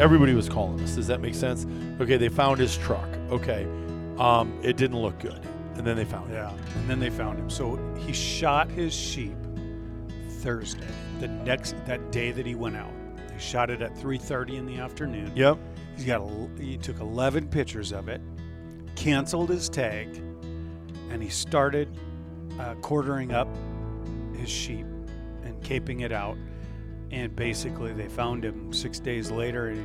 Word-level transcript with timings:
Everybody 0.00 0.32
was 0.32 0.48
calling 0.48 0.80
us. 0.80 0.94
Does 0.94 1.06
that 1.08 1.20
make 1.20 1.34
sense? 1.34 1.66
Okay, 2.00 2.16
they 2.16 2.30
found 2.30 2.58
his 2.58 2.74
truck. 2.78 3.06
Okay, 3.28 3.64
um, 4.18 4.58
it 4.62 4.78
didn't 4.78 4.96
look 4.96 5.18
good, 5.18 5.46
and 5.74 5.86
then 5.86 5.94
they 5.94 6.06
found 6.06 6.30
him. 6.30 6.36
Yeah, 6.36 6.78
and 6.78 6.88
then 6.88 7.00
they 7.00 7.10
found 7.10 7.38
him. 7.38 7.50
So 7.50 7.76
he 7.98 8.14
shot 8.14 8.70
his 8.70 8.94
sheep 8.94 9.36
Thursday, 10.40 10.88
the 11.20 11.28
next 11.28 11.74
that 11.84 12.10
day 12.10 12.32
that 12.32 12.46
he 12.46 12.54
went 12.54 12.76
out. 12.76 12.90
He 13.30 13.38
shot 13.38 13.68
it 13.68 13.82
at 13.82 13.94
3:30 13.94 14.56
in 14.56 14.64
the 14.64 14.78
afternoon. 14.78 15.32
Yep. 15.36 15.58
He's 15.96 16.06
got 16.06 16.22
a, 16.22 16.48
he 16.58 16.78
took 16.78 16.98
11 16.98 17.48
pictures 17.48 17.92
of 17.92 18.08
it, 18.08 18.22
canceled 18.96 19.50
his 19.50 19.68
tag, 19.68 20.16
and 21.10 21.22
he 21.22 21.28
started 21.28 21.94
uh, 22.58 22.72
quartering 22.76 23.32
up 23.32 23.48
his 24.34 24.48
sheep 24.48 24.86
and 25.44 25.60
caping 25.62 26.00
it 26.00 26.10
out. 26.10 26.38
And 27.10 27.34
basically, 27.34 27.92
they 27.92 28.08
found 28.08 28.44
him 28.44 28.72
six 28.72 29.00
days 29.00 29.30
later, 29.30 29.68
and 29.68 29.78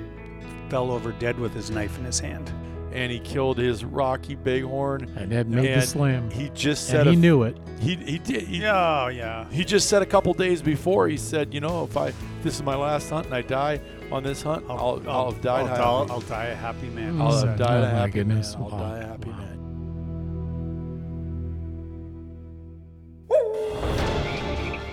he 0.44 0.70
fell 0.70 0.92
over 0.92 1.12
dead 1.14 1.40
with 1.40 1.54
his 1.54 1.72
knife 1.72 1.98
in 1.98 2.06
his 2.06 2.20
hand. 2.20 2.52
And 2.92 3.12
he 3.12 3.20
killed 3.20 3.58
his 3.58 3.84
Rocky 3.84 4.36
Bighorn. 4.36 5.12
And 5.18 5.32
had 5.32 5.50
made 5.50 5.66
the 5.66 5.72
And 5.74 5.84
slam. 5.84 6.30
He 6.32 6.50
just 6.54 6.88
said 6.88 7.02
and 7.08 7.10
he 7.10 7.16
a- 7.16 7.20
knew 7.20 7.44
it. 7.44 7.58
he 7.82 7.96
he 7.96 8.20
did. 8.20 8.44
He, 8.44 8.62
Yeah, 8.62 9.10
yeah. 9.10 9.50
He 9.50 9.66
just 9.66 9.90
said 9.90 10.02
a 10.02 10.06
couple 10.06 10.34
days 10.34 10.62
before. 10.62 11.08
He 11.10 11.18
said, 11.18 11.54
you 11.54 11.60
know, 11.60 11.84
if 11.84 11.98
I 11.98 12.14
this 12.42 12.56
is 12.56 12.64
my 12.64 12.76
last 12.76 13.10
hunt 13.10 13.26
and 13.26 13.36
I 13.36 13.42
die 13.42 13.82
on 14.12 14.24
this 14.24 14.42
hunt, 14.44 14.64
I'll 14.70 15.02
I'll, 15.10 15.32
have 15.32 15.42
died. 15.42 15.66
I'll, 15.72 16.00
happy. 16.08 16.12
I'll 16.12 16.22
die 16.22 16.46
a 16.46 16.56
happy 16.56 16.88
man. 16.90 17.20
I'll 17.20 17.32
have 17.32 17.36
oh, 17.36 17.42
said. 17.48 17.58
died 17.58 17.84
Oh 17.84 17.88
a 17.88 17.92
my 17.92 18.00
happy 18.00 18.12
goodness. 18.12 18.54
man. 18.54 18.64
I'll 18.64 18.70
Wow. 18.70 18.78
die 18.80 18.98
a 19.00 19.08
happy 19.08 19.30
Wow. 19.30 19.38
man. 19.38 19.52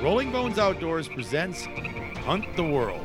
Rolling 0.03 0.33
Bones 0.33 0.59
Outdoors 0.59 1.07
presents 1.07 1.67
Hunt 2.25 2.55
the 2.55 2.63
World. 2.63 3.05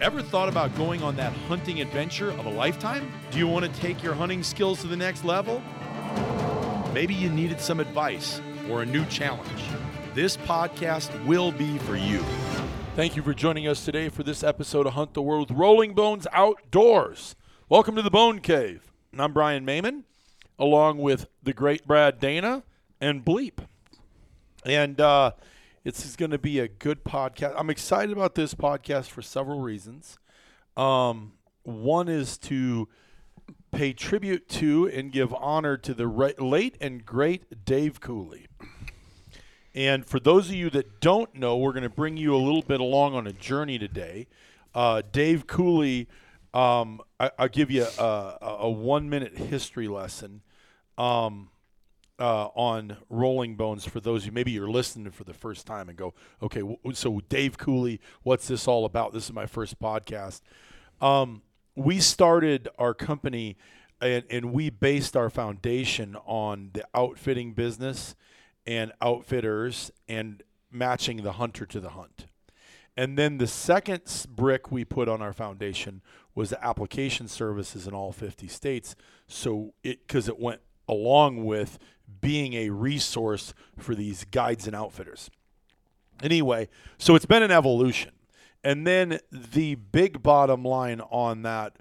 Ever 0.00 0.22
thought 0.22 0.48
about 0.48 0.74
going 0.76 1.02
on 1.02 1.14
that 1.16 1.30
hunting 1.46 1.82
adventure 1.82 2.30
of 2.30 2.46
a 2.46 2.48
lifetime? 2.48 3.12
Do 3.30 3.36
you 3.36 3.46
want 3.46 3.66
to 3.66 3.80
take 3.80 4.02
your 4.02 4.14
hunting 4.14 4.42
skills 4.42 4.80
to 4.80 4.86
the 4.86 4.96
next 4.96 5.24
level? 5.24 5.62
Maybe 6.94 7.12
you 7.12 7.28
needed 7.28 7.60
some 7.60 7.80
advice 7.80 8.40
or 8.70 8.80
a 8.80 8.86
new 8.86 9.04
challenge. 9.06 9.62
This 10.14 10.38
podcast 10.38 11.26
will 11.26 11.52
be 11.52 11.76
for 11.80 11.96
you. 11.96 12.24
Thank 12.94 13.14
you 13.14 13.22
for 13.22 13.34
joining 13.34 13.68
us 13.68 13.84
today 13.84 14.08
for 14.08 14.22
this 14.22 14.42
episode 14.42 14.86
of 14.86 14.94
Hunt 14.94 15.12
the 15.12 15.20
World 15.20 15.50
with 15.50 15.58
Rolling 15.58 15.92
Bones 15.92 16.26
Outdoors. 16.32 17.36
Welcome 17.68 17.94
to 17.96 18.02
the 18.02 18.10
Bone 18.10 18.38
Cave. 18.38 18.90
I'm 19.18 19.34
Brian 19.34 19.66
Mayman, 19.66 20.04
along 20.58 20.96
with 20.96 21.26
the 21.42 21.52
great 21.52 21.86
Brad 21.86 22.20
Dana 22.20 22.62
and 23.02 23.22
Bleep. 23.22 23.58
And 24.66 25.00
uh, 25.00 25.30
it's 25.84 26.16
going 26.16 26.32
to 26.32 26.38
be 26.38 26.58
a 26.58 26.66
good 26.66 27.04
podcast. 27.04 27.54
I'm 27.56 27.70
excited 27.70 28.10
about 28.10 28.34
this 28.34 28.52
podcast 28.52 29.10
for 29.10 29.22
several 29.22 29.60
reasons. 29.60 30.18
Um, 30.76 31.34
one 31.62 32.08
is 32.08 32.36
to 32.38 32.88
pay 33.70 33.92
tribute 33.92 34.48
to 34.48 34.88
and 34.88 35.12
give 35.12 35.32
honor 35.34 35.76
to 35.76 35.94
the 35.94 36.08
ra- 36.08 36.30
late 36.40 36.76
and 36.80 37.06
great 37.06 37.64
Dave 37.64 38.00
Cooley. 38.00 38.48
And 39.72 40.04
for 40.04 40.18
those 40.18 40.48
of 40.48 40.56
you 40.56 40.68
that 40.70 41.00
don't 41.00 41.32
know, 41.36 41.56
we're 41.56 41.72
going 41.72 41.84
to 41.84 41.88
bring 41.88 42.16
you 42.16 42.34
a 42.34 42.38
little 42.38 42.62
bit 42.62 42.80
along 42.80 43.14
on 43.14 43.28
a 43.28 43.32
journey 43.32 43.78
today. 43.78 44.26
Uh, 44.74 45.02
Dave 45.12 45.46
Cooley, 45.46 46.08
um, 46.52 47.00
I, 47.20 47.30
I'll 47.38 47.48
give 47.48 47.70
you 47.70 47.86
a, 47.98 48.02
a, 48.02 48.56
a 48.62 48.70
one 48.70 49.08
minute 49.08 49.38
history 49.38 49.86
lesson 49.86 50.40
um, 50.98 51.50
uh, 52.18 52.46
on 52.54 52.96
Rolling 53.10 53.56
Bones 53.56 53.84
for 53.84 54.00
those 54.00 54.24
you. 54.26 54.32
Maybe 54.32 54.50
you're 54.50 54.70
listening 54.70 55.10
for 55.10 55.24
the 55.24 55.34
first 55.34 55.66
time 55.66 55.88
and 55.88 55.98
go, 55.98 56.14
okay, 56.42 56.60
w- 56.60 56.78
so 56.92 57.20
Dave 57.28 57.58
Cooley, 57.58 58.00
what's 58.22 58.48
this 58.48 58.66
all 58.66 58.84
about? 58.84 59.12
This 59.12 59.24
is 59.24 59.32
my 59.32 59.46
first 59.46 59.78
podcast. 59.78 60.40
Um, 61.00 61.42
we 61.74 62.00
started 62.00 62.68
our 62.78 62.94
company 62.94 63.56
and, 64.00 64.24
and 64.30 64.52
we 64.52 64.70
based 64.70 65.16
our 65.16 65.30
foundation 65.30 66.16
on 66.26 66.70
the 66.72 66.84
outfitting 66.94 67.52
business 67.52 68.14
and 68.66 68.92
outfitters 69.00 69.90
and 70.08 70.42
matching 70.70 71.22
the 71.22 71.32
hunter 71.32 71.66
to 71.66 71.80
the 71.80 71.90
hunt. 71.90 72.26
And 72.96 73.18
then 73.18 73.38
the 73.38 73.46
second 73.46 74.02
brick 74.30 74.72
we 74.72 74.84
put 74.84 75.08
on 75.08 75.20
our 75.20 75.34
foundation 75.34 76.00
was 76.34 76.50
the 76.50 76.64
application 76.64 77.28
services 77.28 77.86
in 77.86 77.92
all 77.92 78.10
50 78.10 78.48
states. 78.48 78.96
So 79.28 79.74
it 79.82 80.06
because 80.06 80.28
it 80.28 80.38
went 80.38 80.60
along 80.88 81.44
with 81.44 81.78
being 82.26 82.54
a 82.54 82.70
resource 82.70 83.54
for 83.78 83.94
these 83.94 84.24
guides 84.32 84.66
and 84.66 84.74
outfitters. 84.74 85.30
Anyway, 86.20 86.68
so 86.98 87.14
it's 87.14 87.24
been 87.24 87.44
an 87.44 87.52
evolution. 87.52 88.10
And 88.64 88.84
then 88.84 89.20
the 89.30 89.76
big 89.76 90.24
bottom 90.24 90.64
line 90.64 91.00
on 91.02 91.42
that 91.42 91.76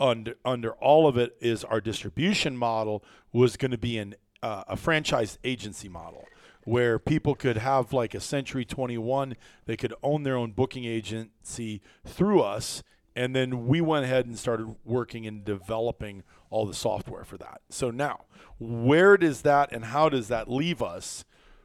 under 0.00 0.34
under 0.44 0.72
all 0.72 1.06
of 1.06 1.16
it 1.16 1.36
is 1.40 1.62
our 1.62 1.80
distribution 1.80 2.56
model 2.56 3.04
was 3.32 3.56
going 3.56 3.70
to 3.70 3.78
be 3.78 3.96
an 3.96 4.16
uh, 4.42 4.64
a 4.66 4.76
franchise 4.76 5.38
agency 5.44 5.88
model 5.88 6.24
where 6.64 6.98
people 6.98 7.36
could 7.36 7.58
have 7.58 7.92
like 7.92 8.16
a 8.16 8.20
Century 8.20 8.64
21, 8.64 9.36
they 9.66 9.76
could 9.76 9.94
own 10.02 10.24
their 10.24 10.36
own 10.36 10.50
booking 10.50 10.84
agency 10.84 11.80
through 12.04 12.42
us 12.42 12.82
and 13.16 13.34
then 13.34 13.66
we 13.66 13.80
went 13.80 14.04
ahead 14.04 14.26
and 14.26 14.38
started 14.38 14.74
working 14.84 15.26
and 15.26 15.44
developing 15.44 16.22
all 16.50 16.66
the 16.66 16.74
software 16.74 17.24
for 17.24 17.36
that. 17.38 17.60
So 17.68 17.90
now, 17.90 18.24
where 18.58 19.16
does 19.16 19.42
that 19.42 19.72
and 19.72 19.86
how 19.86 20.08
does 20.08 20.28
that 20.28 20.50
leave 20.50 20.82
us 20.82 21.24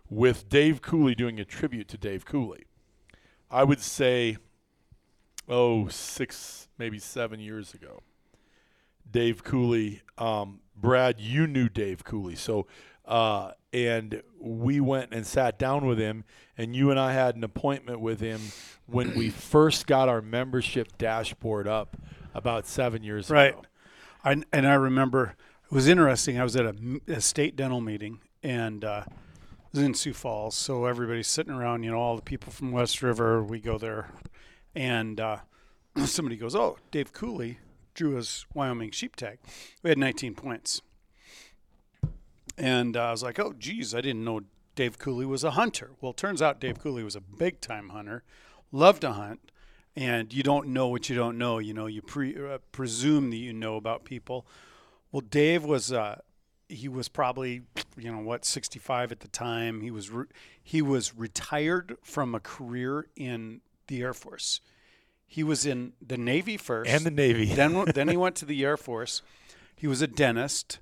with 0.10 0.50
Dave 0.50 0.82
Cooley 0.82 1.16
doing 1.16 1.40
a 1.40 1.46
tribute 1.46 1.88
to 1.90 1.98
Dave 1.98 2.26
Cooley? 2.26 2.66
I 3.50 3.64
would 3.64 3.82
say, 3.82 4.38
oh, 5.48 5.88
six, 5.88 6.68
maybe 6.78 7.00
seven 7.00 7.40
years 7.40 7.74
ago. 7.74 8.04
Dave 9.10 9.44
Cooley, 9.44 10.04
um, 10.20 10.60
Brad, 10.76 11.20
you 11.20 11.48
knew 11.48 11.68
Dave 11.68 12.04
Cooley. 12.04 12.36
So, 12.36 12.68
uh, 13.06 13.52
and 13.74 14.22
we 14.40 14.80
went 14.80 15.14
and 15.14 15.26
sat 15.28 15.60
down 15.60 15.86
with 15.86 16.00
him, 16.00 16.24
and 16.58 16.76
you 16.76 16.90
and 16.92 17.00
I 17.00 17.14
had 17.14 17.36
an 17.36 17.44
appointment 17.44 18.00
with 18.00 18.20
him 18.20 18.40
when 18.88 19.16
we 19.16 19.30
first 19.30 19.86
got 19.88 20.10
our 20.10 20.22
membership 20.22 20.98
dashboard 20.98 21.68
up 21.68 21.96
about 22.34 22.66
seven 22.66 23.04
years 23.04 23.30
Right. 23.30 23.54
ago. 23.54 23.62
Right. 24.26 24.44
and 24.52 24.68
I 24.68 24.74
remember 24.74 25.36
it 25.66 25.72
was 25.74 25.88
interesting. 25.88 26.40
I 26.40 26.44
was 26.44 26.56
at 26.56 26.66
a 27.08 27.22
state 27.22 27.56
dental 27.56 27.80
meeting 27.82 28.20
and 28.42 28.84
uh, 28.84 29.04
it 29.08 29.14
was 29.74 29.84
in 29.84 29.94
Sioux 29.94 30.14
Falls. 30.14 30.56
So 30.56 30.86
everybody's 30.86 31.28
sitting 31.28 31.54
around, 31.54 31.84
you 31.84 31.92
know, 31.92 31.98
all 32.00 32.16
the 32.16 32.22
people 32.24 32.52
from 32.52 32.72
West 32.72 33.02
River, 33.04 33.44
we 33.44 33.60
go 33.60 33.78
there. 33.78 34.10
And 34.76 35.20
uh, 35.20 35.38
somebody 36.06 36.38
goes, 36.38 36.56
Oh, 36.56 36.78
Dave 36.92 37.14
Cooley 37.14 37.60
drew 37.94 38.16
his 38.16 38.46
Wyoming 38.54 38.92
sheep 38.92 39.16
tag. 39.16 39.38
We 39.84 39.90
had 39.92 39.98
19 40.00 40.34
points. 40.34 40.82
And 42.60 42.96
uh, 42.98 43.06
I 43.06 43.12
was 43.12 43.24
like, 43.24 43.40
Oh, 43.40 43.54
geez, 43.58 43.96
I 43.96 44.02
didn't 44.02 44.24
know 44.24 44.42
Dave 44.76 45.00
Cooley 45.00 45.26
was 45.26 45.44
a 45.44 45.52
hunter. 45.52 45.92
Well, 46.02 46.12
it 46.12 46.18
turns 46.18 46.42
out 46.42 46.60
Dave 46.60 46.80
Cooley 46.80 47.04
was 47.04 47.16
a 47.16 47.22
big 47.22 47.62
time 47.62 47.90
hunter, 47.90 48.24
loved 48.72 49.02
to 49.02 49.14
hunt 49.14 49.52
and 49.96 50.34
you 50.34 50.44
don't 50.44 50.68
know 50.70 50.88
what 50.88 51.10
you 51.10 51.16
don't 51.16 51.38
know. 51.38 51.58
You 51.60 51.74
know, 51.74 51.88
you 51.88 52.02
pre, 52.02 52.36
uh, 52.38 52.60
presume 52.72 53.32
that 53.32 53.38
you 53.38 53.52
know 53.54 53.76
about 53.76 54.06
people. 54.06 54.46
Well, 55.12 55.22
Dave 55.22 55.66
was 55.66 55.92
uh, 55.92 56.20
he 56.70 56.88
was 56.88 57.08
probably 57.10 57.64
you 57.98 58.12
know 58.12 58.20
what 58.20 58.46
65 58.46 59.12
at 59.12 59.20
the 59.20 59.28
time. 59.28 59.82
He 59.82 59.92
was 59.92 60.10
re- 60.10 60.28
he 60.62 60.82
was 60.82 61.16
retired 61.16 61.98
from 62.04 62.34
a 62.36 62.40
career 62.40 63.08
in 63.16 63.62
the 63.88 64.02
Air 64.02 64.14
Force. 64.14 64.62
He 65.26 65.44
was 65.44 65.66
in 65.66 65.94
the 66.06 66.18
Navy 66.18 66.58
first, 66.58 66.90
And 66.90 67.04
the 67.04 67.12
Navy. 67.12 67.46
then 67.46 67.84
then 67.94 68.08
he 68.08 68.18
went 68.18 68.36
to 68.38 68.46
the 68.46 68.64
Air 68.64 68.78
Force. 68.78 69.22
He 69.76 69.88
was 69.88 70.02
a 70.02 70.08
dentist. 70.08 70.80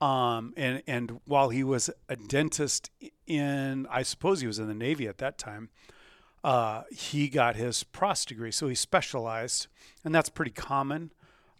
Um, 0.00 0.52
and 0.56 0.82
and 0.86 1.20
while 1.24 1.48
he 1.48 1.64
was 1.64 1.90
a 2.08 2.16
dentist 2.16 2.90
in, 3.26 3.86
I 3.90 4.02
suppose 4.02 4.40
he 4.40 4.46
was 4.46 4.58
in 4.58 4.68
the 4.68 4.74
Navy 4.74 5.08
at 5.08 5.18
that 5.18 5.38
time 5.38 5.70
uh, 6.46 6.84
he 6.92 7.28
got 7.28 7.56
his 7.56 7.82
prost 7.82 8.26
degree, 8.26 8.52
so 8.52 8.68
he 8.68 8.74
specialized, 8.76 9.66
and 10.04 10.14
that's 10.14 10.28
pretty 10.28 10.52
common. 10.52 11.12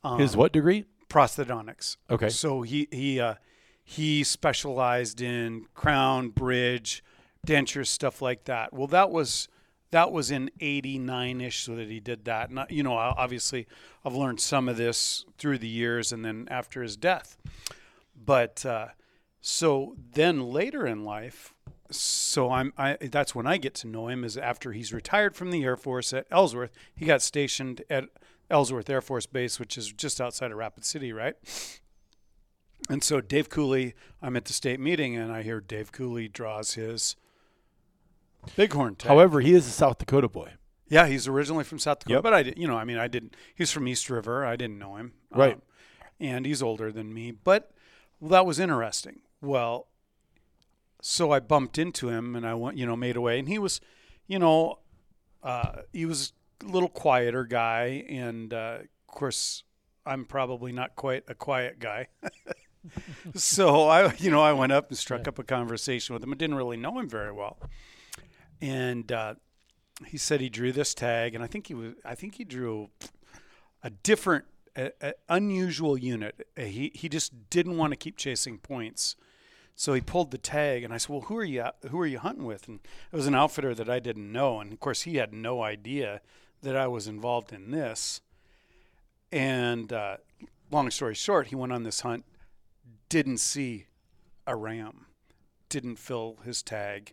Um, 0.04 0.20
His 0.20 0.36
what 0.36 0.52
degree? 0.52 0.84
prosthodontics. 1.08 1.96
Okay. 2.08 2.28
So 2.28 2.62
he 2.62 2.86
he 2.92 3.18
uh, 3.18 3.34
he 3.82 4.22
specialized 4.22 5.20
in 5.20 5.66
crown, 5.74 6.28
bridge, 6.28 7.02
dentures, 7.44 7.88
stuff 7.88 8.22
like 8.22 8.44
that. 8.44 8.72
Well, 8.72 8.86
that 8.86 9.10
was 9.10 9.48
that 9.90 10.12
was 10.12 10.30
in 10.30 10.52
'89 10.60 11.40
ish, 11.40 11.64
so 11.64 11.74
that 11.74 11.88
he 11.88 11.98
did 11.98 12.24
that. 12.26 12.50
And 12.50 12.60
uh, 12.60 12.66
you 12.70 12.84
know, 12.84 12.94
obviously, 12.94 13.66
I've 14.04 14.14
learned 14.14 14.38
some 14.38 14.68
of 14.68 14.76
this 14.76 15.24
through 15.36 15.58
the 15.58 15.68
years, 15.68 16.12
and 16.12 16.24
then 16.24 16.46
after 16.48 16.80
his 16.80 16.96
death. 16.96 17.36
But 18.24 18.64
uh, 18.66 18.88
so 19.40 19.96
then 20.12 20.50
later 20.50 20.86
in 20.86 21.04
life, 21.04 21.54
so 21.90 22.50
I'm 22.50 22.72
I 22.76 22.96
that's 23.00 23.34
when 23.34 23.46
I 23.46 23.56
get 23.58 23.74
to 23.76 23.86
know 23.86 24.08
him 24.08 24.24
is 24.24 24.36
after 24.36 24.72
he's 24.72 24.92
retired 24.92 25.36
from 25.36 25.50
the 25.50 25.62
Air 25.64 25.76
Force 25.76 26.12
at 26.12 26.26
Ellsworth. 26.30 26.72
He 26.94 27.04
got 27.06 27.22
stationed 27.22 27.82
at 27.88 28.06
Ellsworth 28.50 28.88
Air 28.90 29.00
Force 29.00 29.26
Base, 29.26 29.60
which 29.60 29.76
is 29.78 29.92
just 29.92 30.20
outside 30.20 30.50
of 30.50 30.56
Rapid 30.58 30.84
City, 30.84 31.12
right? 31.12 31.34
And 32.88 33.02
so 33.02 33.20
Dave 33.20 33.48
Cooley, 33.48 33.94
I'm 34.22 34.36
at 34.36 34.44
the 34.44 34.52
state 34.52 34.78
meeting 34.80 35.16
and 35.16 35.32
I 35.32 35.42
hear 35.42 35.60
Dave 35.60 35.92
Cooley 35.92 36.28
draws 36.28 36.74
his 36.74 37.16
bighorn 38.56 38.94
tag. 38.96 39.08
However, 39.08 39.40
he 39.40 39.54
is 39.54 39.66
a 39.66 39.70
South 39.70 39.98
Dakota 39.98 40.28
boy. 40.28 40.52
Yeah, 40.88 41.06
he's 41.08 41.26
originally 41.26 41.64
from 41.64 41.78
South 41.80 41.98
Dakota, 42.00 42.14
Yep. 42.18 42.22
but 42.22 42.34
I 42.34 42.42
did, 42.44 42.58
you 42.58 42.68
know, 42.68 42.76
I 42.76 42.84
mean, 42.84 42.98
I 42.98 43.08
didn't. 43.08 43.34
He's 43.56 43.72
from 43.72 43.88
East 43.88 44.08
River. 44.08 44.44
I 44.46 44.54
didn't 44.54 44.78
know 44.78 44.96
him, 44.96 45.14
Right. 45.30 45.54
Um, 45.54 45.62
and 46.20 46.46
he's 46.46 46.62
older 46.62 46.92
than 46.92 47.12
me, 47.12 47.32
but 47.32 47.72
well, 48.20 48.30
that 48.30 48.46
was 48.46 48.58
interesting. 48.58 49.20
Well, 49.40 49.88
so 51.00 51.30
I 51.30 51.40
bumped 51.40 51.78
into 51.78 52.08
him, 52.08 52.34
and 52.34 52.46
I 52.46 52.54
went, 52.54 52.76
you 52.76 52.86
know, 52.86 52.96
made 52.96 53.16
away, 53.16 53.38
and 53.38 53.48
he 53.48 53.58
was, 53.58 53.80
you 54.26 54.38
know, 54.38 54.78
uh, 55.42 55.82
he 55.92 56.06
was 56.06 56.32
a 56.62 56.66
little 56.66 56.88
quieter 56.88 57.44
guy, 57.44 58.04
and 58.08 58.52
uh, 58.52 58.78
of 58.80 59.14
course, 59.14 59.62
I'm 60.04 60.24
probably 60.24 60.72
not 60.72 60.96
quite 60.96 61.24
a 61.28 61.34
quiet 61.34 61.78
guy. 61.78 62.08
so 63.34 63.88
I, 63.88 64.14
you 64.14 64.30
know, 64.30 64.42
I 64.42 64.52
went 64.52 64.72
up 64.72 64.88
and 64.88 64.98
struck 64.98 65.28
up 65.28 65.38
a 65.38 65.44
conversation 65.44 66.14
with 66.14 66.22
him. 66.22 66.32
I 66.32 66.36
didn't 66.36 66.56
really 66.56 66.76
know 66.76 66.98
him 66.98 67.08
very 67.08 67.32
well, 67.32 67.58
and 68.60 69.10
uh, 69.12 69.34
he 70.06 70.18
said 70.18 70.40
he 70.40 70.48
drew 70.48 70.72
this 70.72 70.94
tag, 70.94 71.34
and 71.34 71.44
I 71.44 71.46
think 71.46 71.66
he 71.68 71.74
was, 71.74 71.94
I 72.04 72.14
think 72.14 72.36
he 72.36 72.44
drew 72.44 72.90
a 73.82 73.90
different, 73.90 74.44
a, 74.76 74.90
a 75.00 75.14
unusual 75.28 75.96
unit. 75.98 76.46
Uh, 76.56 76.62
He 76.62 76.92
he 76.94 77.08
just 77.08 77.50
didn't 77.50 77.76
want 77.76 77.92
to 77.92 77.96
keep 77.96 78.16
chasing 78.16 78.58
points. 78.58 79.16
So 79.78 79.92
he 79.92 80.00
pulled 80.00 80.30
the 80.30 80.38
tag, 80.38 80.84
and 80.84 80.94
I 80.94 80.96
said, 80.96 81.10
"Well, 81.10 81.20
who 81.22 81.36
are 81.36 81.44
you? 81.44 81.66
Who 81.90 82.00
are 82.00 82.06
you 82.06 82.18
hunting 82.18 82.44
with?" 82.44 82.66
And 82.68 82.80
it 83.12 83.16
was 83.16 83.26
an 83.26 83.34
outfitter 83.34 83.74
that 83.74 83.90
I 83.90 83.98
didn't 84.00 84.32
know, 84.32 84.60
and 84.60 84.72
of 84.72 84.80
course, 84.80 85.02
he 85.02 85.16
had 85.16 85.32
no 85.32 85.62
idea 85.62 86.20
that 86.62 86.76
I 86.76 86.86
was 86.86 87.06
involved 87.06 87.52
in 87.52 87.70
this. 87.70 88.20
And 89.30 89.92
uh, 89.92 90.16
long 90.70 90.90
story 90.90 91.14
short, 91.14 91.48
he 91.48 91.54
went 91.54 91.72
on 91.72 91.82
this 91.82 92.00
hunt, 92.00 92.24
didn't 93.08 93.38
see 93.38 93.86
a 94.46 94.56
ram, 94.56 95.06
didn't 95.68 95.96
fill 95.96 96.38
his 96.44 96.62
tag. 96.62 97.12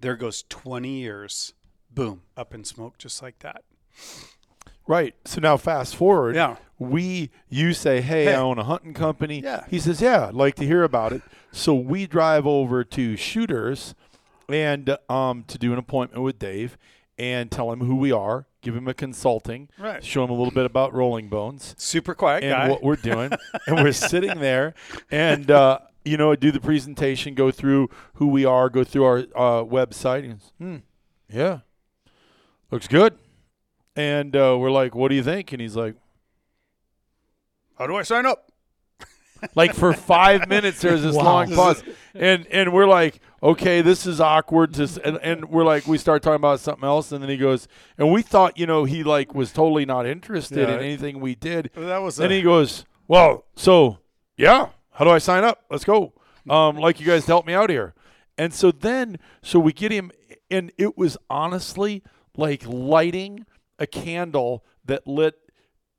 There 0.00 0.16
goes 0.16 0.44
20 0.48 0.88
years, 0.88 1.54
boom, 1.90 2.22
up 2.36 2.54
in 2.54 2.64
smoke 2.64 2.98
just 2.98 3.22
like 3.22 3.38
that. 3.40 3.64
Right. 4.86 5.14
So 5.24 5.40
now 5.40 5.56
fast 5.56 5.96
forward. 5.96 6.34
Yeah. 6.36 6.56
We 6.78 7.30
you 7.48 7.72
say, 7.72 8.00
hey, 8.00 8.24
Hey. 8.24 8.34
I 8.34 8.38
own 8.40 8.58
a 8.58 8.64
hunting 8.64 8.94
company. 8.94 9.40
Yeah. 9.40 9.64
He 9.68 9.78
says, 9.78 10.00
yeah, 10.00 10.28
I'd 10.28 10.34
like 10.34 10.54
to 10.56 10.66
hear 10.66 10.82
about 10.82 11.12
it. 11.12 11.22
So 11.52 11.74
we 11.74 12.06
drive 12.06 12.46
over 12.46 12.82
to 12.84 13.16
Shooters, 13.16 13.94
and 14.48 14.96
um 15.08 15.44
to 15.48 15.56
do 15.58 15.72
an 15.72 15.78
appointment 15.78 16.22
with 16.22 16.38
Dave, 16.38 16.76
and 17.16 17.50
tell 17.50 17.70
him 17.72 17.80
who 17.80 17.94
we 17.96 18.10
are, 18.12 18.46
give 18.60 18.74
him 18.76 18.88
a 18.88 18.94
consulting, 18.94 19.68
Right. 19.78 20.04
show 20.04 20.24
him 20.24 20.30
a 20.30 20.34
little 20.34 20.52
bit 20.52 20.66
about 20.66 20.92
Rolling 20.92 21.28
Bones 21.28 21.74
Super 21.78 22.12
quiet 22.14 22.42
and 22.42 22.50
guy. 22.52 22.68
what 22.68 22.82
we're 22.82 22.96
doing, 22.96 23.30
and 23.66 23.76
we're 23.82 23.92
sitting 23.92 24.40
there, 24.40 24.74
and 25.12 25.48
uh, 25.50 25.78
you 26.04 26.16
know, 26.18 26.34
do 26.34 26.50
the 26.50 26.60
presentation, 26.60 27.34
go 27.34 27.50
through 27.52 27.88
who 28.14 28.26
we 28.26 28.44
are, 28.44 28.68
go 28.68 28.82
through 28.84 29.04
our 29.04 29.18
uh, 29.36 29.64
website, 29.64 30.24
and 30.24 30.40
hmm, 30.58 30.76
yeah, 31.32 31.60
looks 32.70 32.88
good, 32.88 33.16
and 33.96 34.34
uh, 34.34 34.56
we're 34.58 34.70
like, 34.70 34.94
what 34.94 35.08
do 35.08 35.14
you 35.14 35.22
think? 35.22 35.52
And 35.52 35.60
he's 35.60 35.76
like. 35.76 35.94
How 37.78 37.86
do 37.88 37.96
I 37.96 38.02
sign 38.02 38.24
up? 38.26 38.50
like 39.56 39.74
for 39.74 39.92
five 39.92 40.48
minutes 40.48 40.80
there's 40.80 41.02
this 41.02 41.16
Wow. 41.16 41.24
long 41.24 41.54
pause 41.54 41.82
and 42.14 42.46
and 42.46 42.72
we're 42.72 42.86
like 42.86 43.20
okay 43.42 43.82
this 43.82 44.06
is 44.06 44.18
awkward 44.20 44.72
to 44.74 44.84
s- 44.84 44.96
and, 44.96 45.18
and 45.18 45.50
we're 45.50 45.64
like 45.64 45.86
we 45.86 45.98
start 45.98 46.22
talking 46.22 46.36
about 46.36 46.60
something 46.60 46.84
else 46.84 47.12
and 47.12 47.20
then 47.22 47.28
he 47.28 47.36
goes 47.36 47.68
and 47.98 48.10
we 48.10 48.22
thought 48.22 48.56
you 48.56 48.64
know 48.66 48.84
he 48.84 49.02
like 49.04 49.34
was 49.34 49.52
totally 49.52 49.84
not 49.84 50.06
interested 50.06 50.66
Yeah. 50.66 50.76
in 50.76 50.80
anything 50.80 51.20
we 51.20 51.34
did 51.34 51.70
That 51.74 51.98
was 51.98 52.18
and 52.20 52.32
he 52.32 52.40
goes 52.40 52.86
well 53.06 53.44
so 53.54 53.98
yeah 54.38 54.68
how 54.92 55.04
do 55.04 55.10
i 55.10 55.18
sign 55.18 55.44
up 55.44 55.62
let's 55.68 55.84
go 55.84 56.14
um 56.48 56.76
like 56.76 56.98
you 56.98 57.04
guys 57.06 57.22
to 57.26 57.32
help 57.32 57.44
me 57.44 57.52
out 57.52 57.68
here 57.68 57.92
and 58.38 58.54
so 58.54 58.70
then 58.70 59.18
so 59.42 59.58
we 59.58 59.74
get 59.74 59.90
him 59.92 60.10
and 60.50 60.72
it 60.78 60.96
was 60.96 61.18
honestly 61.28 62.02
like 62.36 62.64
lighting 62.66 63.44
a 63.78 63.86
candle 63.86 64.64
that 64.84 65.06
lit 65.06 65.34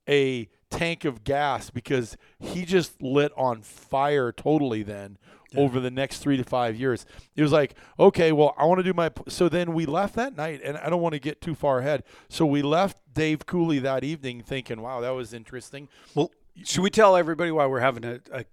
a 0.08 0.48
tank 0.70 1.04
of 1.04 1.24
gas 1.24 1.70
because 1.70 2.16
he 2.38 2.64
just 2.64 3.00
lit 3.02 3.32
on 3.36 3.62
fire 3.62 4.32
totally 4.32 4.82
then 4.82 5.16
over 5.56 5.78
the 5.80 5.90
next 5.90 6.18
three 6.18 6.36
to 6.36 6.44
five 6.44 6.76
years 6.76 7.06
it 7.36 7.40
was 7.42 7.52
like 7.52 7.74
okay 7.98 8.30
well 8.32 8.52
i 8.58 8.64
want 8.64 8.78
to 8.78 8.82
do 8.82 8.92
my 8.92 9.10
so 9.28 9.48
then 9.48 9.72
we 9.72 9.86
left 9.86 10.14
that 10.16 10.36
night 10.36 10.60
and 10.62 10.76
i 10.78 10.90
don't 10.90 11.00
want 11.00 11.12
to 11.14 11.18
get 11.20 11.40
too 11.40 11.54
far 11.54 11.78
ahead 11.78 12.02
so 12.28 12.44
we 12.44 12.60
left 12.62 12.98
dave 13.14 13.46
cooley 13.46 13.78
that 13.78 14.02
evening 14.04 14.42
thinking 14.42 14.82
wow 14.82 15.00
that 15.00 15.10
was 15.10 15.32
interesting 15.32 15.88
well, 16.14 16.30
should 16.64 16.82
we 16.82 16.90
tell 16.90 17.16
everybody 17.16 17.50
why 17.52 17.64
we're 17.66 17.80
having 17.80 18.04
a, 18.04 18.20
a, 18.32 18.44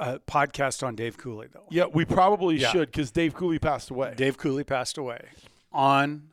a 0.00 0.18
podcast 0.20 0.82
on 0.86 0.94
Dave 0.96 1.16
Cooley, 1.16 1.46
though? 1.52 1.66
yeah 1.70 1.84
we 1.86 2.04
probably 2.04 2.56
Yeah. 2.56 2.70
should 2.70 2.90
because 2.90 3.10
dave 3.12 3.34
cooley 3.34 3.58
passed 3.60 3.88
away 3.88 4.12
Dave 4.16 4.36
Cooley 4.36 4.64
passed 4.64 4.98
away 4.98 5.28
on 5.72 6.24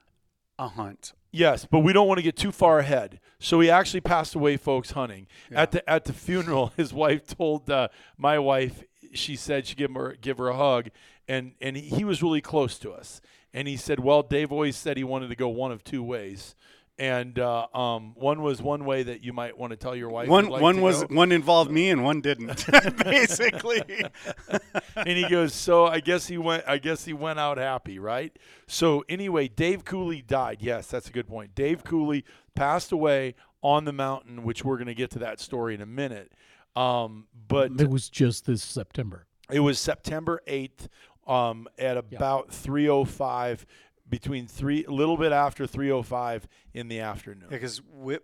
a 0.57 0.67
hunt. 0.69 1.13
Yes, 1.31 1.67
but 1.69 1.79
we 1.79 1.93
don't 1.93 2.07
want 2.07 2.17
to 2.17 2.23
get 2.23 2.35
too 2.35 2.51
far 2.51 2.79
ahead. 2.79 3.19
So 3.39 3.59
he 3.59 3.69
actually 3.69 4.01
passed 4.01 4.35
away, 4.35 4.57
folks, 4.57 4.91
hunting. 4.91 5.27
At 5.51 5.71
the 5.71 5.87
at 5.89 6.05
the 6.05 6.13
funeral, 6.13 6.73
his 6.77 6.93
wife 6.93 7.27
told 7.27 7.69
uh, 7.69 7.89
my 8.17 8.39
wife. 8.39 8.83
She 9.13 9.35
said 9.35 9.65
she 9.65 9.75
give 9.75 9.91
her 9.93 10.15
give 10.19 10.37
her 10.37 10.49
a 10.49 10.55
hug, 10.55 10.89
and 11.27 11.53
and 11.61 11.75
he, 11.75 11.83
he 11.97 12.03
was 12.03 12.21
really 12.21 12.41
close 12.41 12.77
to 12.79 12.91
us. 12.91 13.21
And 13.53 13.67
he 13.67 13.77
said, 13.77 13.99
"Well, 13.99 14.23
Dave 14.23 14.51
always 14.51 14.75
said 14.75 14.97
he 14.97 15.03
wanted 15.03 15.29
to 15.29 15.35
go 15.35 15.49
one 15.49 15.71
of 15.71 15.83
two 15.83 16.03
ways." 16.03 16.55
And 16.99 17.39
uh, 17.39 17.67
um, 17.73 18.13
one 18.15 18.41
was 18.41 18.61
one 18.61 18.83
way 18.83 19.03
that 19.03 19.23
you 19.23 19.31
might 19.31 19.57
want 19.57 19.71
to 19.71 19.77
tell 19.77 19.95
your 19.95 20.09
wife. 20.09 20.27
One 20.27 20.49
like 20.49 20.61
one 20.61 20.75
to 20.75 20.81
was 20.81 21.03
go. 21.05 21.15
one 21.15 21.31
involved 21.31 21.71
me 21.71 21.89
and 21.89 22.03
one 22.03 22.19
didn't. 22.19 22.65
Basically, 23.03 23.81
and 24.97 25.07
he 25.17 25.27
goes, 25.29 25.53
"So 25.53 25.85
I 25.85 26.01
guess 26.01 26.27
he 26.27 26.37
went. 26.37 26.65
I 26.67 26.77
guess 26.77 27.05
he 27.05 27.13
went 27.13 27.39
out 27.39 27.57
happy, 27.57 27.99
right?" 27.99 28.37
So 28.67 29.05
anyway, 29.07 29.47
Dave 29.47 29.85
Cooley 29.85 30.21
died. 30.21 30.57
Yes, 30.59 30.87
that's 30.87 31.07
a 31.07 31.11
good 31.13 31.27
point. 31.27 31.55
Dave 31.55 31.85
Cooley 31.85 32.25
passed 32.53 32.91
away 32.91 33.35
on 33.63 33.85
the 33.85 33.93
mountain, 33.93 34.43
which 34.43 34.65
we're 34.65 34.75
going 34.77 34.87
to 34.87 34.93
get 34.93 35.09
to 35.11 35.19
that 35.19 35.39
story 35.39 35.73
in 35.75 35.81
a 35.81 35.85
minute. 35.85 36.33
Um, 36.75 37.27
but 37.47 37.71
It 37.79 37.89
was 37.89 38.09
just 38.09 38.45
this 38.45 38.61
September. 38.61 39.25
it 39.49 39.61
was 39.61 39.79
September 39.79 40.41
eighth, 40.47 40.87
um, 41.27 41.67
at 41.77 41.95
about 41.97 42.51
three 42.53 42.87
o 42.89 43.05
five, 43.05 43.65
between 44.09 44.47
three, 44.47 44.83
a 44.85 44.91
little 44.91 45.17
bit 45.17 45.31
after 45.31 45.67
three 45.67 45.91
o 45.91 46.01
five 46.01 46.47
in 46.73 46.87
the 46.87 46.99
afternoon. 46.99 47.47
because 47.49 47.81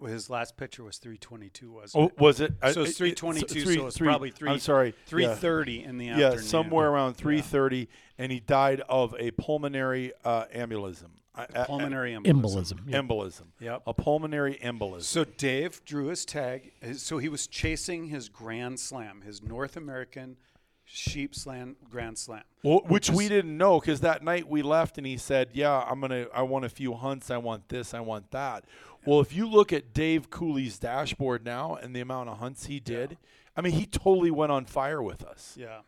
his 0.07 0.29
last 0.29 0.57
picture 0.57 0.83
was 0.83 0.97
322, 0.97 1.71
wasn't 1.71 2.03
Oh, 2.03 2.07
it? 2.07 2.19
was 2.19 2.39
it? 2.41 2.53
So 2.53 2.57
I- 2.61 2.69
it's 2.69 2.77
it- 2.91 2.97
322, 2.97 3.61
three- 3.63 3.75
so 3.75 3.87
it's 3.87 3.97
three- 3.97 4.07
probably 4.07 4.31
three- 4.31 4.49
I'm 4.49 4.59
sorry, 4.59 4.87
yeah. 4.89 4.93
330 5.07 5.83
in 5.83 5.97
the 5.97 6.05
yeah, 6.05 6.11
afternoon. 6.13 6.37
Yeah, 6.37 6.41
somewhere 6.49 6.89
around 6.89 7.15
3:30, 7.17 7.87
and 8.17 8.31
he 8.31 8.39
died 8.39 8.81
of 8.89 9.15
a 9.19 9.31
pulmonary 9.31 10.11
uh, 10.23 10.45
embolism. 10.53 11.09
I- 11.37 11.47
I- 11.53 11.65
pulmonary 11.65 12.13
embolism. 12.13 12.41
Embolism. 12.41 12.79
yeah. 12.87 13.01
embolism. 13.01 13.45
Yep. 13.59 13.83
A 13.87 13.93
pulmonary 13.93 14.57
embolism. 14.63 15.01
So 15.03 15.23
Dave 15.25 15.83
drew 15.83 16.07
his 16.07 16.23
tag. 16.25 16.71
his- 16.81 17.01
So 17.01 17.17
he 17.17 17.27
was 17.29 17.45
chasing 17.47 18.07
his 18.07 18.29
Grand 18.29 18.79
Slam, 18.79 19.21
his 19.21 19.43
North 19.43 19.75
American 19.75 20.37
Sheep 20.85 21.33
Slam 21.35 21.75
Grand 21.89 22.17
Slam. 22.17 22.43
Well, 22.63 22.81
which 22.87 23.09
we 23.09 23.25
is- 23.25 23.29
didn't 23.29 23.57
know 23.57 23.79
because 23.79 24.01
that 24.01 24.23
night 24.23 24.47
we 24.47 24.61
left 24.61 24.97
and 24.97 25.05
he 25.05 25.17
said, 25.17 25.49
"Yeah, 25.53 25.79
I'm 25.89 25.99
gonna. 25.99 26.27
I 26.33 26.43
want 26.43 26.65
a 26.65 26.69
few 26.69 26.93
hunts. 26.93 27.29
I 27.31 27.37
want 27.37 27.69
this. 27.69 27.93
I 27.93 27.99
want 27.99 28.31
that." 28.31 28.65
Well, 29.05 29.19
if 29.19 29.33
you 29.33 29.47
look 29.47 29.71
at 29.73 29.93
Dave 29.93 30.29
Cooley's 30.29 30.79
dashboard 30.79 31.45
now 31.45 31.75
and 31.75 31.95
the 31.95 31.99
amount 32.01 32.29
of 32.29 32.37
hunts 32.39 32.65
he 32.67 32.79
did, 32.79 33.17
I 33.55 33.61
mean, 33.61 33.73
he 33.73 33.85
totally 33.85 34.31
went 34.31 34.51
on 34.51 34.65
fire 34.65 35.01
with 35.01 35.23
us. 35.23 35.55
Yeah. 35.59 35.79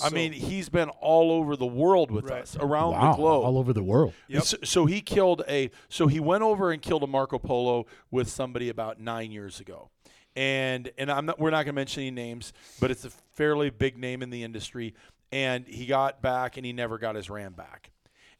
I 0.00 0.08
mean, 0.10 0.32
he's 0.32 0.68
been 0.68 0.88
all 1.00 1.32
over 1.32 1.56
the 1.56 1.66
world 1.66 2.10
with 2.12 2.26
Right. 2.26 2.42
us, 2.42 2.56
around 2.56 2.92
Wow, 2.92 3.10
the 3.10 3.16
globe. 3.16 3.44
all 3.44 3.58
over 3.58 3.72
the 3.72 3.82
world. 3.82 4.12
Yep. 4.28 4.42
So, 4.44 4.56
so 4.62 4.86
he 4.86 5.00
killed 5.00 5.42
a. 5.48 5.70
So 5.88 6.06
he 6.06 6.20
went 6.20 6.42
over 6.44 6.70
and 6.70 6.80
killed 6.80 7.02
a 7.02 7.06
Marco 7.08 7.38
Polo 7.38 7.86
with 8.10 8.28
somebody 8.28 8.68
about 8.68 9.00
nine 9.00 9.32
years 9.32 9.58
ago, 9.58 9.90
and 10.36 10.90
and 10.98 11.10
I'm 11.10 11.26
not. 11.26 11.38
We're 11.38 11.50
not 11.50 11.64
going 11.64 11.74
to 11.74 11.80
mention 11.80 12.02
any 12.02 12.10
names, 12.10 12.52
but 12.80 12.90
it's 12.90 13.04
a 13.04 13.10
fairly 13.34 13.70
big 13.70 13.98
name 13.98 14.22
in 14.22 14.30
the 14.30 14.42
industry. 14.42 14.94
And 15.32 15.66
he 15.66 15.86
got 15.86 16.22
back, 16.22 16.56
and 16.56 16.66
he 16.66 16.72
never 16.72 16.98
got 16.98 17.14
his 17.14 17.30
ram 17.30 17.52
back. 17.52 17.90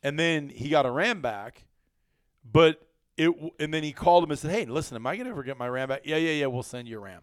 And 0.03 0.19
then 0.19 0.49
he 0.49 0.69
got 0.69 0.87
a 0.87 0.91
ram 0.91 1.21
back, 1.21 1.65
but 2.51 2.87
it. 3.17 3.31
And 3.59 3.73
then 3.73 3.83
he 3.83 3.93
called 3.93 4.25
him 4.25 4.31
and 4.31 4.39
said, 4.39 4.51
"Hey, 4.51 4.65
listen, 4.65 4.97
am 4.97 5.07
I 5.07 5.17
going 5.17 5.27
to 5.27 5.31
ever 5.31 5.43
get 5.43 5.59
my 5.59 5.69
ram 5.69 5.89
back? 5.89 6.03
Yeah, 6.05 6.17
yeah, 6.17 6.33
yeah. 6.33 6.47
We'll 6.47 6.63
send 6.63 6.89
you 6.89 6.99
a 6.99 7.01
ram." 7.01 7.23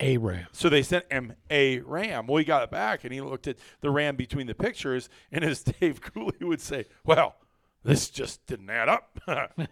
A 0.00 0.16
ram. 0.16 0.46
So 0.52 0.68
they 0.68 0.82
sent 0.82 1.10
him 1.12 1.34
a 1.50 1.78
ram. 1.80 2.26
Well, 2.26 2.38
he 2.38 2.44
got 2.44 2.62
it 2.64 2.70
back, 2.70 3.04
and 3.04 3.12
he 3.12 3.20
looked 3.20 3.46
at 3.46 3.56
the 3.82 3.90
ram 3.90 4.16
between 4.16 4.46
the 4.46 4.54
pictures, 4.54 5.08
and 5.30 5.44
as 5.44 5.62
Dave 5.80 6.00
Cooley 6.00 6.36
would 6.40 6.60
say, 6.60 6.86
"Well, 7.04 7.36
this 7.84 8.08
just 8.10 8.44
didn't 8.46 8.70
add 8.70 8.88
up," 8.88 9.18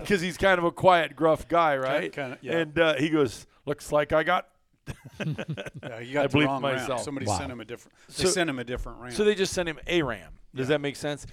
because 0.00 0.20
he's 0.20 0.36
kind 0.36 0.58
of 0.58 0.64
a 0.64 0.70
quiet, 0.72 1.16
gruff 1.16 1.48
guy, 1.48 1.76
right? 1.76 2.12
kinda, 2.12 2.38
yeah. 2.42 2.58
And 2.58 2.78
uh, 2.78 2.94
he 2.94 3.08
goes, 3.08 3.46
"Looks 3.66 3.92
like 3.92 4.12
I 4.12 4.22
got." 4.22 4.48
Yeah, 5.24 5.98
you 6.00 6.14
got 6.14 6.24
I 6.24 6.26
the 6.26 6.28
believe 6.32 6.48
wrong 6.48 6.62
ram. 6.62 6.76
myself. 6.76 7.02
Somebody 7.02 7.26
Wow. 7.26 7.38
sent 7.38 7.52
him 7.52 7.60
a 7.60 7.64
different. 7.64 7.96
They 8.08 8.24
So- 8.24 8.30
sent 8.30 8.50
him 8.50 8.58
a 8.58 8.64
different 8.64 8.98
ram. 9.00 9.10
So 9.12 9.24
they 9.24 9.34
just 9.34 9.52
sent 9.52 9.68
him 9.68 9.78
a 9.86 10.02
ram. 10.02 10.32
Does 10.54 10.68
that 10.68 10.80
make 10.80 10.96
sense? 10.96 11.26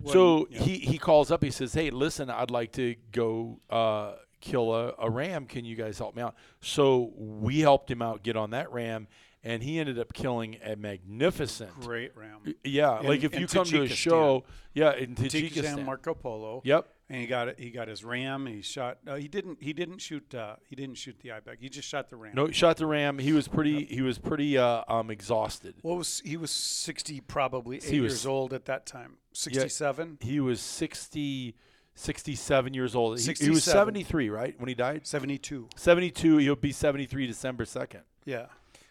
Well, 0.00 0.12
So 0.12 0.46
yeah. 0.50 0.60
he 0.60 0.78
he 0.78 0.98
calls 0.98 1.30
up. 1.30 1.42
He 1.44 1.50
says, 1.50 1.74
"Hey, 1.74 1.90
listen, 1.90 2.30
I'd 2.30 2.50
like 2.50 2.72
to 2.72 2.96
go 3.12 3.60
uh, 3.70 4.14
kill 4.40 4.74
a, 4.74 4.94
a 4.98 5.10
ram. 5.10 5.46
Can 5.46 5.64
you 5.64 5.76
guys 5.76 5.98
help 5.98 6.16
me 6.16 6.22
out?" 6.22 6.34
So 6.60 7.12
we 7.16 7.60
helped 7.60 7.90
him 7.90 8.00
out 8.02 8.22
get 8.22 8.36
on 8.36 8.50
that 8.50 8.72
ram, 8.72 9.06
and 9.44 9.62
he 9.62 9.78
ended 9.78 9.98
up 9.98 10.12
killing 10.12 10.56
a 10.64 10.74
magnificent 10.74 11.70
great 11.80 12.16
ram. 12.16 12.54
Yeah, 12.64 13.00
In- 13.00 13.06
like 13.06 13.22
if 13.22 13.38
you 13.38 13.46
come 13.46 13.66
to 13.66 13.82
a 13.82 13.88
show, 13.88 14.44
yeah, 14.72 14.94
in 14.94 15.14
Tajikistan 15.14 15.50
Tajikistan. 15.52 15.84
Marco 15.84 16.14
Polo. 16.14 16.62
Yep. 16.64 16.88
and 17.10 17.20
he 17.20 17.26
got 17.26 17.48
it. 17.48 17.60
He 17.60 17.70
got 17.70 17.86
his 17.88 18.02
ram. 18.02 18.46
He 18.46 18.62
shot. 18.62 18.98
Uh, 19.06 19.16
he 19.16 19.28
didn't. 19.28 19.62
He 19.62 19.72
didn't 19.72 19.98
shoot. 19.98 20.34
Uh, 20.34 20.56
he 20.68 20.74
didn't 20.74 20.96
shoot 20.96 21.16
the 21.20 21.32
ibex. 21.32 21.60
He 21.60 21.68
just 21.68 21.86
shot 21.86 22.08
the 22.08 22.16
ram. 22.16 22.32
No, 22.34 22.46
he 22.46 22.52
shot 22.52 22.78
the 22.78 22.86
ram. 22.86 23.18
He 23.18 23.32
was 23.32 23.46
pretty. 23.46 23.84
He 23.84 24.00
was 24.02 24.18
pretty 24.18 24.56
uh, 24.58 24.82
um, 24.88 25.10
exhausted. 25.10 25.74
What 25.82 25.98
was 25.98 26.20
he 26.24 26.36
was 26.36 26.50
sixty, 26.50 27.20
probably 27.20 27.76
eight 27.76 28.00
was- 28.00 28.12
years 28.12 28.26
old 28.26 28.52
at 28.52 28.64
that 28.64 28.86
time. 28.86 29.18
Sixty-seven. 29.32 30.18
He 30.20 30.38
was 30.38 30.60
60, 30.60 31.56
67 31.96 32.74
years 32.74 32.94
old. 32.94 33.18
He, 33.18 33.32
he 33.32 33.50
was 33.50 33.64
73, 33.64 34.30
right, 34.30 34.54
when 34.58 34.68
he 34.68 34.74
died? 34.74 35.06
72. 35.06 35.68
72. 35.76 36.36
He'll 36.38 36.54
be 36.56 36.72
73 36.72 37.26
December 37.26 37.64
2nd. 37.64 38.02
Yeah. 38.24 38.46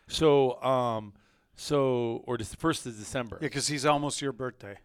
So, 0.08 0.62
um, 0.62 1.14
so 1.56 2.24
or 2.26 2.38
the 2.38 2.46
first 2.46 2.86
of 2.86 2.98
December. 2.98 3.38
Yeah, 3.42 3.48
because 3.48 3.68
he's 3.68 3.86
almost 3.86 4.22
your 4.22 4.32
birthday. 4.34 4.78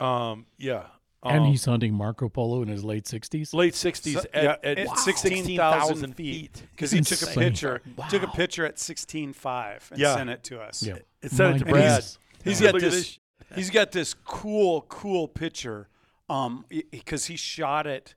Um, 0.00 0.46
yeah. 0.58 0.84
and 1.22 1.40
Um, 1.42 1.46
he's 1.48 1.64
hunting 1.64 1.94
Marco 1.94 2.28
Polo 2.28 2.62
in 2.62 2.68
his 2.68 2.84
late 2.84 3.04
60s. 3.04 3.54
late 3.54 3.74
60s 3.74 4.14
So- 4.14 4.20
at, 4.34 4.42
yeah, 4.44 4.56
at, 4.62 4.78
at 4.78 4.98
16,000 4.98 5.96
16,000 5.96 6.14
feet. 6.14 6.62
Because 6.72 6.90
he 6.90 6.98
It's 6.98 7.08
took 7.08 7.22
a 7.22 7.30
insane. 7.30 7.42
picture. 7.44 7.82
Took 8.10 8.22
a 8.22 8.28
picture 8.28 8.66
at 8.66 8.76
16.5 8.78 9.90
and 9.90 10.00
Yeah. 10.00 10.14
sent 10.14 10.30
it 10.30 10.44
to 10.44 10.60
us. 10.60 10.82
Yeah. 10.82 10.98
It 11.22 11.30
sent 11.32 11.56
it 11.56 11.58
to 11.60 11.64
Brad. 11.64 11.74
goodness. 11.74 12.18
He's 12.44 12.60
Yeah. 12.60 12.66
got 12.68 12.74
Look 12.74 12.82
at 12.84 12.90
this. 12.92 13.18
He's 13.54 13.70
got 13.70 13.92
this 13.92 14.14
cool, 14.24 14.82
cool 14.82 15.28
picture. 15.28 15.88
Um, 16.28 16.64
because 16.90 17.26
he 17.26 17.36
shot 17.36 17.86
it. 17.86 18.14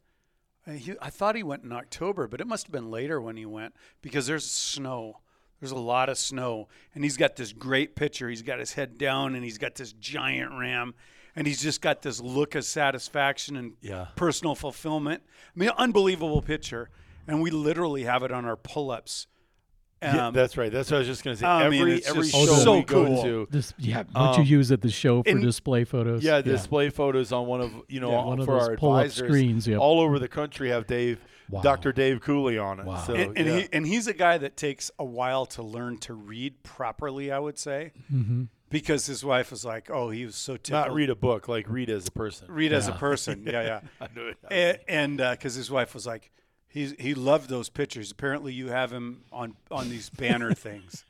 uh, 0.67 0.71
He, 0.71 0.95
I 0.99 1.09
thought 1.11 1.35
he 1.35 1.43
went 1.43 1.63
in 1.63 1.71
October, 1.71 2.27
but 2.27 2.41
it 2.41 2.47
must 2.47 2.65
have 2.65 2.71
been 2.71 2.89
later 2.89 3.21
when 3.21 3.37
he 3.37 3.45
went 3.45 3.75
because 4.01 4.25
there's 4.27 4.49
snow. 4.49 5.19
There's 5.59 5.71
a 5.71 5.77
lot 5.77 6.09
of 6.09 6.17
snow, 6.17 6.67
and 6.95 7.03
he's 7.03 7.17
got 7.17 7.35
this 7.35 7.51
great 7.51 7.95
picture. 7.95 8.29
He's 8.29 8.41
got 8.41 8.59
his 8.59 8.73
head 8.73 8.97
down, 8.97 9.35
and 9.35 9.43
he's 9.43 9.57
got 9.57 9.75
this 9.75 9.91
giant 9.93 10.51
ram, 10.57 10.93
and 11.35 11.45
he's 11.45 11.61
just 11.61 11.81
got 11.81 12.01
this 12.01 12.21
look 12.21 12.55
of 12.55 12.63
satisfaction 12.63 13.55
and 13.57 13.73
Yeah. 13.81 14.07
personal 14.15 14.55
fulfillment. 14.55 15.21
I 15.55 15.59
mean, 15.59 15.69
unbelievable 15.77 16.41
picture, 16.41 16.89
and 17.27 17.41
we 17.41 17.51
literally 17.51 18.03
have 18.03 18.23
it 18.23 18.31
on 18.31 18.45
our 18.45 18.55
pull-ups. 18.55 19.27
Yeah, 20.01 20.27
Um, 20.27 20.33
that's 20.33 20.55
right. 20.55 20.71
That's 20.71 20.89
what 20.89 20.95
I 20.95 20.99
was 20.99 21.07
just 21.09 21.25
going 21.25 21.35
to 21.35 21.39
say. 21.41 21.45
I 21.45 21.67
mean, 21.67 21.81
every 21.81 21.95
it's 21.95 22.09
every 22.09 22.29
show 22.29 22.45
so 22.45 22.75
we 22.77 22.83
go 22.83 23.05
cool. 23.05 23.21
to, 23.23 23.47
This, 23.51 23.73
yeah, 23.77 24.03
what 24.13 24.37
you 24.37 24.43
Um, 24.43 24.47
use 24.47 24.71
at 24.71 24.79
the 24.79 24.89
show 24.89 25.23
for 25.23 25.29
and- 25.29 25.41
display 25.41 25.83
photos. 25.83 26.23
Yeah, 26.23 26.39
display 26.41 26.89
photos 26.89 27.33
on 27.33 27.47
one 27.47 27.59
of 27.59 27.73
you 27.89 27.99
know 27.99 28.11
Yeah, 28.11 28.23
one 28.23 28.39
of 28.39 28.45
for 28.45 28.57
those 28.61 28.69
our 28.69 28.77
pull-up 28.77 29.01
advisors 29.07 29.27
screens, 29.27 29.67
yep. 29.67 29.81
all 29.81 29.99
over 29.99 30.17
the 30.17 30.29
country 30.29 30.69
have 30.69 30.87
Dave, 30.87 31.19
Wow. 31.49 31.61
Dr. 31.61 31.91
Dave 31.91 32.21
Cooley 32.21 32.57
on 32.59 32.79
it. 32.79 32.85
Wow. 32.85 33.03
So, 33.03 33.13
and, 33.15 33.37
and, 33.37 33.47
yeah. 33.47 33.57
he, 33.61 33.67
and 33.73 33.87
he's 33.87 34.05
a 34.07 34.13
guy 34.13 34.37
that 34.37 34.55
takes 34.55 34.91
a 34.99 35.03
while 35.05 35.45
to 35.47 35.63
learn 35.63 35.97
to 35.99 36.13
read 36.13 36.61
properly, 36.63 37.31
I 37.31 37.39
would 37.39 37.57
say, 37.57 37.91
Mm-hmm. 38.13 38.43
because 38.69 39.07
his 39.07 39.25
wife 39.25 39.49
was 39.49 39.65
like, 39.65 39.89
"Oh, 39.89 40.09
he 40.11 40.25
was 40.25 40.35
so 40.35 40.57
typical." 40.57 40.79
not 40.89 40.93
read 40.93 41.09
a 41.09 41.15
book, 41.15 41.47
like 41.47 41.67
read 41.67 41.89
as 41.89 42.07
a 42.07 42.11
person. 42.11 42.47
read 42.51 42.71
as 42.71 42.87
a 42.87 42.91
person, 42.91 43.43
yeah, 43.47 43.61
yeah. 43.63 43.79
I 44.01 44.07
knew 44.15 44.27
it. 44.27 44.37
and 44.51 44.77
and 44.87 45.17
because 45.37 45.55
his 45.55 45.71
wife 45.71 45.93
was 45.95 46.05
like, 46.05 46.31
he 46.67 46.93
he 46.99 47.15
loved 47.15 47.49
those 47.49 47.67
pictures. 47.69 48.11
Apparently, 48.11 48.53
you 48.53 48.67
have 48.67 48.91
him 48.91 49.23
on 49.31 49.55
on 49.71 49.89
these 49.89 50.11
banner 50.11 50.53
things, 50.67 51.03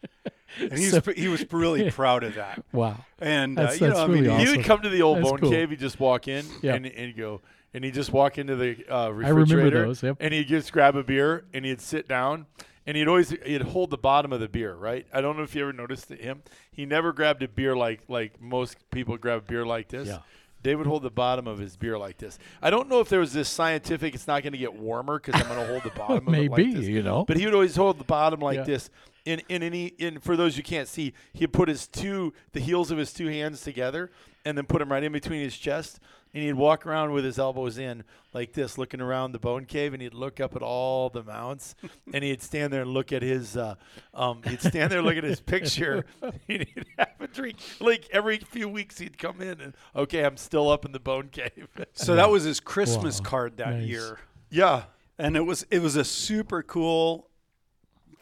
and 0.58 0.72
he's 0.72 0.92
So- 0.92 1.02
he 1.14 1.28
was 1.28 1.46
really 1.52 1.92
proud 2.02 2.24
of 2.24 2.36
that. 2.36 2.64
Wow. 2.72 3.04
And 3.20 3.60
uh, 3.60 3.64
That's- 3.64 3.82
you 3.82 3.90
know, 3.90 3.98
I 4.02 4.08
mean, 4.08 4.24
really 4.24 4.30
he- 4.30 4.36
He 4.38 4.44
awesome. 4.44 4.58
would 4.58 4.66
come 4.66 4.82
to 4.84 4.90
the 4.90 5.02
old 5.02 5.18
That's 5.18 5.30
bone 5.32 5.40
cool. 5.40 5.52
cave. 5.52 5.70
He'd 5.72 5.80
just 5.80 6.00
walk 6.00 6.30
in 6.30 6.46
Yeah. 6.62 6.76
and 6.76 6.86
and 6.86 7.14
go 7.18 7.42
and 7.74 7.84
he'd 7.84 7.94
just 7.94 8.12
walk 8.12 8.38
into 8.38 8.56
the 8.56 8.78
uh, 8.94 9.10
remember 9.12 9.42
refrigerator. 9.42 9.86
those, 9.86 10.04
yep. 10.04 10.18
And 10.20 10.34
he'd 10.34 10.48
just 10.48 10.72
grab 10.72 10.96
a 10.96 11.04
beer 11.04 11.46
and 11.54 11.66
he'd 11.66 11.82
sit 11.82 12.08
down 12.08 12.46
and 12.88 12.98
he'd 12.98 13.08
always 13.08 13.30
he'd 13.46 13.62
hold 13.62 13.92
the 13.92 13.98
bottom 13.98 14.34
of 14.34 14.40
the 14.40 14.50
beer. 14.50 14.76
Right. 14.76 15.06
I 15.14 15.22
don't 15.22 15.38
know 15.38 15.44
if 15.44 15.54
you 15.56 15.62
ever 15.64 15.74
noticed 15.74 16.10
him. 16.10 16.44
He 16.72 16.86
never 16.86 17.14
grabbed 17.14 17.44
a 17.44 17.48
beer 17.48 17.76
like 17.76 18.02
like 18.08 18.42
most 18.42 18.78
people 18.92 19.18
grab 19.18 19.40
a 19.40 19.42
beer 19.42 19.66
like 19.66 19.90
this. 19.90 20.08
Yeah. 20.08 20.20
Dave 20.62 20.78
would 20.78 20.88
hold 20.88 21.04
the 21.04 21.10
bottom 21.10 21.48
of 21.48 21.58
his 21.58 21.78
beer 21.78 21.98
like 21.98 22.18
this. 22.18 22.38
I 22.62 22.70
don't 22.70 22.90
know 22.90 23.00
if 23.00 23.08
there 23.08 23.22
was 23.22 23.32
this 23.32 23.48
scientific. 23.48 24.14
It's 24.14 24.28
not 24.28 24.44
going 24.44 24.52
to 24.52 24.60
get 24.60 24.74
warmer 24.74 25.18
because 25.18 25.42
I'm 25.42 25.48
going 25.48 25.62
to 25.66 25.68
hold 25.68 25.84
the 25.84 25.98
bottom 25.98 26.28
of 26.28 26.34
it 26.34 26.52
Maybe, 26.52 26.74
like 26.76 26.84
you 26.84 27.02
know. 27.02 27.24
But 27.24 27.38
he 27.38 27.46
would 27.46 27.54
always 27.54 27.78
hold 27.78 27.98
the 27.98 28.04
bottom 28.04 28.42
like 28.42 28.58
Yeah. 28.58 28.64
this. 28.64 28.90
And 29.26 29.44
and 29.50 29.64
and, 29.64 29.76
he, 29.76 29.94
and 30.00 30.22
for 30.24 30.36
those 30.38 30.58
you 30.58 30.64
can't 30.64 30.88
see, 30.88 31.14
he'd 31.34 31.54
put 31.54 31.68
his 31.70 31.88
two 31.88 32.34
the 32.54 32.60
heels 32.60 32.92
of 32.92 32.98
his 32.98 33.14
two 33.14 33.28
hands 33.28 33.62
together 33.62 34.12
and 34.46 34.58
then 34.58 34.66
put 34.66 34.80
them 34.80 34.92
right 34.92 35.04
in 35.04 35.12
between 35.12 35.42
his 35.42 35.58
chest. 35.58 36.00
And 36.32 36.44
he'd 36.44 36.54
walk 36.54 36.86
around 36.86 37.12
with 37.14 37.26
his 37.26 37.40
elbows 37.40 37.80
in 37.80 38.04
like 38.34 38.54
this, 38.54 38.78
looking 38.78 39.02
around 39.02 39.32
the 39.32 39.40
bone 39.40 39.66
cave, 39.66 39.94
and 39.94 40.02
he'd 40.02 40.14
look 40.14 40.40
up 40.40 40.56
at 40.56 40.62
all 40.62 41.10
the 41.10 41.24
mounts, 41.24 41.74
and 42.14 42.24
he'd 42.24 42.44
stand 42.44 42.72
there 42.72 42.84
and 42.84 42.92
look 42.94 43.12
at 43.12 43.24
his, 43.24 43.58
uh, 43.58 43.74
um, 44.14 44.42
he'd 44.46 44.62
stand 44.62 44.92
there, 44.92 45.02
look 45.02 45.18
at 45.18 45.24
his 45.24 45.40
picture, 45.40 46.06
and 46.22 46.34
he'd 46.48 46.86
have 47.00 47.10
a 47.20 47.26
drink. 47.28 47.58
Like 47.80 48.08
every 48.12 48.38
few 48.38 48.70
weeks, 48.70 49.00
he'd 49.00 49.18
come 49.18 49.42
in 49.42 49.60
and, 49.60 49.74
okay, 49.96 50.24
I'm 50.24 50.38
still 50.38 50.70
up 50.70 50.86
in 50.86 50.92
the 50.92 51.00
bone 51.00 51.30
cave. 51.32 51.68
so 51.94 52.14
that 52.14 52.30
was 52.30 52.44
his 52.44 52.60
Christmas 52.60 53.20
Wow. 53.22 53.30
card 53.30 53.58
that 53.58 53.78
Nice. 53.78 53.88
year. 53.88 54.20
yeah, 54.52 54.84
and 55.18 55.36
it 55.36 55.42
was 55.48 55.66
it 55.72 55.82
was 55.82 55.96
a 55.96 56.04
super 56.06 56.62
cool 56.62 57.29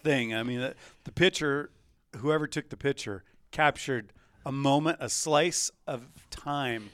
thing. 0.08 0.34
I 0.34 0.44
mean, 0.44 0.60
the, 0.60 0.76
the 1.04 1.12
picture, 1.12 1.70
whoever 2.18 2.48
took 2.48 2.70
the 2.70 2.78
picture, 2.78 3.24
captured 3.52 4.14
a 4.46 4.52
moment, 4.52 4.98
a 5.02 5.10
slice 5.10 5.72
of 5.86 6.08
time 6.30 6.90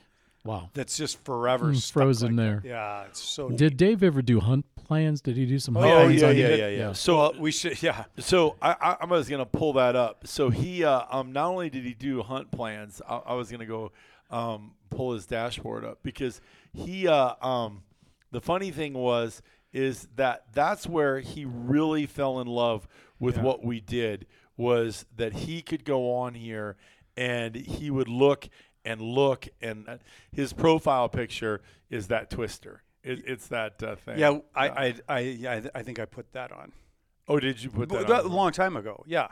Wow. 0.45 0.69
that's 0.73 0.97
just 0.97 1.23
forever 1.23 1.71
Mm, 1.71 1.77
stuck 1.77 1.93
frozen 1.93 2.35
like 2.35 2.45
there. 2.45 2.59
that. 2.63 2.67
Yeah, 2.67 3.03
it's 3.05 3.21
so. 3.21 3.49
Did 3.49 3.77
Dave 3.77 4.03
ever 4.03 4.21
do 4.21 4.39
hunt 4.41 4.65
plans? 4.75 5.21
Did 5.21 5.37
he 5.37 5.45
do 5.45 5.57
some 5.59 5.75
hunt 5.75 5.87
yeah, 5.87 5.93
oh 5.93 6.05
plans 6.05 6.21
yeah, 6.21 6.27
on 6.27 6.35
yeah, 6.37 6.47
yeah, 6.47 6.55
yeah, 6.55 6.77
Yeah. 6.77 6.93
So 6.93 7.17
well, 7.17 7.33
we 7.39 7.51
should. 7.51 7.81
Yeah, 7.81 8.05
So 8.17 8.57
I, 8.61 8.75
I, 8.81 8.97
I 9.01 9.05
was 9.05 9.29
gonna 9.29 9.45
pull 9.45 9.73
that 9.73 9.95
up. 9.95 10.27
So 10.27 10.49
he, 10.49 10.83
uh, 10.83 11.03
um, 11.11 11.31
not 11.31 11.47
only 11.47 11.69
did 11.69 11.85
he 11.85 11.93
do 11.93 12.23
hunt 12.23 12.51
plans, 12.51 13.01
I, 13.07 13.17
I 13.17 13.33
was 13.35 13.51
gonna 13.51 13.65
go 13.65 13.91
um, 14.31 14.71
pull 14.89 15.13
his 15.13 15.25
dashboard 15.25 15.85
up 15.85 15.99
because 16.03 16.41
he, 16.73 17.07
uh, 17.07 17.35
um, 17.41 17.83
the 18.31 18.41
funny 18.41 18.71
thing 18.71 18.93
was 18.93 19.41
is 19.73 20.07
that 20.15 20.45
that's 20.53 20.87
where 20.87 21.19
he 21.19 21.43
really 21.45 22.05
fell 22.05 22.39
in 22.39 22.47
love 22.47 22.87
with 23.19 23.37
Yeah. 23.37 23.43
what 23.43 23.65
we 23.65 23.79
did 23.81 24.25
was 24.55 25.05
that 25.15 25.33
he 25.33 25.61
could 25.61 25.83
go 25.83 26.13
on 26.15 26.35
here 26.35 26.77
and 27.17 27.55
he 27.55 27.89
would 27.89 28.07
look 28.07 28.47
and 28.85 29.01
look 29.01 29.47
and 29.61 29.87
uh, 29.89 29.97
his 30.31 30.53
profile 30.53 31.09
picture 31.09 31.61
is 31.89 32.07
that 32.07 32.29
twister. 32.29 32.83
It, 33.03 33.23
it's 33.25 33.47
that 33.47 33.81
uh, 33.83 33.95
thing. 33.95 34.19
yeah. 34.19 34.37
I, 34.55 34.69
I, 34.69 34.95
I, 35.09 35.19
yeah, 35.19 35.61
I- 35.75 35.83
think 35.83 35.99
I 35.99 36.05
put 36.05 36.31
that 36.33 36.51
on. 36.51 36.71
Oh, 37.27 37.39
did 37.39 37.63
you 37.63 37.69
put 37.69 37.89
that, 37.89 38.07
that 38.07 38.25
on? 38.25 38.31
a 38.31 38.35
long 38.35 38.51
time 38.51 38.75
ago. 38.77 39.03
Yeah. 39.07 39.29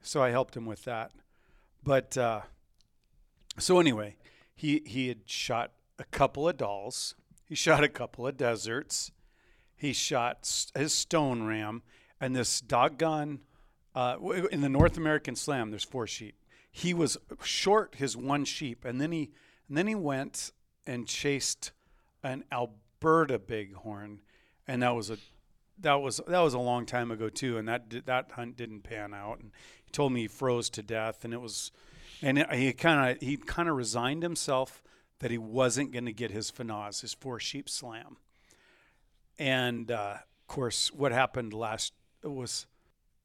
So 0.00 0.22
I 0.22 0.30
helped 0.30 0.56
him 0.56 0.66
with 0.66 0.84
that. 0.84 1.12
But 1.84 2.16
uh, 2.16 2.40
so 3.58 3.78
anyway, 3.78 4.16
he 4.54 4.82
he 4.86 5.08
had 5.08 5.20
shot 5.26 5.72
a 5.98 6.04
couple 6.04 6.48
of 6.48 6.56
Dalls. 6.56 7.14
He 7.48 7.54
shot 7.54 7.84
a 7.84 7.88
couple 7.88 8.26
of 8.26 8.36
deserts. 8.36 9.12
He 9.82 9.92
shot 9.92 10.70
his 10.76 10.94
stone 10.94 11.42
ram 11.42 11.82
and 12.20 12.36
this 12.36 12.60
doggone 12.60 13.40
uh, 13.96 14.16
in 14.52 14.60
the 14.60 14.68
North 14.68 14.96
American 14.96 15.34
Slam. 15.34 15.70
There's 15.70 15.82
four 15.82 16.06
sheep. 16.06 16.36
He 16.70 16.94
was 16.94 17.18
short 17.42 17.96
his 17.96 18.16
one 18.16 18.44
sheep, 18.44 18.84
and 18.84 19.00
then 19.00 19.10
he 19.10 19.32
and 19.66 19.76
then 19.76 19.88
he 19.88 19.96
went 19.96 20.52
and 20.86 21.08
chased 21.08 21.72
an 22.22 22.44
Alberta 22.52 23.40
bighorn, 23.40 24.20
and 24.68 24.84
that 24.84 24.94
was 24.94 25.10
a 25.10 25.16
that 25.80 25.94
was 25.94 26.20
that 26.28 26.38
was 26.38 26.54
a 26.54 26.60
long 26.60 26.86
time 26.86 27.10
ago 27.10 27.28
too, 27.28 27.58
and 27.58 27.66
that 27.66 28.06
that 28.06 28.30
hunt 28.30 28.56
didn't 28.56 28.84
pan 28.84 29.12
out. 29.12 29.40
And 29.40 29.50
he 29.84 29.90
told 29.90 30.12
me 30.12 30.20
he 30.20 30.28
froze 30.28 30.70
to 30.70 30.82
death, 30.84 31.24
and 31.24 31.34
it 31.34 31.40
was, 31.40 31.72
and 32.22 32.38
he 32.52 32.72
kind 32.72 33.10
of 33.10 33.20
he 33.20 33.36
kind 33.36 33.68
of 33.68 33.74
resigned 33.74 34.22
himself 34.22 34.80
that 35.18 35.32
he 35.32 35.38
wasn't 35.38 35.90
going 35.90 36.06
to 36.06 36.12
get 36.12 36.30
his 36.30 36.52
fanaz, 36.52 37.00
his 37.00 37.14
four 37.14 37.40
sheep 37.40 37.68
slam. 37.68 38.18
And 39.38 39.90
uh, 39.90 40.16
of 40.18 40.46
course, 40.46 40.92
what 40.92 41.12
happened 41.12 41.52
last 41.52 41.92
it 42.22 42.30
was, 42.30 42.66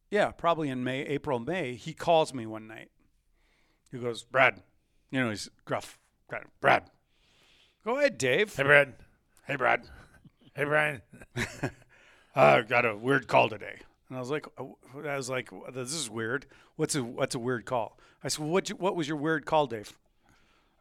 yeah, 0.10 0.32
probably 0.32 0.70
in 0.70 0.84
May, 0.84 1.02
April, 1.02 1.40
May. 1.40 1.76
He 1.76 1.94
calls 1.94 2.34
me 2.34 2.46
one 2.46 2.68
night. 2.68 2.90
He 3.92 4.00
goes, 4.00 4.24
Brad, 4.24 4.64
you 5.12 5.22
know 5.22 5.30
he's 5.30 5.50
gruff. 5.66 5.98
Brad, 6.28 6.44
Brad, 6.60 6.84
go 7.86 7.98
ahead, 7.98 8.18
Dave. 8.18 8.56
Hey, 8.56 8.64
Brad. 8.64 8.96
Hey, 9.46 9.56
Brad. 9.56 9.88
Hey, 10.58 10.64
Brian. 10.64 11.04
I 12.36 12.64
got 12.64 12.84
a 12.84 12.98
weird 12.98 13.28
call 13.28 13.48
today. 13.48 13.80
And 14.10 14.18
I 14.18 14.20
was 14.20 14.32
like, 14.32 14.48
oh, 14.58 14.78
I 15.08 15.16
was 15.16 15.30
like, 15.30 15.52
this 15.72 15.94
is 15.94 16.10
weird. 16.10 16.48
What's 16.78 16.96
a 16.96 17.04
what's 17.04 17.36
a 17.36 17.40
weird 17.40 17.66
call? 17.66 18.00
I 18.24 18.28
said, 18.28 18.40
well, 18.42 18.50
what 18.50 18.68
what 18.70 18.96
was 18.96 19.08
your 19.08 19.18
weird 19.18 19.46
call, 19.46 19.68
Dave? 19.68 19.94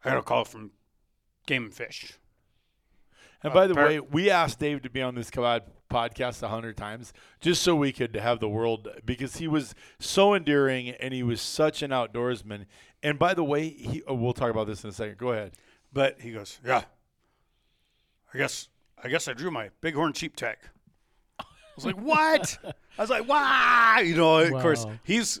I 0.03 0.09
got 0.09 0.17
a 0.17 0.23
call 0.23 0.45
from 0.45 0.71
Game 1.45 1.65
and 1.65 1.73
Fish. 1.73 2.13
And 3.43 3.53
by 3.53 3.65
uh, 3.65 3.67
the 3.67 3.73
par- 3.75 3.85
way, 3.85 3.99
we 3.99 4.29
asked 4.29 4.59
Dave 4.59 4.81
to 4.81 4.89
be 4.89 5.01
on 5.01 5.15
this 5.15 5.29
pod- 5.29 5.63
podcast 5.89 6.41
a 6.43 6.47
hundred 6.47 6.77
times 6.77 7.13
just 7.39 7.61
so 7.61 7.75
we 7.75 7.91
could 7.91 8.15
have 8.15 8.39
the 8.39 8.49
world 8.49 8.89
because 9.05 9.37
he 9.37 9.47
was 9.47 9.75
so 9.99 10.33
endearing 10.33 10.89
and 10.89 11.13
he 11.13 11.23
was 11.23 11.41
such 11.41 11.81
an 11.81 11.91
outdoorsman. 11.91 12.65
And 13.03 13.19
by 13.19 13.33
the 13.33 13.43
way, 13.43 13.69
he 13.69 14.01
oh, 14.07 14.15
we'll 14.15 14.33
talk 14.33 14.49
about 14.49 14.67
this 14.67 14.83
in 14.83 14.89
a 14.89 14.93
second. 14.93 15.17
Go 15.17 15.31
ahead. 15.31 15.53
But 15.93 16.21
he 16.21 16.31
goes, 16.31 16.59
yeah. 16.65 16.83
I 18.33 18.37
guess 18.37 18.69
I 19.01 19.07
guess 19.09 19.27
I 19.27 19.33
drew 19.33 19.51
my 19.51 19.69
bighorn 19.81 20.13
sheep 20.13 20.35
tag. 20.35 20.57
I 21.39 21.45
was 21.75 21.85
like, 21.85 22.01
what? 22.01 22.57
I 22.97 23.01
was 23.01 23.09
like, 23.09 23.27
wow. 23.27 23.99
You 24.03 24.15
know, 24.15 24.37
of 24.39 24.51
course 24.61 24.85
he's 25.03 25.39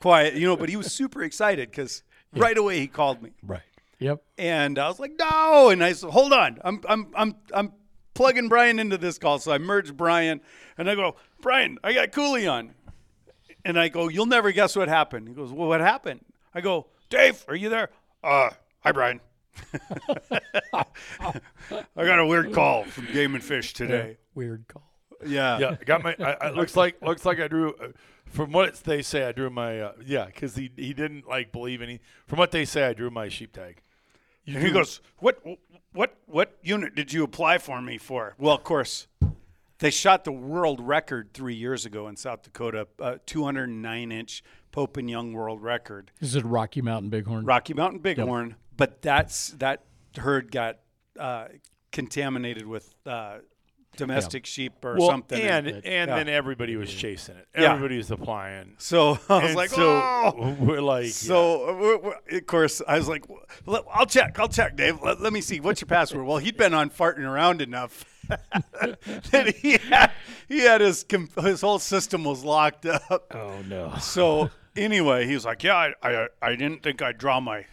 quiet, 0.00 0.34
you 0.34 0.46
know, 0.46 0.56
but 0.56 0.68
he 0.68 0.76
was 0.76 0.92
super 0.92 1.22
excited 1.22 1.70
because 1.70 2.02
right 2.34 2.58
away 2.58 2.80
he 2.80 2.88
called 2.88 3.22
me. 3.22 3.30
Right. 3.42 3.62
Yep. 4.02 4.22
And 4.38 4.78
I 4.78 4.88
was 4.88 4.98
like, 4.98 5.12
no. 5.18 5.70
And 5.70 5.82
I 5.82 5.92
said, 5.92 6.10
hold 6.10 6.32
on. 6.32 6.58
I'm, 6.64 6.80
I'm, 6.88 7.12
I'm, 7.14 7.36
I'm 7.54 7.72
plugging 8.14 8.48
Brian 8.48 8.78
into 8.78 8.98
this 8.98 9.18
call. 9.18 9.38
So 9.38 9.52
I 9.52 9.58
merge 9.58 9.96
Brian 9.96 10.40
and 10.76 10.90
I 10.90 10.94
go, 10.94 11.16
Brian, 11.40 11.78
I 11.84 11.92
got 11.92 12.12
Cooley 12.12 12.46
on. 12.46 12.74
And 13.64 13.78
I 13.78 13.88
go, 13.88 14.08
you'll 14.08 14.26
never 14.26 14.50
guess 14.50 14.74
what 14.74 14.88
happened. 14.88 15.28
He 15.28 15.34
goes, 15.34 15.52
well, 15.52 15.68
what 15.68 15.80
happened? 15.80 16.24
I 16.52 16.60
go, 16.60 16.88
Dave, 17.10 17.44
are 17.46 17.54
you 17.54 17.68
there? 17.68 17.90
Uh, 18.24 18.50
hi, 18.80 18.90
Brian. 18.90 19.20
I 20.72 20.84
got 21.94 22.18
a 22.18 22.26
weird 22.26 22.52
call 22.52 22.84
from 22.84 23.06
Game 23.12 23.34
and 23.34 23.44
Fish 23.44 23.72
today. 23.72 24.16
Weird 24.34 24.66
call. 24.66 24.82
Yeah. 25.26 25.58
Yeah, 25.58 25.76
I 25.80 25.84
got 25.84 26.02
my. 26.02 26.16
I, 26.18 26.32
I, 26.32 26.50
looks 26.50 26.76
like 26.76 27.00
looks 27.02 27.24
like 27.24 27.38
I 27.38 27.48
drew. 27.48 27.74
Uh, 27.74 27.88
from 28.26 28.50
what 28.52 28.74
they 28.84 29.02
say, 29.02 29.24
I 29.24 29.32
drew 29.32 29.50
my. 29.50 29.80
Uh, 29.80 29.92
yeah, 30.04 30.26
because 30.26 30.56
he 30.56 30.70
he 30.76 30.92
didn't 30.94 31.28
like 31.28 31.52
believe 31.52 31.82
any. 31.82 32.00
From 32.26 32.38
what 32.38 32.50
they 32.50 32.64
say, 32.64 32.86
I 32.86 32.92
drew 32.92 33.10
my 33.10 33.28
sheep 33.28 33.52
tag. 33.52 33.82
And 34.46 34.58
he 34.58 34.70
goes, 34.70 35.00
"What 35.18 35.42
what 35.92 36.16
what 36.26 36.56
unit 36.62 36.94
did 36.94 37.12
you 37.12 37.22
apply 37.24 37.58
for 37.58 37.80
me 37.80 37.98
for?" 37.98 38.34
Well, 38.38 38.54
of 38.54 38.64
course, 38.64 39.06
they 39.78 39.90
shot 39.90 40.24
the 40.24 40.32
world 40.32 40.80
record 40.80 41.30
three 41.32 41.54
years 41.54 41.86
ago 41.86 42.08
in 42.08 42.16
South 42.16 42.42
Dakota, 42.42 42.88
uh, 43.00 43.16
209 43.26 44.12
inch 44.12 44.42
Pope 44.70 44.96
and 44.96 45.08
Young 45.08 45.32
world 45.32 45.62
record, 45.62 46.10
is 46.20 46.40
Rocky 46.42 46.80
Mountain 46.80 47.10
Bighorn. 47.10 47.44
Rocky 47.44 47.74
Mountain 47.74 48.00
Bighorn. 48.00 48.56
But 48.76 49.02
that's 49.02 49.50
that 49.58 49.84
herd 50.16 50.50
got 50.50 50.78
uh, 51.18 51.48
contaminated 51.92 52.66
with 52.66 52.94
uh, 53.06 53.38
domestic 53.96 54.46
sheep 54.46 54.84
or 54.84 54.96
Well, 54.96 55.08
something. 55.08 55.40
and 55.40 55.66
and 55.68 55.84
yeah. 55.84 56.06
then 56.06 56.28
everybody 56.28 56.76
was 56.76 56.92
chasing 56.92 57.36
it. 57.36 57.46
Yeah. 57.54 57.72
Everybody 57.72 57.96
was 57.98 58.10
applying. 58.10 58.74
so 58.78 59.18
I 59.28 59.34
was 59.34 59.44
And 59.48 59.54
like, 59.56 59.70
so 59.70 59.82
"Oh." 60.02 60.56
we're 60.60 60.80
like, 60.80 61.08
So, 61.10 61.76
we're- 61.76 61.98
we're- 62.02 62.38
of 62.38 62.46
course, 62.46 62.80
I 62.88 62.96
was 62.98 63.08
like, 63.08 63.24
"I'll 63.92 64.06
check, 64.06 64.38
I'll 64.38 64.48
check, 64.48 64.76
Dave. 64.76 65.00
Let, 65.02 65.20
let 65.20 65.32
me 65.32 65.40
see. 65.40 65.60
What's 65.60 65.80
your 65.80 65.88
password?" 65.88 66.24
Well, 66.26 66.38
he'd 66.38 66.56
been 66.56 66.74
on 66.74 66.90
farting 66.90 67.28
around 67.28 67.60
enough 67.60 68.04
that 68.28 69.54
he 69.60 69.72
had, 69.78 70.10
he 70.48 70.60
had 70.60 70.80
his 70.80 71.04
his 71.40 71.60
whole 71.60 71.78
system 71.78 72.24
was 72.24 72.44
locked 72.44 72.86
up. 72.86 73.26
Oh 73.34 73.56
no. 73.68 73.94
So 74.00 74.50
anyway, 74.76 75.26
he 75.26 75.34
was 75.34 75.44
like, 75.44 75.62
"Yeah, 75.62 75.74
I, 75.76 75.92
I 76.02 76.28
I 76.40 76.56
didn't 76.56 76.82
think 76.82 77.02
I'd 77.02 77.18
draw 77.18 77.40
my, 77.40 77.66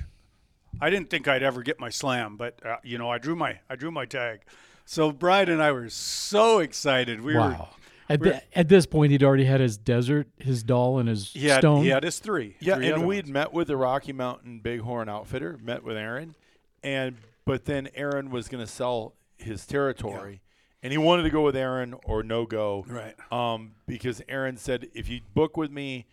I 0.82 0.90
didn't 0.90 1.10
think 1.10 1.28
I'd 1.28 1.44
ever 1.44 1.62
get 1.64 1.80
my 1.80 1.90
slam, 1.90 2.36
but 2.36 2.60
uh, 2.66 2.78
you 2.84 2.98
know, 2.98 3.10
I 3.10 3.20
drew 3.20 3.36
my 3.36 3.60
I 3.70 3.76
drew 3.76 3.92
my 3.92 4.06
tag." 4.06 4.42
So 4.90 5.12
Brian 5.12 5.50
and 5.50 5.62
I 5.62 5.72
were 5.72 5.88
so 5.88 6.58
excited. 6.58 7.22
We 7.22 7.36
were 7.36 7.42
Wow. 7.42 7.70
At, 8.10 8.22
the, 8.22 8.58
at 8.58 8.70
this 8.70 8.88
point, 8.88 9.12
he'd 9.12 9.22
already 9.22 9.46
had 9.46 9.60
his 9.62 9.78
desert, 9.78 10.28
his 10.40 10.64
Dall, 10.64 10.98
and 10.98 11.08
his 11.08 11.32
he 11.32 11.46
had 11.46 11.60
stone. 11.60 11.84
he 11.84 11.90
had 11.90 12.02
his 12.02 12.18
three. 12.18 12.56
Yeah, 12.60 12.78
three 12.78 12.90
and 12.90 13.06
we'd 13.06 13.26
ones. 13.26 13.32
met 13.32 13.54
with 13.54 13.68
the 13.68 13.78
Rocky 13.78 14.14
Mountain 14.14 14.62
Bighorn 14.62 15.08
outfitter, 15.08 15.60
met 15.62 15.84
with 15.84 15.96
Aaron, 15.96 16.34
and 16.82 17.18
but 17.46 17.66
then 17.66 17.90
Aaron 17.94 18.32
was 18.32 18.48
going 18.48 18.66
to 18.66 18.72
sell 18.72 19.14
his 19.38 19.68
territory, 19.68 20.42
and 20.82 20.92
he 20.92 20.98
wanted 20.98 21.22
to 21.22 21.30
go 21.30 21.44
with 21.44 21.56
Aaron 21.56 21.94
or 22.04 22.24
no 22.24 22.48
go, 22.48 22.84
Right. 22.88 23.14
Um, 23.32 23.74
because 23.86 24.24
Aaron 24.28 24.58
said 24.58 24.88
if 24.96 25.08
you 25.08 25.22
book 25.36 25.56
with 25.56 25.70
me, 25.70 26.08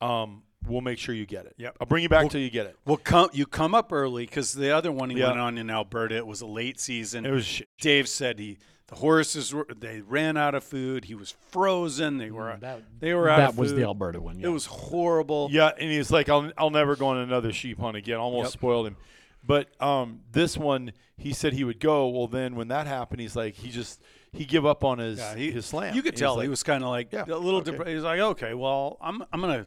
um, 0.00 0.42
we'll 0.66 0.80
make 0.80 0.98
sure 0.98 1.14
you 1.14 1.26
get 1.26 1.46
it. 1.46 1.54
Yep. 1.58 1.76
I'll 1.80 1.86
bring 1.86 2.02
you 2.02 2.08
back 2.08 2.30
till 2.30 2.40
you 2.40 2.50
get 2.50 2.66
it. 2.66 2.76
Well, 2.84 2.96
come 2.96 3.30
you 3.32 3.46
come 3.46 3.74
up 3.74 3.92
early 3.92 4.26
because 4.26 4.52
the 4.52 4.70
other 4.70 4.90
one 4.92 5.10
he 5.10 5.18
Yeah. 5.18 5.28
went 5.28 5.40
on 5.40 5.58
in 5.58 5.70
Alberta. 5.70 6.16
It 6.16 6.26
was 6.26 6.40
a 6.40 6.46
late 6.46 6.80
season. 6.80 7.24
It 7.26 7.30
was 7.30 7.44
sh- 7.46 7.62
Dave 7.80 8.08
said 8.08 8.38
he 8.38 8.58
the 8.88 8.96
horses 8.96 9.52
were 9.52 9.66
they 9.76 10.00
ran 10.00 10.36
out 10.36 10.54
of 10.54 10.62
food. 10.62 11.06
He 11.06 11.14
was 11.16 11.34
frozen. 11.50 12.18
They 12.18 12.30
were 12.30 12.56
that- 12.60 12.82
they 13.00 13.14
were 13.14 13.28
out 13.28 13.38
that 13.38 13.48
of 13.50 13.58
was 13.58 13.74
the 13.74 13.82
Alberta 13.82 14.20
one. 14.20 14.38
Yeah. 14.38 14.46
It 14.46 14.50
was 14.50 14.66
horrible. 14.66 15.48
Yeah, 15.50 15.70
and 15.78 15.90
he's 15.90 16.10
like, 16.10 16.28
I'll 16.28 16.52
I'll 16.56 16.70
never 16.70 16.94
go 16.96 17.06
on 17.08 17.18
another 17.18 17.52
sheep 17.52 17.78
hunt 17.80 17.96
again. 17.96 18.18
Almost 18.18 18.46
Yep. 18.46 18.52
spoiled 18.52 18.86
him. 18.86 18.96
But 19.44 19.68
um, 19.80 20.22
this 20.32 20.56
one, 20.56 20.92
he 21.16 21.32
said 21.32 21.52
he 21.52 21.62
would 21.62 21.78
go. 21.78 22.08
Well, 22.08 22.26
then 22.26 22.56
when 22.56 22.68
that 22.68 22.86
happened, 22.88 23.20
he's 23.20 23.36
like, 23.36 23.54
he 23.54 23.70
just 23.70 24.00
he 24.32 24.44
give 24.44 24.66
up 24.66 24.82
on 24.84 24.98
his 24.98 25.18
Yeah, 25.18 25.34
he, 25.36 25.50
his 25.52 25.66
slam. 25.66 25.94
You 25.94 26.02
could 26.02 26.14
He's 26.14 26.20
tell 26.20 26.34
like, 26.36 26.42
he 26.44 26.48
was 26.48 26.62
kind 26.64 26.82
of 26.84 26.90
like 26.90 27.12
Yeah, 27.12 27.24
a 27.26 27.36
little. 27.38 27.60
okay. 27.60 27.70
depre- 27.72 27.94
He's 27.94 28.02
like, 28.02 28.18
okay, 28.20 28.54
well, 28.54 28.98
I'm 29.00 29.22
I'm 29.32 29.40
gonna 29.40 29.66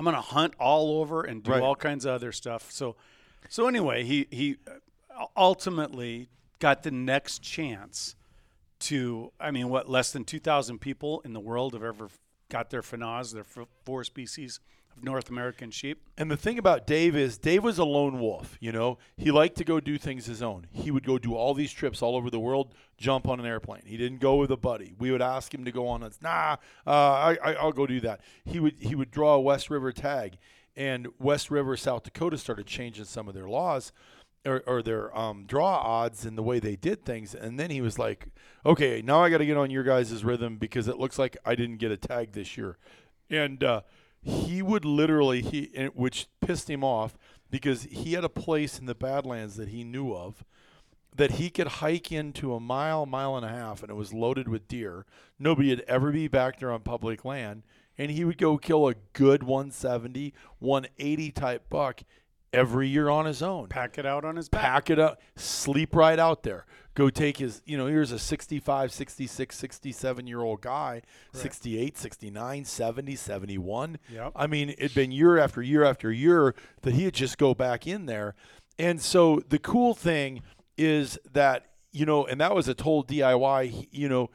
I'm 0.00 0.04
gonna 0.06 0.22
hunt 0.22 0.54
all 0.58 0.98
over 1.02 1.24
and 1.24 1.42
do 1.42 1.50
Right. 1.50 1.62
all 1.62 1.76
kinds 1.76 2.06
of 2.06 2.12
other 2.14 2.32
stuff. 2.32 2.72
So 2.72 2.96
so 3.50 3.68
anyway, 3.68 4.02
he 4.02 4.26
he 4.30 4.56
uh, 4.66 5.26
ultimately 5.36 6.30
got 6.58 6.84
the 6.84 6.90
next 6.90 7.42
chance 7.42 8.16
to. 8.80 9.30
I 9.38 9.50
mean, 9.50 9.68
what 9.68 9.90
less 9.90 10.10
than 10.10 10.24
two 10.24 10.38
thousand 10.40 10.80
people 10.80 11.20
in 11.22 11.34
the 11.34 11.40
world 11.40 11.74
have 11.74 11.82
ever 11.82 12.08
got 12.48 12.70
their 12.70 12.80
fanaz, 12.80 13.34
their 13.34 13.44
four 13.84 14.02
species 14.02 14.58
North 15.02 15.30
American 15.30 15.70
sheep. 15.70 16.02
And 16.16 16.30
the 16.30 16.36
thing 16.36 16.58
about 16.58 16.86
Dave 16.86 17.16
is 17.16 17.38
Dave 17.38 17.64
was 17.64 17.78
a 17.78 17.84
lone 17.84 18.20
wolf. 18.20 18.56
You 18.60 18.72
know, 18.72 18.98
he 19.16 19.30
liked 19.30 19.56
to 19.58 19.64
go 19.64 19.80
do 19.80 19.98
things 19.98 20.26
his 20.26 20.42
own. 20.42 20.66
He 20.70 20.90
would 20.90 21.04
go 21.04 21.18
do 21.18 21.34
all 21.34 21.54
these 21.54 21.72
trips 21.72 22.02
all 22.02 22.16
over 22.16 22.30
the 22.30 22.40
world, 22.40 22.74
jump 22.96 23.28
on 23.28 23.40
an 23.40 23.46
airplane. 23.46 23.82
He 23.86 23.96
didn't 23.96 24.20
go 24.20 24.36
with 24.36 24.50
a 24.50 24.56
buddy. 24.56 24.94
We 24.98 25.10
would 25.10 25.22
ask 25.22 25.52
him 25.54 25.64
to 25.64 25.72
go 25.72 25.88
on. 25.88 26.02
It's 26.02 26.20
nah, 26.20 26.56
uh, 26.86 26.90
I, 26.90 27.38
I, 27.42 27.52
I'll 27.54 27.72
go 27.72 27.86
do 27.86 28.00
that. 28.00 28.20
He 28.44 28.60
would 28.60 28.76
he 28.78 28.94
would 28.94 29.10
draw 29.10 29.34
a 29.34 29.40
West 29.40 29.70
River 29.70 29.92
tag, 29.92 30.38
and 30.76 31.08
West 31.18 31.50
River, 31.50 31.76
South 31.76 32.02
Dakota 32.04 32.38
started 32.38 32.66
changing 32.66 33.04
some 33.04 33.28
of 33.28 33.34
their 33.34 33.48
laws. 33.48 33.92
Or, 34.46 34.62
or 34.66 34.82
their 34.82 35.14
um, 35.14 35.44
draw 35.44 35.76
odds 35.82 36.24
and 36.24 36.38
the 36.38 36.42
way 36.42 36.60
they 36.60 36.74
did 36.74 37.04
things, 37.04 37.34
and 37.34 37.60
then 37.60 37.68
he 37.68 37.82
was 37.82 37.98
like, 37.98 38.28
"Okay, 38.64 39.02
now 39.04 39.22
I 39.22 39.28
got 39.28 39.36
to 39.36 39.44
get 39.44 39.58
on 39.58 39.70
your 39.70 39.82
guys' 39.82 40.24
rhythm 40.24 40.56
because 40.56 40.88
it 40.88 40.96
looks 40.96 41.18
like 41.18 41.36
I 41.44 41.54
didn't 41.54 41.76
get 41.76 41.90
a 41.90 41.98
tag 41.98 42.32
this 42.32 42.56
year." 42.56 42.78
And 43.28 43.62
uh, 43.62 43.82
he 44.22 44.62
would 44.62 44.84
literally 44.84 45.40
he 45.40 45.88
which 45.94 46.28
pissed 46.40 46.68
him 46.68 46.84
off 46.84 47.16
because 47.50 47.84
he 47.84 48.12
had 48.12 48.24
a 48.24 48.28
place 48.28 48.78
in 48.78 48.86
the 48.86 48.94
Badlands 48.94 49.56
that 49.56 49.68
he 49.68 49.84
knew 49.84 50.12
of 50.12 50.44
that 51.14 51.32
he 51.32 51.50
could 51.50 51.66
hike 51.66 52.12
into 52.12 52.54
a 52.54 52.60
mile, 52.60 53.04
mile 53.04 53.36
and 53.36 53.44
a 53.44 53.48
half, 53.48 53.82
and 53.82 53.90
it 53.90 53.94
was 53.94 54.12
loaded 54.12 54.48
with 54.48 54.68
deer. 54.68 55.04
Nobody 55.38 55.70
would 55.70 55.84
ever 55.88 56.12
be 56.12 56.28
back 56.28 56.60
there 56.60 56.70
on 56.70 56.80
public 56.82 57.24
land, 57.24 57.64
and 57.98 58.10
he 58.10 58.24
would 58.24 58.38
go 58.38 58.58
kill 58.58 58.88
a 58.88 58.94
good 59.12 59.42
170, 59.42 60.32
180 60.60 61.30
type 61.32 61.68
buck 61.68 62.02
every 62.52 62.88
year 62.88 63.08
on 63.08 63.26
his 63.26 63.42
own 63.42 63.68
Pack 63.68 63.98
it 63.98 64.06
out 64.06 64.24
on 64.24 64.36
his 64.36 64.48
back. 64.48 64.62
pack 64.62 64.90
it 64.90 64.98
up, 64.98 65.20
sleep 65.36 65.94
right 65.94 66.18
out 66.18 66.42
there. 66.42 66.66
Go 67.00 67.08
take 67.08 67.38
his, 67.38 67.62
you 67.64 67.78
know, 67.78 67.86
here's 67.86 68.12
a 68.12 68.18
65, 68.18 68.92
66, 68.92 69.56
67 69.56 70.26
year 70.26 70.42
old 70.42 70.60
guy, 70.60 71.00
68, 71.32 71.96
69, 71.96 72.66
70, 72.66 73.16
71. 73.16 73.98
Yep. 74.12 74.32
I 74.36 74.46
mean, 74.46 74.68
it'd 74.68 74.94
been 74.94 75.10
year 75.10 75.38
after 75.38 75.62
year 75.62 75.82
after 75.82 76.12
year 76.12 76.54
that 76.82 76.92
he'd 76.92 77.14
just 77.14 77.38
go 77.38 77.54
back 77.54 77.86
in 77.86 78.04
there. 78.04 78.34
And 78.78 79.00
so 79.00 79.40
the 79.48 79.58
cool 79.58 79.94
thing 79.94 80.42
is 80.76 81.18
that, 81.32 81.68
you 81.90 82.04
know, 82.04 82.26
and 82.26 82.38
that 82.38 82.54
was 82.54 82.68
a 82.68 82.74
total 82.74 83.02
DIY, 83.02 83.88
you 83.90 84.06
know, 84.10 84.28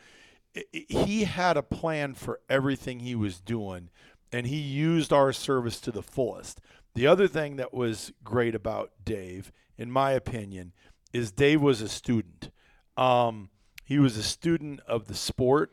he 0.71 1.25
had 1.25 1.57
a 1.57 1.61
plan 1.61 2.15
for 2.15 2.39
everything 2.49 3.01
he 3.01 3.13
was 3.13 3.39
doing 3.39 3.91
and 4.31 4.47
he 4.47 4.57
used 4.57 5.13
our 5.13 5.31
service 5.31 5.79
to 5.81 5.91
the 5.91 6.01
fullest. 6.01 6.61
The 6.95 7.05
other 7.05 7.27
thing 7.27 7.57
that 7.57 7.75
was 7.75 8.11
great 8.23 8.55
about 8.55 8.89
Dave, 9.03 9.51
in 9.77 9.91
my 9.91 10.13
opinion, 10.13 10.73
is 11.13 11.31
Dave 11.31 11.61
was 11.61 11.81
a 11.81 11.87
student. 11.87 12.49
Um, 12.97 13.49
he 13.83 13.99
was 13.99 14.17
a 14.17 14.23
student 14.23 14.79
of 14.87 15.07
the 15.07 15.15
sport. 15.15 15.71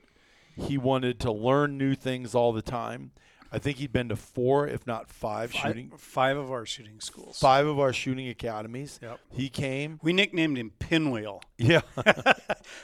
He 0.56 0.76
wanted 0.76 1.18
to 1.20 1.32
learn 1.32 1.78
new 1.78 1.94
things 1.94 2.34
all 2.34 2.52
the 2.52 2.62
time. 2.62 3.12
I 3.54 3.58
think 3.58 3.78
he'd 3.78 3.92
been 3.92 4.08
to 4.08 4.16
four, 4.16 4.66
if 4.66 4.86
not 4.86 5.10
five, 5.10 5.52
shooting 5.52 5.90
Five, 5.90 6.00
five 6.00 6.36
of 6.38 6.50
our 6.50 6.64
shooting 6.64 7.00
schools. 7.00 7.38
five 7.38 7.66
of 7.66 7.78
our 7.78 7.92
shooting 7.92 8.28
academies. 8.28 8.98
Yep. 9.02 9.20
He 9.30 9.48
came. 9.50 10.00
We 10.02 10.14
nicknamed 10.14 10.56
him 10.56 10.72
Pinwheel. 10.78 11.42
Yeah. 11.58 11.82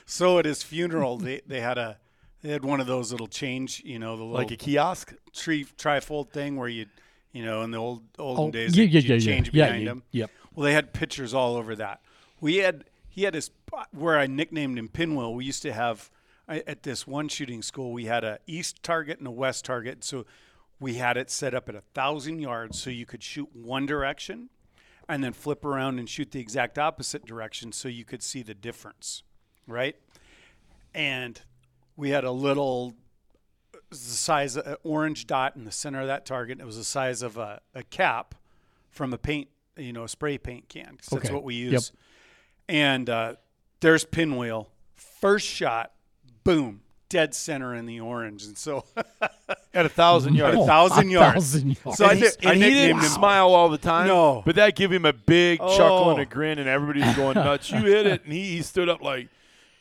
So 0.06 0.38
at 0.38 0.44
his 0.44 0.62
funeral, 0.62 1.16
they, 1.18 1.40
they 1.46 1.60
had 1.60 1.78
a 1.78 1.98
they 2.42 2.50
had 2.50 2.64
one 2.64 2.80
of 2.80 2.86
those 2.86 3.10
little 3.12 3.26
change, 3.28 3.82
you 3.84 3.98
know, 3.98 4.16
the 4.16 4.22
little 4.24 4.36
like 4.38 4.50
a 4.50 4.56
kiosk. 4.56 5.14
tree 5.34 5.64
trifold 5.64 6.30
thing 6.30 6.56
where 6.56 6.68
you, 6.68 6.86
you 7.32 7.44
know, 7.44 7.62
in 7.62 7.70
the 7.70 7.78
old 7.78 8.02
olden 8.18 8.44
Oh, 8.46 8.50
days, 8.50 8.76
yeah, 8.76 8.84
you'd- 8.84 8.92
yeah, 8.94 9.00
you'd 9.00 9.08
yeah, 9.08 9.14
yeah. 9.30 9.36
change 9.36 9.50
Yeah, 9.52 9.64
behind 9.66 9.82
you- 9.84 9.88
him. 9.90 10.02
yep. 10.12 10.30
Well, 10.54 10.64
they 10.64 10.72
had 10.72 10.92
pictures 10.92 11.32
all 11.34 11.56
over 11.56 11.74
that. 11.76 12.00
We 12.40 12.56
had 12.56 12.84
he 13.18 13.24
had 13.24 13.34
his 13.34 13.50
where 13.90 14.16
I 14.16 14.28
nicknamed 14.28 14.78
him 14.78 14.88
Pinwheel. 14.88 15.34
We 15.34 15.44
used 15.44 15.62
to 15.62 15.72
have 15.72 16.08
uh, 16.48 16.60
at 16.68 16.84
this 16.84 17.04
one 17.04 17.28
shooting 17.28 17.62
school, 17.62 17.92
we 17.92 18.04
had 18.04 18.22
a 18.22 18.38
east 18.46 18.80
target 18.84 19.18
and 19.18 19.26
a 19.26 19.32
west 19.32 19.64
target. 19.64 20.04
So 20.04 20.24
we 20.78 20.94
had 20.94 21.16
it 21.16 21.28
set 21.28 21.52
up 21.52 21.68
at 21.68 21.74
a 21.74 21.80
thousand 21.80 22.38
yards, 22.38 22.80
so 22.80 22.90
you 22.90 23.04
could 23.04 23.24
shoot 23.24 23.48
one 23.52 23.86
direction, 23.86 24.50
and 25.08 25.24
then 25.24 25.32
flip 25.32 25.64
around 25.64 25.98
and 25.98 26.08
shoot 26.08 26.30
the 26.30 26.38
exact 26.38 26.78
opposite 26.78 27.26
direction, 27.26 27.72
so 27.72 27.88
you 27.88 28.04
could 28.04 28.22
see 28.22 28.44
the 28.44 28.54
difference, 28.54 29.24
right? 29.66 29.96
And 30.94 31.40
we 31.96 32.10
had 32.10 32.22
a 32.22 32.30
little 32.30 32.94
uh, 33.74 33.78
the 33.90 33.96
size 33.96 34.54
of 34.54 34.64
an 34.64 34.76
orange 34.84 35.26
dot 35.26 35.56
in 35.56 35.64
the 35.64 35.72
center 35.72 36.00
of 36.02 36.06
that 36.06 36.24
target. 36.24 36.60
It 36.60 36.64
was 36.66 36.76
the 36.76 36.84
size 36.84 37.22
of 37.22 37.36
a, 37.36 37.60
a 37.74 37.82
cap 37.82 38.36
from 38.90 39.12
a 39.12 39.18
paint, 39.18 39.48
you 39.76 39.92
know, 39.92 40.04
a 40.04 40.08
spray 40.08 40.38
paint 40.38 40.68
can. 40.68 40.96
'cause 40.98 41.08
That's 41.10 41.24
Okay. 41.24 41.34
what 41.34 41.42
we 41.42 41.56
Yep. 41.56 41.82
Use. 42.68 42.74
And 42.76 43.10
uh, 43.10 43.34
there's 43.80 44.04
pinwheel. 44.04 44.68
First 44.94 45.46
shot, 45.46 45.92
boom, 46.44 46.82
dead 47.08 47.34
center 47.34 47.74
in 47.74 47.86
the 47.86 48.00
orange. 48.00 48.44
And 48.44 48.56
so, 48.56 48.84
At 49.74 49.86
a 49.86 49.88
thousand 49.88 50.34
yards. 50.34 50.56
a 50.58 50.66
thousand 50.66 51.08
a 51.08 51.12
yards. 51.12 51.34
thousand 51.52 51.76
yards. 51.84 51.98
So 51.98 52.04
I, 52.06 52.12
and, 52.12 52.20
did, 52.20 52.36
he, 52.40 52.46
I 52.48 52.54
he 52.54 52.60
didn't 52.60 52.98
him. 52.98 53.04
smile 53.04 53.48
all 53.54 53.68
the 53.68 53.78
time. 53.78 54.06
No. 54.08 54.42
But 54.44 54.56
that 54.56 54.74
gave 54.76 54.90
him 54.92 55.04
a 55.04 55.12
big 55.12 55.58
chuckle 55.58 56.10
and 56.10 56.18
Oh. 56.18 56.22
a 56.22 56.26
grin, 56.26 56.58
and 56.58 56.68
everybody's 56.68 57.14
going 57.16 57.34
nuts. 57.34 57.70
You 57.70 57.78
hit 57.80 58.06
it. 58.06 58.24
And 58.24 58.32
he, 58.32 58.56
he 58.56 58.62
stood 58.62 58.88
up 58.88 59.02
like, 59.02 59.28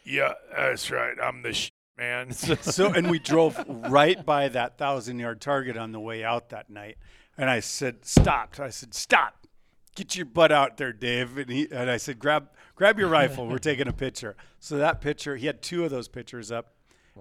Yeah, 0.04 0.34
that's 0.56 0.90
right. 0.92 1.16
I'm 1.22 1.42
the 1.42 1.54
sh- 1.54 1.72
man. 1.98 2.32
So, 2.34 2.92
and 2.94 3.10
we 3.10 3.18
drove 3.20 3.64
right 3.68 4.24
by 4.26 4.50
that 4.50 4.78
thousand 4.78 5.20
yard 5.20 5.42
target 5.42 5.78
on 5.78 5.92
the 5.92 6.00
way 6.00 6.24
out 6.24 6.50
that 6.50 6.70
night. 6.70 6.98
And 7.40 7.50
I 7.52 7.60
said, 7.60 8.04
"Stop!" 8.04 8.60
I 8.60 8.70
said, 8.70 8.96
"Stop! 8.96 9.46
Get 9.98 10.16
your 10.16 10.26
butt 10.28 10.52
out 10.52 10.78
there, 10.78 10.94
Dave." 10.94 11.38
And 11.38 11.50
he 11.50 11.68
and 11.72 11.90
I 11.90 11.98
said, 11.98 12.20
"Grab, 12.20 12.50
grab 12.76 13.00
your 13.00 13.10
rifle. 13.10 13.48
We're 13.48 13.58
taking 13.72 13.88
a 13.88 13.94
picture." 13.94 14.36
So 14.60 14.78
that 14.78 15.02
picture, 15.02 15.36
he 15.36 15.48
had 15.48 15.62
two 15.62 15.84
of 15.84 15.90
those 15.92 16.08
pictures 16.08 16.52
up 16.52 16.74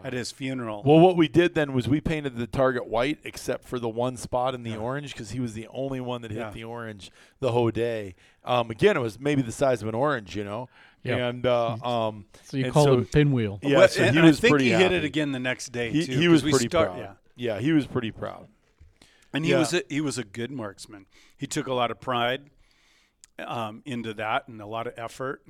at 0.04 0.12
his 0.12 0.30
funeral. 0.30 0.82
Well, 0.84 1.00
what 1.00 1.16
we 1.16 1.26
did 1.26 1.54
then 1.54 1.72
was 1.72 1.88
we 1.88 2.02
painted 2.02 2.36
the 2.36 2.46
target 2.46 2.86
white, 2.86 3.18
except 3.24 3.64
for 3.64 3.78
the 3.78 3.88
one 3.88 4.18
spot 4.18 4.54
in 4.54 4.62
the 4.62 4.76
orange, 4.76 5.12
because 5.14 5.30
he 5.30 5.40
was 5.40 5.54
the 5.54 5.66
only 5.68 6.00
one 6.00 6.20
that 6.20 6.30
hit 6.30 6.38
Yeah. 6.40 6.50
the 6.50 6.64
orange 6.64 7.10
the 7.40 7.50
whole 7.52 7.70
day. 7.70 8.14
Um, 8.44 8.70
again, 8.70 8.94
it 8.98 9.00
was 9.00 9.18
maybe 9.18 9.40
the 9.40 9.52
size 9.52 9.80
of 9.80 9.88
an 9.88 9.94
orange, 9.94 10.36
you 10.36 10.44
know. 10.44 10.68
Yeah. 11.02 11.28
And 11.28 11.46
uh, 11.46 11.76
um, 11.82 12.26
So 12.42 12.58
you 12.58 12.64
and 12.64 12.74
call 12.74 12.84
so- 12.84 12.94
him 12.98 13.06
Pinwheel. 13.06 13.58
Yeah, 13.62 13.78
Well, 13.78 13.88
so 13.88 14.02
and 14.02 14.14
he 14.14 14.20
I 14.22 14.32
think 14.32 14.50
pretty 14.50 14.64
he 14.66 14.70
hit 14.72 14.80
happy. 14.82 14.94
it 14.96 15.04
again 15.04 15.32
the 15.32 15.38
next 15.38 15.68
day 15.72 15.90
He, 15.90 16.04
too. 16.04 16.12
he 16.18 16.28
was 16.28 16.40
'cause 16.42 16.44
we 16.44 16.50
pretty 16.50 16.68
start- 16.68 16.88
proud. 16.92 16.98
Yeah. 16.98 17.54
Yeah, 17.54 17.60
he 17.60 17.72
was 17.72 17.86
pretty 17.86 18.10
proud. 18.10 18.48
And 19.32 19.44
he 19.46 19.52
Yeah. 19.52 19.60
was 19.60 19.72
a, 19.72 19.82
he 19.88 20.00
was 20.02 20.18
a 20.18 20.24
good 20.24 20.50
marksman. 20.50 21.06
He 21.36 21.46
took 21.46 21.66
a 21.66 21.72
lot 21.74 21.90
of 21.90 22.00
pride 22.00 22.50
um, 23.38 23.82
into 23.84 24.14
that 24.14 24.48
and 24.48 24.60
a 24.60 24.66
lot 24.66 24.86
of 24.86 24.94
effort. 24.96 25.42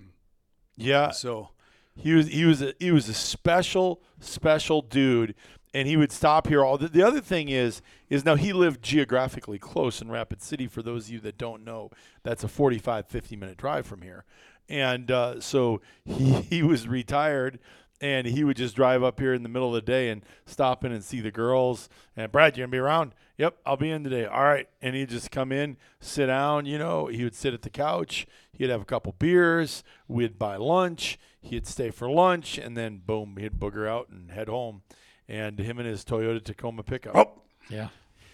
Yeah, 0.76 1.10
so 1.10 1.50
He 1.94 2.12
was 2.12 2.28
he 2.28 2.44
was 2.44 2.62
a, 2.62 2.74
he 2.78 2.90
was 2.90 3.08
a 3.08 3.14
special 3.14 4.02
special 4.20 4.82
dude, 4.82 5.34
and 5.72 5.88
he 5.88 5.96
would 5.96 6.12
stop 6.12 6.46
here 6.46 6.62
all. 6.64 6.76
The, 6.78 6.88
the 6.88 7.02
other 7.02 7.20
thing 7.20 7.48
is 7.48 7.80
is 8.10 8.24
now 8.24 8.34
he 8.36 8.52
lived 8.52 8.82
geographically 8.82 9.58
close 9.58 10.02
in 10.02 10.10
Rapid 10.10 10.42
City. 10.42 10.66
For 10.66 10.82
those 10.82 11.06
of 11.06 11.12
you 11.12 11.20
that 11.20 11.38
don't 11.38 11.64
know, 11.64 11.90
that's 12.22 12.44
a 12.44 12.48
45, 12.48 13.06
50 13.06 13.36
minute 13.36 13.56
drive 13.56 13.86
from 13.86 14.02
here, 14.02 14.24
and 14.68 15.10
uh, 15.10 15.40
so 15.40 15.80
he 16.04 16.32
he 16.50 16.62
was 16.62 16.86
retired. 16.86 17.58
And 18.00 18.26
he 18.26 18.44
would 18.44 18.56
just 18.58 18.76
drive 18.76 19.02
up 19.02 19.18
here 19.20 19.32
in 19.32 19.42
the 19.42 19.48
middle 19.48 19.68
of 19.68 19.74
the 19.74 19.90
day 19.90 20.10
and 20.10 20.22
stop 20.44 20.84
in 20.84 20.92
and 20.92 21.02
see 21.02 21.20
the 21.20 21.30
girls. 21.30 21.88
And 22.16 22.30
Brad, 22.30 22.56
you 22.56 22.62
gonna 22.62 22.70
be 22.70 22.78
around? 22.78 23.14
Yep, 23.38 23.56
I'll 23.64 23.76
be 23.78 23.90
in 23.90 24.04
today. 24.04 24.26
All 24.26 24.44
right. 24.44 24.68
And 24.82 24.94
he'd 24.94 25.08
just 25.08 25.30
come 25.30 25.50
in, 25.52 25.76
sit 26.00 26.26
down. 26.26 26.66
You 26.66 26.78
know, 26.78 27.06
he 27.06 27.24
would 27.24 27.34
sit 27.34 27.54
at 27.54 27.62
the 27.62 27.70
couch. 27.70 28.26
He'd 28.52 28.70
have 28.70 28.82
a 28.82 28.86
couple 28.86 29.14
beers. 29.18 29.82
We'd 30.08 30.38
buy 30.38 30.56
lunch. 30.56 31.18
He'd 31.40 31.66
stay 31.66 31.90
for 31.90 32.10
lunch, 32.10 32.58
and 32.58 32.76
then 32.76 33.02
boom, 33.06 33.36
he'd 33.38 33.54
booger 33.60 33.88
out 33.88 34.08
and 34.10 34.30
head 34.30 34.48
home. 34.48 34.82
And 35.28 35.58
him 35.58 35.78
and 35.78 35.88
his 35.88 36.04
Toyota 36.04 36.42
Tacoma 36.42 36.82
pickup. 36.82 37.14
oh, 37.16 37.42
Yeah. 37.70 37.88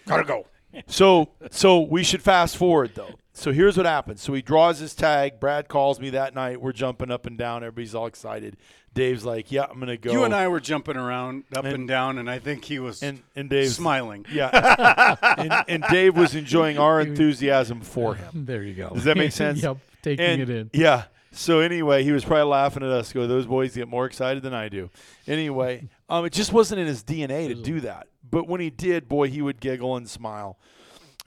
gotta 0.07 0.25
go. 0.25 0.47
So 0.87 1.31
so 1.51 1.81
we 1.81 2.03
should 2.05 2.23
fast 2.23 2.57
forward 2.57 2.93
though. 2.95 3.15
So 3.35 3.51
here's 3.53 3.77
what 3.77 3.87
happens. 3.87 4.21
So 4.21 4.35
he 4.35 4.43
draws 4.43 4.79
his 4.79 4.95
tag. 4.95 5.41
Brad 5.41 5.69
calls 5.69 5.99
me 5.99 6.11
that 6.11 6.35
night. 6.35 6.61
We're 6.61 6.73
jumping 6.73 7.11
up 7.11 7.27
and 7.27 7.39
down. 7.39 7.63
Everybody's 7.63 7.95
all 7.95 8.07
excited. 8.07 8.57
Dave's 8.95 9.25
like, 9.25 9.51
"Yeah, 9.51 9.65
I'm 9.71 9.79
gonna 9.81 9.97
go." 9.97 10.13
You 10.13 10.25
and 10.25 10.35
I 10.35 10.49
were 10.49 10.61
jumping 10.61 10.97
around 10.99 11.45
up 11.57 11.65
and, 11.65 11.75
And- 11.75 11.89
down, 11.89 12.19
and 12.19 12.29
I 12.31 12.39
think 12.39 12.65
he 12.67 12.79
was 12.79 13.03
and 13.03 13.23
and 13.35 13.49
Dave's 13.49 13.75
smiling. 13.75 14.27
Yeah, 14.31 15.17
and, 15.39 15.65
and 15.67 15.85
Dave 15.91 16.15
was 16.15 16.35
enjoying 16.35 16.77
our 16.79 17.01
enthusiasm 17.01 17.81
for 17.81 18.15
him. 18.17 18.45
There 18.47 18.63
you 18.63 18.75
go. 18.75 18.91
Does 18.91 19.05
that 19.05 19.17
make 19.17 19.33
sense? 19.33 19.63
yep. 19.63 19.79
Taking 20.03 20.25
And 20.27 20.43
it 20.43 20.51
in. 20.51 20.71
yeah. 20.75 21.05
So 21.35 21.61
anyway, 21.61 22.05
he 22.05 22.13
was 22.13 22.23
probably 22.27 22.51
laughing 22.51 22.83
at 22.83 22.91
us. 22.91 23.11
Go, 23.15 23.27
those 23.27 23.47
boys 23.47 23.75
get 23.75 23.89
more 23.89 24.05
excited 24.05 24.43
than 24.43 24.53
I 24.53 24.69
do. 24.69 24.91
Anyway, 25.27 25.89
um, 26.11 26.27
it 26.27 26.33
just 26.35 26.53
wasn't 26.53 26.81
in 26.83 26.87
his 26.87 27.03
DNA 27.03 27.49
to 27.49 27.55
do 27.55 27.81
that. 27.81 28.09
But 28.33 28.49
when 28.49 28.61
he 28.61 28.71
did, 28.71 29.09
boy, 29.09 29.29
he 29.29 29.43
would 29.43 29.61
giggle 29.61 29.95
and 29.95 30.09
smile. 30.09 30.59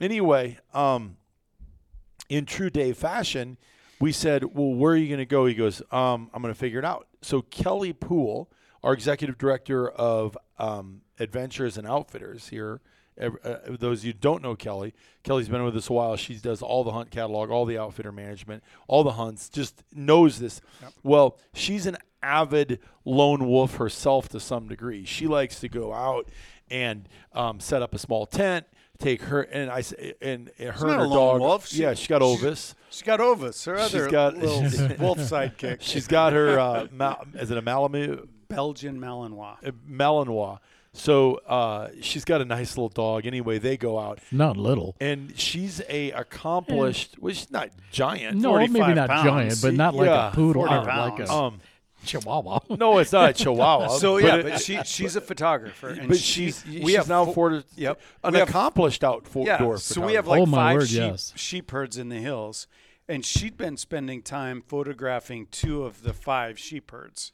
Anyway, 0.00 0.58
um, 0.74 1.16
in 2.28 2.44
true 2.44 2.68
Dave 2.68 2.98
fashion, 2.98 3.56
we 4.00 4.12
said, 4.12 4.44
"Well, 4.44 4.74
where 4.74 4.92
are 4.92 4.96
you 4.96 5.08
going 5.08 5.18
to 5.18 5.24
go?" 5.24 5.46
He 5.46 5.54
goes, 5.54 5.80
um, 5.90 6.28
"I'm 6.34 6.42
going 6.42 6.52
to 6.52 6.58
figure 6.58 6.80
it 6.80 6.84
out." 6.84 7.06
So 7.22 7.40
Kelly 7.42 7.94
Poole, 7.94 8.50
our 8.82 8.92
executive 8.92 9.38
director 9.38 9.88
of 9.88 10.36
um, 10.58 11.00
Adventures 11.18 11.78
and 11.78 11.86
Outfitters 11.86 12.48
here. 12.48 12.82
Uh, 13.18 13.30
those 13.70 14.00
of 14.00 14.04
you 14.04 14.12
who 14.12 14.18
don't 14.18 14.42
know 14.42 14.54
Kelly, 14.54 14.92
Kelly's 15.22 15.48
been 15.48 15.64
with 15.64 15.74
us 15.74 15.88
a 15.88 15.92
while. 15.92 16.16
She 16.16 16.34
does 16.34 16.60
all 16.60 16.84
the 16.84 16.90
hunt 16.90 17.10
catalog, 17.10 17.48
all 17.48 17.64
the 17.64 17.78
outfitter 17.78 18.12
management, 18.12 18.62
all 18.88 19.04
the 19.04 19.12
hunts. 19.12 19.48
Just 19.48 19.82
knows 19.94 20.38
this. 20.38 20.60
Well, 21.02 21.38
she's 21.54 21.86
an 21.86 21.96
avid 22.22 22.78
lone 23.06 23.46
wolf 23.46 23.76
herself 23.76 24.28
to 24.30 24.40
some 24.40 24.68
degree. 24.68 25.06
She 25.06 25.26
likes 25.26 25.60
to 25.60 25.68
go 25.68 25.94
out 25.94 26.28
and 26.70 27.08
um, 27.32 27.60
set 27.60 27.82
up 27.82 27.94
a 27.94 27.98
small 27.98 28.26
tent. 28.26 28.66
Take 28.98 29.22
her 29.24 29.42
and 29.42 29.70
I 29.70 29.82
and, 30.22 30.50
and 30.58 30.70
her 30.74 30.88
and 30.88 31.00
her 31.00 31.06
dog. 31.06 31.40
wolf. 31.40 31.66
She- 31.68 31.82
yeah, 31.82 31.92
she 31.92 32.08
got 32.08 32.22
Ovis. 32.22 32.74
She 32.88 33.04
got 33.04 33.20
Ovis, 33.20 33.62
her 33.66 33.76
She's 33.78 33.94
other 33.94 34.10
got- 34.10 34.38
little 34.38 34.96
wolf 34.98 35.18
sidekick. 35.18 35.78
She's 35.82 36.06
got 36.06 36.32
her. 36.32 36.58
Uh, 36.58 36.86
Mal- 36.92 37.26
is 37.34 37.50
it 37.50 37.58
a 37.58 37.62
Malamute? 37.62 38.26
Belgian 38.48 38.98
Malinois. 38.98 39.56
Uh, 39.66 39.72
Malinois. 39.90 40.60
So 40.94 41.34
uh, 41.46 41.88
she's 42.00 42.24
got 42.24 42.40
a 42.40 42.46
nice 42.46 42.70
little 42.78 42.88
dog. 42.88 43.26
Anyway, 43.26 43.58
they 43.58 43.76
go 43.76 43.98
out, 43.98 44.18
Not 44.32 44.56
little. 44.56 44.96
and 44.98 45.38
she's 45.38 45.82
a 45.90 46.10
accomplished. 46.12 47.16
Well, 47.20 47.34
she's 47.34 47.50
not 47.50 47.68
giant. 47.92 48.38
No, 48.38 48.56
maybe 48.56 48.94
not 48.94 49.10
pounds. 49.10 49.24
giant, 49.26 49.58
but 49.62 49.74
not 49.74 49.94
like 49.94 50.06
Yeah, 50.06 50.28
a 50.28 50.32
poodle 50.32 50.66
40 50.66 50.74
or 50.74 50.84
like 50.84 51.18
a. 51.20 51.30
Um, 51.30 51.60
chihuahua. 52.06 52.60
no, 52.78 52.98
it's 52.98 53.12
not 53.12 53.30
a 53.30 53.32
Chihuahua. 53.34 53.88
So 53.98 54.16
yeah, 54.18 54.36
it- 54.36 54.42
but 54.44 54.60
she 54.60 54.80
she's 54.84 55.16
a 55.16 55.20
photographer, 55.20 55.88
and 55.88 56.08
but 56.08 56.18
she- 56.18 56.50
she's 56.52 56.64
we 56.66 56.86
she's 56.86 56.96
have 56.96 57.08
now 57.08 57.24
fo- 57.26 57.32
for 57.32 57.62
Yep, 57.76 58.00
an 58.24 58.32
We 58.32 58.38
have- 58.38 58.48
accomplished 58.48 59.04
outdoor 59.04 59.44
yeah. 59.46 59.76
So 59.76 60.00
we 60.06 60.14
have 60.14 60.26
like 60.26 60.40
Oh, 60.42 60.46
my 60.46 60.56
five 60.56 60.76
word, 60.78 60.88
sheep, 60.88 60.98
yes. 60.98 61.32
sheep 61.36 61.70
herds 61.70 61.98
in 61.98 62.08
the 62.08 62.16
hills, 62.20 62.66
and 63.08 63.24
she'd 63.24 63.56
been 63.56 63.76
spending 63.76 64.22
time 64.22 64.62
photographing 64.66 65.48
two 65.50 65.84
of 65.84 66.02
the 66.02 66.12
five 66.12 66.58
sheep 66.58 66.90
herds. 66.90 67.32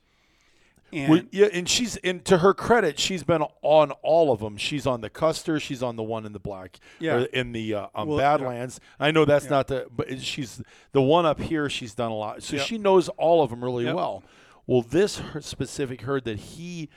And 0.95 1.11
Well, 1.11 1.23
yeah, 1.31 1.47
and 1.51 1.67
she's 1.67 1.97
and 1.99 2.23
to 2.27 2.39
her 2.39 2.53
credit, 2.53 2.99
she's 2.99 3.23
been 3.25 3.43
on 3.63 3.93
all 4.03 4.31
of 4.31 4.41
them. 4.41 4.59
She's 4.59 4.87
on 4.87 5.01
the 5.01 5.09
Custer. 5.09 5.59
She's 5.59 5.83
on 5.83 5.97
the 5.97 6.03
one 6.03 6.27
in 6.27 6.35
the 6.35 6.39
black. 6.39 6.79
Yeah. 6.99 7.15
or 7.15 7.21
in 7.25 7.53
the 7.53 7.73
uh, 7.75 7.87
um, 7.95 8.09
Well, 8.09 8.19
yeah. 8.19 8.37
Badlands. 8.37 8.79
I 9.01 9.11
know 9.11 9.25
that's 9.25 9.49
not 9.49 9.69
the, 9.69 9.87
but 9.91 10.21
she's 10.21 10.61
the 10.93 11.01
one 11.01 11.25
up 11.25 11.41
here. 11.41 11.71
She's 11.71 11.95
done 11.95 12.11
a 12.11 12.15
lot, 12.15 12.43
so 12.43 12.57
Yep. 12.57 12.67
she 12.67 12.77
knows 12.77 13.09
all 13.11 13.43
of 13.43 13.49
them 13.49 13.65
really 13.65 13.85
Yep. 13.87 13.95
well. 13.95 14.23
Well, 14.67 14.83
this 14.83 15.21
specific 15.41 16.03
herd 16.03 16.25
that 16.25 16.39
he 16.39 16.89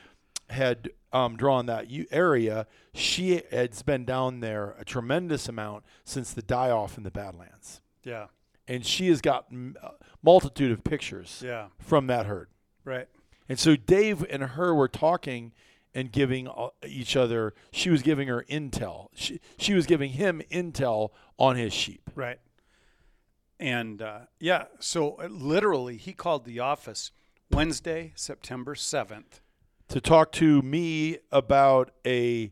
had 0.49 0.89
um, 1.11 1.35
drawn 1.37 1.65
that 1.65 1.87
area, 2.11 2.67
she 2.93 3.41
has 3.51 3.81
been 3.81 4.05
down 4.05 4.39
there 4.39 4.75
a 4.79 4.85
tremendous 4.85 5.49
amount 5.49 5.83
since 6.03 6.31
the 6.31 6.41
die 6.41 6.69
off 6.69 6.97
in 6.97 7.03
the 7.03 7.11
Badlands, 7.11 7.81
yeah, 8.03 8.27
and 8.67 8.85
she 8.85 9.07
has 9.07 9.21
got 9.21 9.47
a 9.51 9.91
multitude 10.21 10.71
of 10.71 10.83
pictures 10.83 11.41
yeah, 11.43 11.67
from 11.79 12.07
that 12.07 12.25
herd. 12.25 12.49
right. 12.83 13.07
And 13.47 13.59
so 13.59 13.75
Dave 13.75 14.25
and 14.29 14.41
her 14.41 14.73
were 14.73 14.87
talking 14.87 15.53
and 15.93 16.11
giving 16.11 16.47
uh, 16.47 16.69
each 16.85 17.15
other. 17.15 17.53
She 17.71 17.89
was 17.89 18.01
giving 18.01 18.27
her 18.27 18.43
intel. 18.49 19.09
She 19.13 19.39
she 19.57 19.73
was 19.73 19.85
giving 19.85 20.11
him 20.11 20.41
intel 20.51 21.11
on 21.37 21.55
his 21.55 21.71
sheep. 21.73 22.09
Right. 22.15 22.39
And 23.59 24.01
uh, 24.01 24.21
yeah, 24.39 24.65
so 24.79 25.15
uh, 25.15 25.27
literally, 25.27 25.97
he 25.97 26.11
called 26.13 26.45
the 26.45 26.59
office 26.59 27.11
Wednesday, 27.51 28.11
September 28.15 28.75
7th. 28.75 29.39
to 29.87 30.01
talk 30.01 30.31
to 30.33 30.61
me 30.63 31.19
about 31.31 31.91
a 32.07 32.51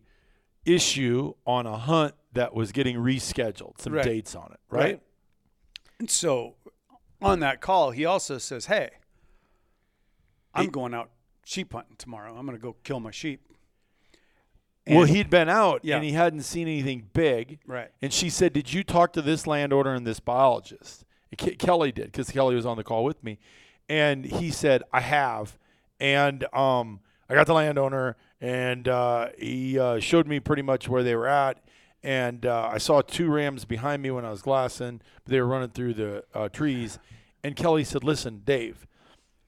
issue 0.65 1.33
on 1.47 1.65
a 1.65 1.77
hunt 1.77 2.13
that 2.33 2.53
was 2.53 2.71
getting 2.71 2.95
rescheduled. 2.97 3.81
Some 3.81 3.93
Right. 3.93 4.05
dates 4.05 4.35
on 4.35 4.51
it, 4.53 4.59
right? 4.69 5.01
And 5.99 6.09
so 6.09 6.55
on 7.21 7.39
that 7.39 7.59
call, 7.59 7.91
he 7.91 8.05
also 8.05 8.37
says, 8.37 8.67
Hey, 8.67 8.91
I'm 10.53 10.67
going 10.69 10.93
out 10.93 11.09
sheep 11.43 11.73
hunting 11.73 11.95
tomorrow. 11.97 12.35
I'm 12.37 12.45
going 12.45 12.57
to 12.57 12.61
go 12.61 12.75
kill 12.83 12.99
my 12.99 13.11
sheep. 13.11 13.41
well, 14.85 15.05
he'd 15.05 15.29
been 15.29 15.49
out 15.49 15.79
Yeah. 15.83 15.95
and 15.95 16.03
he 16.05 16.11
hadn't 16.11 16.43
seen 16.43 16.67
anything 16.67 17.09
big. 17.13 17.59
Right. 17.65 17.89
And 18.01 18.11
she 18.13 18.29
said, 18.29 18.51
"Did 18.53 18.71
you 18.73 18.83
talk 18.83 19.13
to 19.13 19.21
this 19.21 19.47
landowner 19.47 19.93
and 19.95 20.05
this 20.05 20.19
biologist?" 20.19 21.05
Kelly 21.37 21.91
did 21.91 22.05
because 22.11 22.29
Kelly 22.29 22.53
was 22.53 22.65
on 22.65 22.77
the 22.77 22.83
call 22.83 23.03
with 23.03 23.23
me, 23.23 23.39
and 23.89 24.25
he 24.25 24.51
said, 24.51 24.83
"I 24.91 25.01
have." 25.01 25.57
And 25.99 26.45
um, 26.53 26.99
I 27.29 27.35
got 27.35 27.47
the 27.47 27.53
landowner, 27.53 28.17
and 28.41 28.87
uh, 28.87 29.29
he 29.37 29.79
uh, 29.79 29.99
showed 29.99 30.27
me 30.27 30.39
pretty 30.39 30.61
much 30.61 30.89
where 30.89 31.03
they 31.03 31.15
were 31.15 31.27
at. 31.27 31.63
And 32.03 32.45
uh, 32.45 32.69
I 32.73 32.77
saw 32.79 33.01
two 33.01 33.29
rams 33.29 33.63
behind 33.63 34.01
me 34.01 34.11
when 34.11 34.25
I 34.25 34.31
was 34.31 34.41
glassing. 34.41 34.99
They 35.25 35.39
were 35.39 35.47
running 35.47 35.69
through 35.69 35.93
the 35.93 36.25
uh, 36.33 36.49
trees. 36.49 36.99
And 37.43 37.55
Kelly 37.55 37.83
said, 37.83 38.03
"Listen, 38.03 38.41
Dave, 38.43 38.85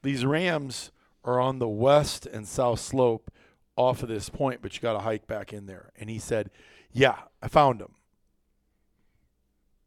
these 0.04 0.26
rams 0.26 0.92
are 1.24 1.40
on 1.40 1.60
the 1.60 1.68
west 1.68 2.26
and 2.26 2.48
south 2.48 2.80
slope 2.80 3.32
off 3.76 4.04
of 4.04 4.10
this 4.10 4.30
point, 4.30 4.62
but 4.62 4.74
you 4.76 4.82
got 4.82 4.94
to 4.94 5.00
hike 5.00 5.28
back 5.28 5.52
in 5.52 5.66
there." 5.66 5.92
And 5.98 6.10
he 6.10 6.20
said, 6.20 6.50
"Yeah, 6.92 7.18
I 7.42 7.50
found 7.50 7.82
them." 7.82 7.96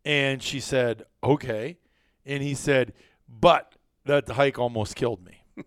And 0.05 0.43
she 0.43 0.61
said, 0.61 1.05
"Okay." 1.25 1.79
And 2.27 2.43
he 2.43 2.55
said, 2.55 2.93
"But 3.27 3.78
that 4.09 4.29
hike 4.29 4.59
almost 4.59 4.97
killed 4.97 5.25
me." 5.25 5.45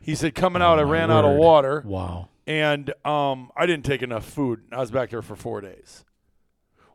he 0.00 0.14
said, 0.14 0.34
"Coming 0.34 0.62
out, 0.62 0.78
I 0.78 0.82
ran 0.82 1.10
out 1.10 1.24
of 1.24 1.36
water." 1.36 1.82
Wow. 1.84 2.28
and 2.46 2.92
um, 3.04 3.50
I 3.54 3.66
didn't 3.66 3.84
take 3.84 4.02
enough 4.02 4.24
food. 4.24 4.62
I 4.72 4.78
was 4.78 4.90
back 4.90 5.10
there 5.10 5.22
for 5.22 5.36
four 5.36 5.60
days. 5.60 6.04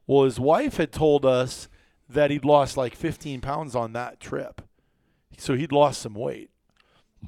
Well, 0.08 0.26
his 0.26 0.40
wife 0.40 0.78
had 0.78 0.92
told 0.92 1.26
us 1.26 1.70
that 2.10 2.32
he'd 2.32 2.44
lost 2.44 2.76
like 2.76 2.96
15 2.96 3.40
pounds 3.40 3.76
on 3.76 3.94
that 3.94 4.20
trip, 4.20 4.62
so 5.38 5.54
he'd 5.56 5.72
lost 5.72 6.02
some 6.02 6.14
weight. 6.14 6.50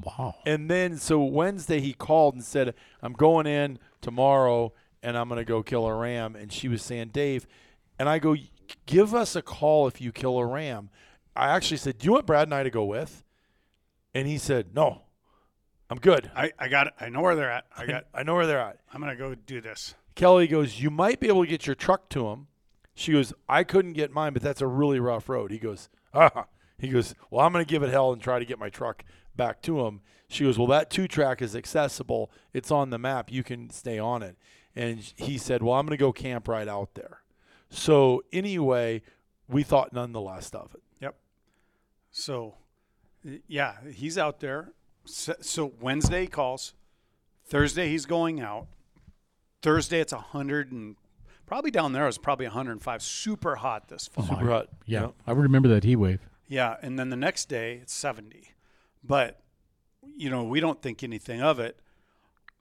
Wow. 0.03 0.35
And 0.45 0.69
then 0.69 0.97
so 0.97 1.23
Wednesday 1.23 1.79
he 1.79 1.93
called 1.93 2.35
and 2.35 2.43
said, 2.43 2.73
"I'm 3.01 3.13
going 3.13 3.47
in 3.47 3.79
tomorrow 4.01 4.73
and 5.01 5.17
I'm 5.17 5.29
going 5.29 5.39
to 5.39 5.45
go 5.45 5.63
kill 5.63 5.85
a 5.87 5.93
ram." 5.93 6.35
And 6.35 6.51
she 6.51 6.67
was 6.67 6.81
saying, 6.81 7.09
"Dave," 7.09 7.47
and 7.97 8.09
I 8.09 8.19
go, 8.19 8.35
"Give 8.85 9.15
us 9.15 9.35
a 9.35 9.41
call 9.41 9.87
if 9.87 10.01
you 10.01 10.11
kill 10.11 10.37
a 10.37 10.45
ram." 10.45 10.89
I 11.35 11.49
actually 11.49 11.77
said, 11.77 11.97
"Do 11.97 12.05
you 12.05 12.13
want 12.13 12.25
Brad 12.25 12.47
and 12.47 12.53
I 12.53 12.63
to 12.63 12.69
go 12.69 12.85
with?" 12.85 13.23
And 14.13 14.27
he 14.27 14.37
said, 14.37 14.73
"No, 14.73 15.01
I'm 15.89 15.99
good. 15.99 16.31
I, 16.35 16.51
I 16.57 16.67
got 16.69 16.87
it. 16.87 16.93
I 16.99 17.09
know 17.09 17.21
where 17.21 17.35
they're 17.35 17.51
at. 17.51 17.65
I 17.75 17.85
got. 17.87 18.05
I 18.13 18.23
know 18.23 18.35
where 18.35 18.47
they're 18.47 18.59
at." 18.59 18.79
I'm 18.93 19.01
gonna 19.01 19.15
go 19.15 19.35
do 19.35 19.61
this. 19.61 19.95
Kelly 20.15 20.47
goes, 20.47 20.79
"You 20.79 20.89
might 20.89 21.19
be 21.19 21.27
able 21.27 21.43
to 21.43 21.49
get 21.49 21.67
your 21.67 21.75
truck 21.75 22.09
to 22.09 22.27
him." 22.29 22.47
She 22.93 23.11
goes, 23.11 23.33
"I 23.49 23.63
couldn't 23.63 23.93
get 23.93 24.11
mine, 24.11 24.33
but 24.33 24.41
that's 24.41 24.61
a 24.61 24.67
really 24.67 24.99
rough 24.99 25.27
road." 25.27 25.51
He 25.51 25.59
goes, 25.59 25.89
"Ah." 26.13 26.45
He 26.77 26.89
goes, 26.89 27.15
"Well, 27.29 27.45
I'm 27.45 27.53
going 27.53 27.63
to 27.63 27.69
give 27.69 27.83
it 27.83 27.89
hell 27.89 28.11
and 28.11 28.21
try 28.21 28.37
to 28.39 28.45
get 28.45 28.59
my 28.59 28.69
truck 28.69 29.03
back 29.35 29.61
to 29.63 29.85
him." 29.85 30.01
She 30.27 30.43
goes, 30.43 30.57
"Well, 30.57 30.67
that 30.67 30.89
two 30.89 31.07
track 31.07 31.41
is 31.41 31.55
accessible. 31.55 32.31
It's 32.53 32.71
on 32.71 32.89
the 32.89 32.97
map. 32.97 33.31
You 33.31 33.43
can 33.43 33.69
stay 33.69 33.99
on 33.99 34.23
it." 34.23 34.37
And 34.75 34.99
he 35.15 35.37
said, 35.37 35.61
"Well, 35.63 35.73
I'm 35.75 35.85
going 35.85 35.97
to 35.97 36.01
go 36.01 36.11
camp 36.11 36.47
right 36.47 36.67
out 36.67 36.95
there." 36.95 37.21
So 37.69 38.23
anyway, 38.31 39.01
we 39.47 39.63
thought 39.63 39.93
none 39.93 40.11
the 40.11 40.21
less 40.21 40.49
of 40.51 40.73
it. 40.73 40.81
Yep. 42.15 42.21
So, 42.23 42.55
yeah, 43.47 43.75
he's 43.93 44.17
out 44.17 44.39
there. 44.39 44.71
So, 45.05 45.35
so 45.41 45.73
Wednesday 45.79 46.21
he 46.21 46.27
calls. 46.27 46.73
Thursday 47.45 47.89
he's 47.89 48.05
going 48.05 48.39
out. 48.41 48.67
Thursday 49.61 49.99
it's 49.99 50.13
a 50.13 50.17
hundred 50.19 50.71
and 50.71 50.95
probably 51.45 51.71
down 51.71 51.91
there 51.93 52.07
it's 52.07 52.17
probably 52.17 52.45
105. 52.45 53.01
Super 53.03 53.55
hot 53.57 53.87
this 53.87 54.07
fall. 54.07 54.25
Super 54.25 54.49
hot. 54.49 54.67
Yeah, 54.85 55.01
Yep. 55.01 55.13
I 55.27 55.31
remember 55.31 55.69
that 55.69 55.83
heat 55.83 55.95
wave. 55.97 56.19
Yeah, 56.47 56.77
and 56.81 56.97
then 56.97 57.09
the 57.09 57.15
next 57.15 57.45
day 57.49 57.79
it's 57.81 57.93
70. 57.93 58.51
But 59.03 59.41
you 60.15 60.29
know, 60.29 60.43
we 60.43 60.59
don't 60.59 60.81
think 60.81 61.03
anything 61.03 61.41
of 61.41 61.59
it. 61.59 61.79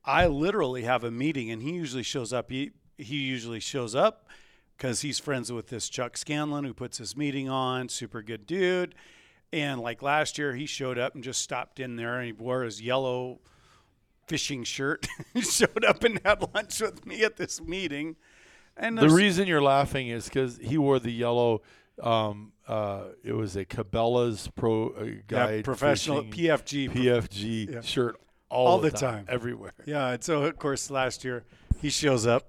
I 0.04 0.26
literally 0.26 0.82
have 0.82 1.04
a 1.04 1.10
meeting 1.10 1.50
and 1.50 1.62
he 1.62 1.72
usually 1.72 2.02
shows 2.02 2.32
up. 2.32 2.50
He 2.50 2.72
he 2.98 3.16
usually 3.16 3.60
shows 3.60 3.94
up 3.94 4.28
cuz 4.78 5.00
he's 5.02 5.18
friends 5.18 5.50
with 5.52 5.68
this 5.68 5.88
Chuck 5.88 6.16
Scanlon 6.16 6.64
who 6.64 6.74
puts 6.74 6.98
his 6.98 7.16
meeting 7.16 7.48
on, 7.48 7.88
super 7.88 8.22
good 8.22 8.46
dude. 8.46 8.94
And 9.54 9.80
like 9.80 10.02
last 10.02 10.36
year 10.36 10.52
he 10.54 10.66
showed 10.66 10.98
up 10.98 11.14
and 11.14 11.22
just 11.22 11.40
stopped 11.40 11.78
in 11.78 11.94
there 11.94 12.16
and 12.18 12.26
he 12.26 12.32
wore 12.32 12.64
his 12.64 12.82
yellow 12.82 13.38
fishing 14.26 14.64
shirt. 14.64 15.06
he 15.34 15.42
showed 15.42 15.84
up 15.84 16.02
and 16.02 16.20
had 16.24 16.44
lunch 16.54 16.80
with 16.80 17.06
me 17.06 17.22
at 17.22 17.36
this 17.36 17.60
meeting. 17.60 18.16
And 18.76 18.98
The 18.98 19.08
reason 19.08 19.46
you're 19.46 19.62
laughing 19.62 20.08
is 20.08 20.24
because 20.24 20.58
he 20.58 20.76
wore 20.76 20.98
the 20.98 21.12
yellow. 21.12 21.62
Um, 22.02 22.50
uh, 22.66 23.04
it 23.22 23.32
was 23.34 23.54
a 23.54 23.64
Cabela's 23.64 24.48
Pro 24.56 24.88
uh, 24.88 25.04
yeah, 25.30 25.62
professional 25.62 26.22
fishing 26.22 26.32
PFG 26.32 26.90
PFG 26.90 27.72
Yeah. 27.74 27.80
shirt 27.82 28.16
all, 28.48 28.66
All 28.66 28.78
the, 28.78 28.90
the 28.90 28.96
time, 28.96 29.26
time. 29.26 29.34
everywhere. 29.34 29.72
Yeah, 29.86 30.08
and 30.08 30.24
so 30.24 30.42
of 30.42 30.58
course 30.58 30.90
last 30.90 31.22
year 31.22 31.44
he 31.80 31.90
shows 31.90 32.26
up 32.26 32.48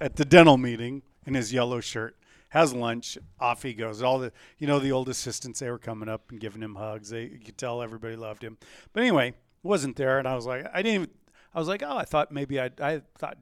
at 0.00 0.16
the 0.16 0.24
dental 0.24 0.56
meeting 0.56 1.02
in 1.26 1.34
his 1.34 1.52
yellow 1.52 1.80
shirt, 1.80 2.16
has 2.54 2.72
lunch, 2.72 3.18
off 3.40 3.64
he 3.64 3.74
goes. 3.74 4.00
All 4.00 4.20
the 4.20 4.32
you 4.58 4.68
know 4.68 4.78
the 4.78 4.92
old 4.92 5.08
assistants 5.08 5.58
they 5.58 5.68
were 5.68 5.78
coming 5.78 6.08
up 6.08 6.30
and 6.30 6.38
giving 6.38 6.62
him 6.62 6.76
hugs. 6.76 7.10
They 7.10 7.24
you 7.24 7.40
could 7.44 7.58
tell 7.58 7.82
everybody 7.82 8.14
loved 8.14 8.44
him. 8.44 8.58
But 8.92 9.02
anyway, 9.02 9.34
wasn't 9.64 9.96
there, 9.96 10.20
and 10.20 10.28
I 10.28 10.36
was 10.36 10.46
like, 10.46 10.64
I 10.72 10.80
didn't. 10.80 11.02
Even, 11.02 11.10
I 11.52 11.58
was 11.58 11.66
like, 11.66 11.82
oh, 11.82 11.96
I 11.96 12.04
thought 12.04 12.30
maybe 12.30 12.60
I 12.60 12.70
I 12.80 13.02
thought 13.18 13.38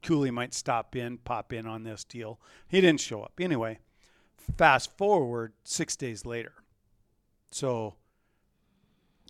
Cooley 0.00 0.30
might 0.30 0.54
stop 0.54 0.94
in, 0.94 1.18
pop 1.18 1.52
in 1.52 1.66
on 1.66 1.82
this 1.82 2.04
deal. 2.04 2.38
He 2.68 2.80
didn't 2.80 3.00
show 3.00 3.20
up. 3.20 3.32
Anyway, 3.40 3.80
fast 4.56 4.96
forward 4.96 5.52
six 5.64 5.96
days 5.96 6.24
later. 6.24 6.52
So 7.50 7.94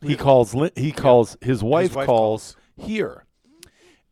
He 0.02 0.14
calls. 0.14 0.54
He 0.76 0.92
calls. 0.92 1.38
His 1.40 1.62
wife, 1.64 1.96
wife 1.96 2.04
calls 2.04 2.54
here, 2.76 3.24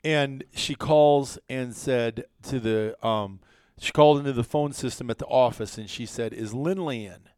and 0.03 0.45
she 0.55 0.75
calls 0.75 1.38
and 1.47 1.77
said 1.77 2.25
to 2.45 2.59
the. 2.59 3.07
Um, 3.07 3.40
she 3.79 3.93
called 3.93 4.19
into 4.19 4.33
the 4.33 4.45
phone 4.45 4.73
system 4.73 5.11
at 5.11 5.19
the 5.19 5.27
office 5.27 5.79
and 5.79 5.89
she 5.89 6.07
said, 6.07 6.33
"Is 6.33 6.55
Lindley 6.55 7.07
in?" 7.07 7.29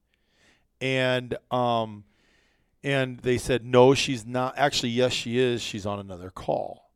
And 0.81 1.37
um, 1.51 2.05
and 2.83 3.21
they 3.21 3.39
said, 3.39 3.65
"No, 3.65 3.95
she's 3.95 4.27
not." 4.27 4.55
Actually, 4.57 4.91
yes, 4.91 5.13
she 5.13 5.39
is. 5.39 5.63
She's 5.63 5.87
on 5.87 5.99
another 5.99 6.31
call. 6.31 6.91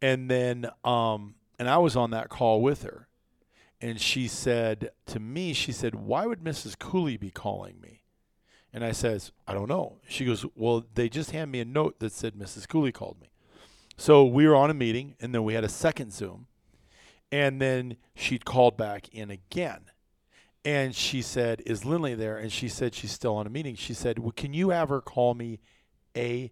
And 0.00 0.30
then 0.30 0.68
um, 0.84 1.34
and 1.58 1.68
I 1.68 1.78
was 1.78 1.96
on 1.96 2.10
that 2.10 2.28
call 2.28 2.60
with 2.60 2.82
her, 2.82 3.08
and 3.80 4.00
she 4.00 4.28
said 4.28 4.90
to 5.06 5.18
me, 5.18 5.52
she 5.52 5.72
said, 5.72 5.94
"Why 5.94 6.26
would 6.26 6.40
Mrs. 6.40 6.78
Cooley 6.78 7.16
be 7.16 7.30
calling 7.30 7.80
me?" 7.80 8.02
And 8.76 8.84
I 8.84 8.92
says, 8.92 9.32
I 9.48 9.54
don't 9.54 9.70
know. 9.70 10.00
She 10.06 10.26
goes, 10.26 10.44
Well, 10.54 10.84
they 10.94 11.08
just 11.08 11.30
handed 11.30 11.50
me 11.50 11.60
a 11.60 11.64
note 11.64 11.98
that 12.00 12.12
said 12.12 12.34
Mrs. 12.34 12.68
Cooley 12.68 12.92
called 12.92 13.18
me. 13.18 13.30
So 13.96 14.22
we 14.22 14.46
were 14.46 14.54
on 14.54 14.68
a 14.68 14.74
meeting, 14.74 15.14
and 15.18 15.34
then 15.34 15.44
we 15.44 15.54
had 15.54 15.64
a 15.64 15.68
second 15.70 16.12
Zoom. 16.12 16.46
And 17.32 17.60
then 17.60 17.96
she 18.14 18.38
called 18.38 18.76
back 18.76 19.08
in 19.08 19.30
again. 19.30 19.86
And 20.64 20.94
she 20.94 21.22
said, 21.22 21.62
Is 21.64 21.84
Lindley 21.84 22.14
there? 22.14 22.36
And 22.36 22.52
she 22.52 22.68
said, 22.68 22.94
She's 22.94 23.12
still 23.12 23.36
on 23.36 23.46
a 23.46 23.50
meeting. 23.50 23.76
She 23.76 23.94
said, 23.94 24.18
Well, 24.18 24.32
can 24.32 24.52
you 24.52 24.70
have 24.70 24.88
her 24.88 25.00
call 25.00 25.34
me 25.34 25.60
ASAP? 26.14 26.48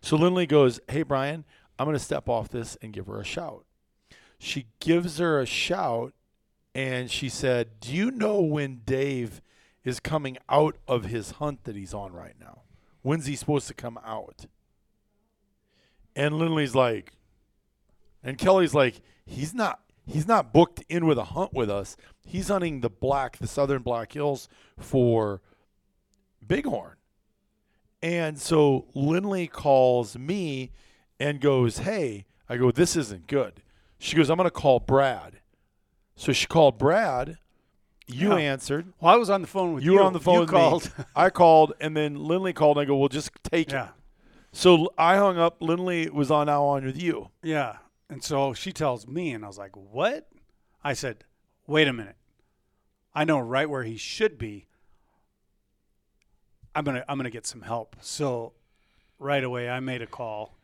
So 0.00 0.16
Lindley 0.16 0.46
goes, 0.46 0.80
Hey, 0.88 1.02
Brian, 1.02 1.44
I'm 1.78 1.86
going 1.86 1.96
to 1.96 2.02
step 2.02 2.28
off 2.28 2.48
this 2.48 2.76
and 2.82 2.92
give 2.92 3.06
her 3.06 3.20
a 3.20 3.24
shout. 3.24 3.64
She 4.38 4.66
gives 4.80 5.18
her 5.18 5.40
a 5.40 5.46
shout, 5.46 6.14
and 6.74 7.10
she 7.10 7.28
said, 7.28 7.80
Do 7.80 7.94
you 7.94 8.10
know 8.10 8.40
when 8.40 8.82
Dave 8.84 9.40
is 9.84 10.00
coming 10.00 10.38
out 10.48 10.76
of 10.86 11.06
his 11.06 11.32
hunt 11.32 11.64
that 11.64 11.76
he's 11.76 11.94
on 11.94 12.12
right 12.12 12.34
now? 12.40 12.62
When's 13.02 13.26
he 13.26 13.36
supposed 13.36 13.68
to 13.68 13.74
come 13.74 13.98
out? 14.04 14.46
And 16.16 16.38
Lindley's 16.38 16.74
like, 16.74 17.12
and 18.22 18.36
Kelly's 18.38 18.74
like, 18.74 19.00
he's 19.26 19.54
not 19.54 19.80
he's 20.06 20.26
not 20.26 20.52
booked 20.52 20.82
in 20.88 21.06
with 21.06 21.18
a 21.18 21.24
hunt 21.24 21.52
with 21.52 21.70
us. 21.70 21.96
He's 22.24 22.48
hunting 22.48 22.80
the 22.80 22.90
black, 22.90 23.38
the 23.38 23.46
southern 23.46 23.82
Black 23.82 24.12
Hills 24.12 24.48
for 24.78 25.40
bighorn. 26.46 26.96
And 28.02 28.38
so 28.40 28.86
Lindley 28.94 29.46
calls 29.48 30.16
me 30.16 30.70
and 31.18 31.40
goes, 31.40 31.78
Hey, 31.78 32.26
I 32.48 32.56
go, 32.56 32.70
this 32.70 32.96
isn't 32.96 33.26
good. 33.26 33.62
She 33.98 34.16
goes, 34.16 34.30
I'm 34.30 34.36
gonna 34.36 34.50
call 34.50 34.78
Brad. 34.80 35.40
So 36.16 36.32
she 36.32 36.46
called 36.46 36.78
Brad. 36.78 37.38
You 38.06 38.30
Yeah. 38.30 38.36
answered. 38.52 38.92
well, 39.00 39.12
I 39.14 39.16
was 39.18 39.28
on 39.30 39.42
the 39.42 39.46
phone 39.46 39.74
with 39.74 39.84
You 39.84 39.92
you. 39.92 39.98
were 39.98 40.04
on 40.04 40.12
the 40.14 40.20
phone 40.20 40.34
You 40.34 40.40
with 40.42 40.50
called. 40.50 40.84
me. 40.98 41.04
I 41.16 41.28
called, 41.30 41.74
and 41.80 41.96
then 41.96 42.14
Lindley 42.16 42.52
called. 42.52 42.78
And 42.78 42.84
I 42.84 42.86
go, 42.86 42.96
well, 42.96 43.08
just 43.08 43.30
take 43.44 43.70
yeah. 43.72 43.84
it. 43.86 43.90
So 44.52 44.90
I 44.96 45.16
hung 45.16 45.36
up. 45.38 45.58
Lindley 45.60 46.08
was 46.08 46.30
on 46.30 46.46
now 46.46 46.64
on 46.64 46.84
with 46.86 47.00
you. 47.00 47.28
Yeah. 47.42 47.76
And 48.10 48.22
so 48.24 48.54
she 48.54 48.72
tells 48.72 49.06
me, 49.06 49.32
and 49.32 49.44
I 49.44 49.48
was 49.48 49.58
like, 49.58 49.76
what? 49.76 50.28
I 50.82 50.94
said, 50.94 51.24
wait 51.66 51.88
a 51.88 51.92
minute. 51.92 52.16
I 53.14 53.24
know 53.24 53.38
right 53.38 53.68
where 53.68 53.82
he 53.82 53.96
should 53.96 54.38
be. 54.38 54.66
I'm 56.74 56.84
gonna 56.84 57.04
I'm 57.08 57.18
gonna 57.18 57.30
get 57.30 57.46
some 57.46 57.62
help. 57.62 57.96
So 58.00 58.52
right 59.18 59.42
away 59.42 59.68
I 59.68 59.80
made 59.80 60.00
a 60.02 60.06
call 60.06 60.54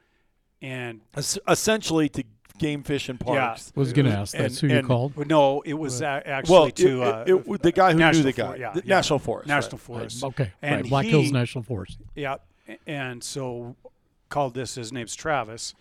and 0.63 1.01
Es- 1.17 1.39
Essentially 1.49 2.09
to 2.11 2.25
game 2.59 2.85
fish 2.85 3.09
and 3.09 3.19
parks. 3.19 3.73
was 3.75 3.93
going 3.93 4.07
to 4.07 4.13
ask. 4.13 4.33
That's 4.37 4.63
and- 4.63 4.71
who 4.71 4.77
you 4.79 4.83
called. 4.85 5.27
no, 5.27 5.61
it 5.63 5.75
was 5.75 6.01
a- 6.03 6.07
actually 6.25 6.53
Well, 6.55 6.71
to 6.71 7.03
it, 7.03 7.09
uh, 7.09 7.25
it, 7.27 7.35
it, 7.35 7.63
the 7.63 7.73
guy 7.73 7.93
who 7.93 7.99
knew 7.99 8.23
the 8.23 8.33
guy, 8.33 8.53
For- 8.53 8.59
yeah, 8.59 8.73
the 8.73 8.83
yeah. 8.85 8.95
National 8.95 9.19
Forest, 9.19 9.49
National 9.49 9.73
right. 9.79 9.81
Forest. 9.81 10.25
Okay, 10.25 10.53
And 10.63 10.83
right. 10.83 10.89
Black 10.89 11.05
he- 11.07 11.11
Hills 11.11 11.33
National 11.33 11.65
Forest. 11.65 11.99
Yeah. 12.15 12.37
And 12.87 13.25
so 13.25 13.75
called 14.29 14.55
this, 14.55 14.77
his 14.77 14.93
name's 14.93 15.17
Travis. 15.17 15.75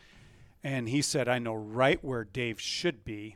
And 0.64 0.88
he 0.90 1.02
said, 1.02 1.28
I 1.28 1.40
know 1.40 1.54
right 1.54 2.04
where 2.04 2.24
Dave 2.24 2.60
should 2.60 3.04
be. 3.04 3.36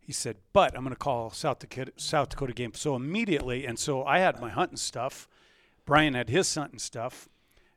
He 0.00 0.12
said, 0.12 0.36
but 0.52 0.74
I'm 0.74 0.82
going 0.82 0.94
to 0.94 0.98
call 0.98 1.30
South 1.30 1.58
Dakota, 1.60 1.92
South 1.96 2.30
Dakota 2.30 2.52
game. 2.52 2.72
So 2.74 2.96
immediately, 2.96 3.66
and 3.66 3.78
so 3.78 4.04
I 4.04 4.18
had 4.18 4.40
my 4.40 4.50
hunting 4.50 4.78
stuff. 4.78 5.28
Brian 5.84 6.14
had 6.14 6.28
his 6.28 6.52
hunting 6.54 6.78
stuff. 6.78 7.28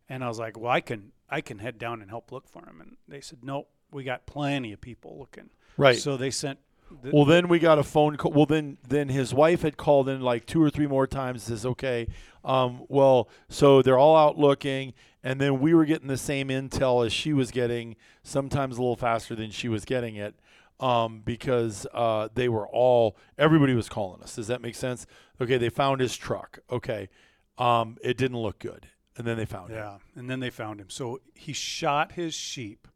And 0.07 0.23
I 0.23 0.27
was 0.27 0.39
like, 0.39 0.57
well, 0.57 0.71
I 0.71 0.81
can, 0.81 1.11
I 1.29 1.41
can 1.41 1.59
head 1.59 1.77
down 1.77 2.01
and 2.01 2.09
help 2.09 2.31
look 2.31 2.47
for 2.47 2.65
him. 2.65 2.79
And 2.79 2.97
they 3.07 3.21
said, 3.21 3.39
nope, 3.43 3.67
we 3.91 4.03
got 4.03 4.25
plenty 4.25 4.71
of 4.71 4.81
people 4.81 5.17
looking. 5.19 5.49
Right. 5.77 5.97
So 5.97 6.15
they 6.15 6.31
sent, 6.31 6.59
the, 7.01 7.11
Well, 7.11 7.25
then 7.25 7.47
we 7.47 7.59
got 7.59 7.79
a 7.79 7.83
phone 7.83 8.15
call. 8.15 8.31
Well, 8.31 8.45
then 8.45 8.77
then 8.87 9.09
his 9.09 9.33
wife 9.33 9.63
had 9.63 9.77
called 9.77 10.07
in 10.07 10.21
like 10.21 10.45
two 10.45 10.61
or 10.61 10.69
three 10.69 10.87
more 10.87 11.07
times. 11.07 11.43
Says, 11.43 11.65
okay, 11.65 12.07
um, 12.43 12.85
well, 12.87 13.29
so 13.49 13.81
they're 13.81 13.97
all 13.97 14.15
out 14.15 14.37
looking, 14.37 14.93
and 15.25 15.41
then 15.41 15.59
we 15.59 15.73
were 15.73 15.85
getting 15.85 16.07
the 16.07 16.17
same 16.17 16.49
intel 16.49 17.03
as 17.03 17.11
she 17.11 17.33
was 17.33 17.49
getting, 17.49 17.95
sometimes 18.21 18.77
a 18.77 18.79
little 18.79 18.95
faster 18.95 19.35
than 19.35 19.49
she 19.49 19.67
was 19.67 19.83
getting 19.83 20.15
it, 20.15 20.35
um, 20.79 21.23
because 21.25 21.87
uh, 21.95 22.29
they 22.35 22.47
were 22.47 22.67
all 22.67 23.17
everybody 23.35 23.73
was 23.73 23.89
calling 23.89 24.21
us. 24.21 24.35
Does 24.35 24.47
that 24.47 24.61
make 24.61 24.75
sense? 24.75 25.07
Okay, 25.41 25.57
they 25.57 25.69
found 25.69 25.99
his 25.99 26.15
truck. 26.15 26.59
Okay, 26.71 27.09
um, 27.57 27.97
it 28.03 28.17
didn't 28.17 28.37
look 28.37 28.59
good, 28.59 28.87
and 29.17 29.25
then 29.25 29.35
they 29.35 29.45
found 29.45 29.71
him. 29.71 29.77
Yeah, 29.77 29.97
and 30.15 30.29
then 30.29 30.41
they 30.41 30.51
found 30.51 30.79
him. 30.79 30.91
So 30.91 31.19
he 31.33 31.53
shot 31.53 32.11
his 32.11 32.35
sheep 32.35 32.87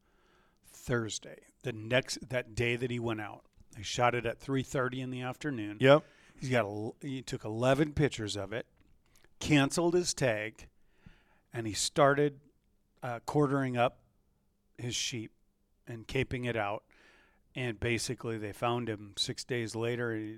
Thursday, 0.71 1.39
the 1.63 1.73
next 1.73 2.29
that 2.29 2.53
day 2.53 2.75
that 2.75 2.91
he 2.91 2.99
went 2.99 3.21
out. 3.21 3.41
He 3.75 3.81
shot 3.81 4.13
it 4.13 4.27
at 4.27 4.39
3:30 4.39 5.01
in 5.01 5.09
the 5.09 5.21
afternoon. 5.21 5.77
Yep. 5.79 6.03
He's 6.39 6.49
got 6.51 6.65
a, 6.65 6.91
he 7.01 7.23
took 7.23 7.43
11 7.43 7.93
pictures 7.93 8.37
of 8.37 8.53
it, 8.53 8.67
canceled 9.39 9.95
his 9.95 10.13
tag, 10.13 10.67
and 11.53 11.65
he 11.67 11.73
started 11.73 12.39
uh, 13.03 13.19
quartering 13.25 13.77
up 13.77 13.99
his 14.77 14.95
sheep 14.95 15.31
and 15.87 16.07
caping 16.07 16.45
it 16.47 16.55
out. 16.55 16.83
And 17.55 17.79
basically, 17.79 18.37
they 18.37 18.51
found 18.51 18.87
him 18.89 19.13
six 19.17 19.43
days 19.43 19.75
later. 19.75 20.15
He 20.15 20.37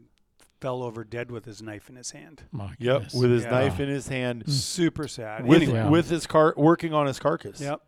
fell 0.61 0.81
over 0.83 1.03
dead 1.03 1.29
with 1.31 1.45
his 1.45 1.61
knife 1.61 1.89
in 1.89 1.95
his 1.95 2.11
hand. 2.11 2.43
My 2.51 2.75
Yep, 2.77 2.77
goodness. 2.79 3.13
with 3.13 3.31
his 3.31 3.43
Yeah. 3.43 3.49
knife 3.49 3.79
in 3.79 3.89
his 3.89 4.07
hand, 4.07 4.43
Super 4.51 5.07
sad. 5.07 5.45
with 5.45 5.61
anyway, 5.63 5.79
Yeah. 5.79 5.89
with 5.89 6.09
his 6.09 6.25
car 6.27 6.53
working 6.55 6.93
on 6.93 7.07
his 7.07 7.19
carcass. 7.19 7.59
yep. 7.59 7.81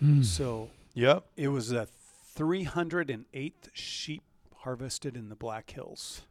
Hmm. 0.00 0.22
So 0.22 0.70
Yep. 0.94 1.24
it 1.36 1.48
was 1.48 1.68
the 1.70 1.86
308th 1.86 3.70
sheep 3.72 4.22
harvested 4.58 5.16
in 5.16 5.28
the 5.28 5.36
Black 5.36 5.70
Hills. 5.70 6.22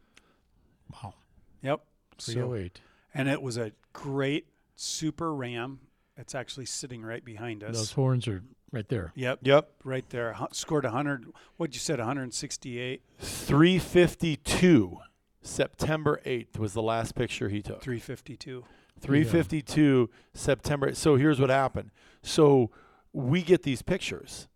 Wow. 0.91 1.15
Yep. 1.61 1.81
So 2.17 2.33
308. 2.33 2.81
and 3.13 3.27
it 3.29 3.41
was 3.41 3.57
a 3.57 3.71
great 3.93 4.47
super 4.75 5.33
ram. 5.33 5.79
It's 6.17 6.33
actually 6.35 6.65
sitting 6.65 7.01
right 7.03 7.23
behind 7.23 7.63
us. 7.63 7.75
Those 7.75 7.91
horns 7.91 8.27
are 8.27 8.41
right 8.71 8.87
there. 8.87 9.11
Yep, 9.15 9.39
Yep. 9.43 9.69
right 9.83 10.09
there. 10.09 10.33
Hu- 10.33 10.47
Scored 10.51 10.85
100. 10.85 11.25
What'd 11.57 11.75
you 11.75 11.79
said? 11.79 11.99
168, 11.99 13.01
352. 13.19 14.99
September 15.41 16.19
8th 16.25 16.57
was 16.57 16.73
the 16.73 16.81
last 16.81 17.15
picture 17.15 17.49
he 17.49 17.61
took. 17.61 17.81
352. 17.81 18.63
352 18.99 20.09
September. 20.33 20.95
So 20.95 21.17
here's 21.17 21.39
what 21.39 21.49
happened. 21.49 21.91
So 22.23 22.71
we 23.13 23.41
get 23.43 23.63
these 23.63 23.81
pictures, 23.81 24.47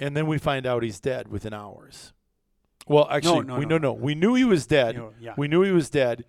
and 0.00 0.16
then 0.16 0.26
we 0.26 0.38
find 0.38 0.64
out 0.64 0.82
he's 0.82 1.00
dead 1.00 1.28
within 1.28 1.52
hours. 1.52 2.12
Well, 2.86 3.06
actually, 3.10 3.44
no, 3.44 3.58
we 3.58 3.66
no. 3.66 3.76
no 3.78 3.78
no. 3.78 3.92
We 3.92 4.14
knew 4.14 4.34
he 4.34 4.44
was 4.44 4.66
dead. 4.66 4.94
You 4.94 5.00
know, 5.00 5.12
yeah. 5.20 5.34
We 5.36 5.48
knew 5.48 5.62
he 5.62 5.70
was 5.72 5.90
dead, 5.90 6.24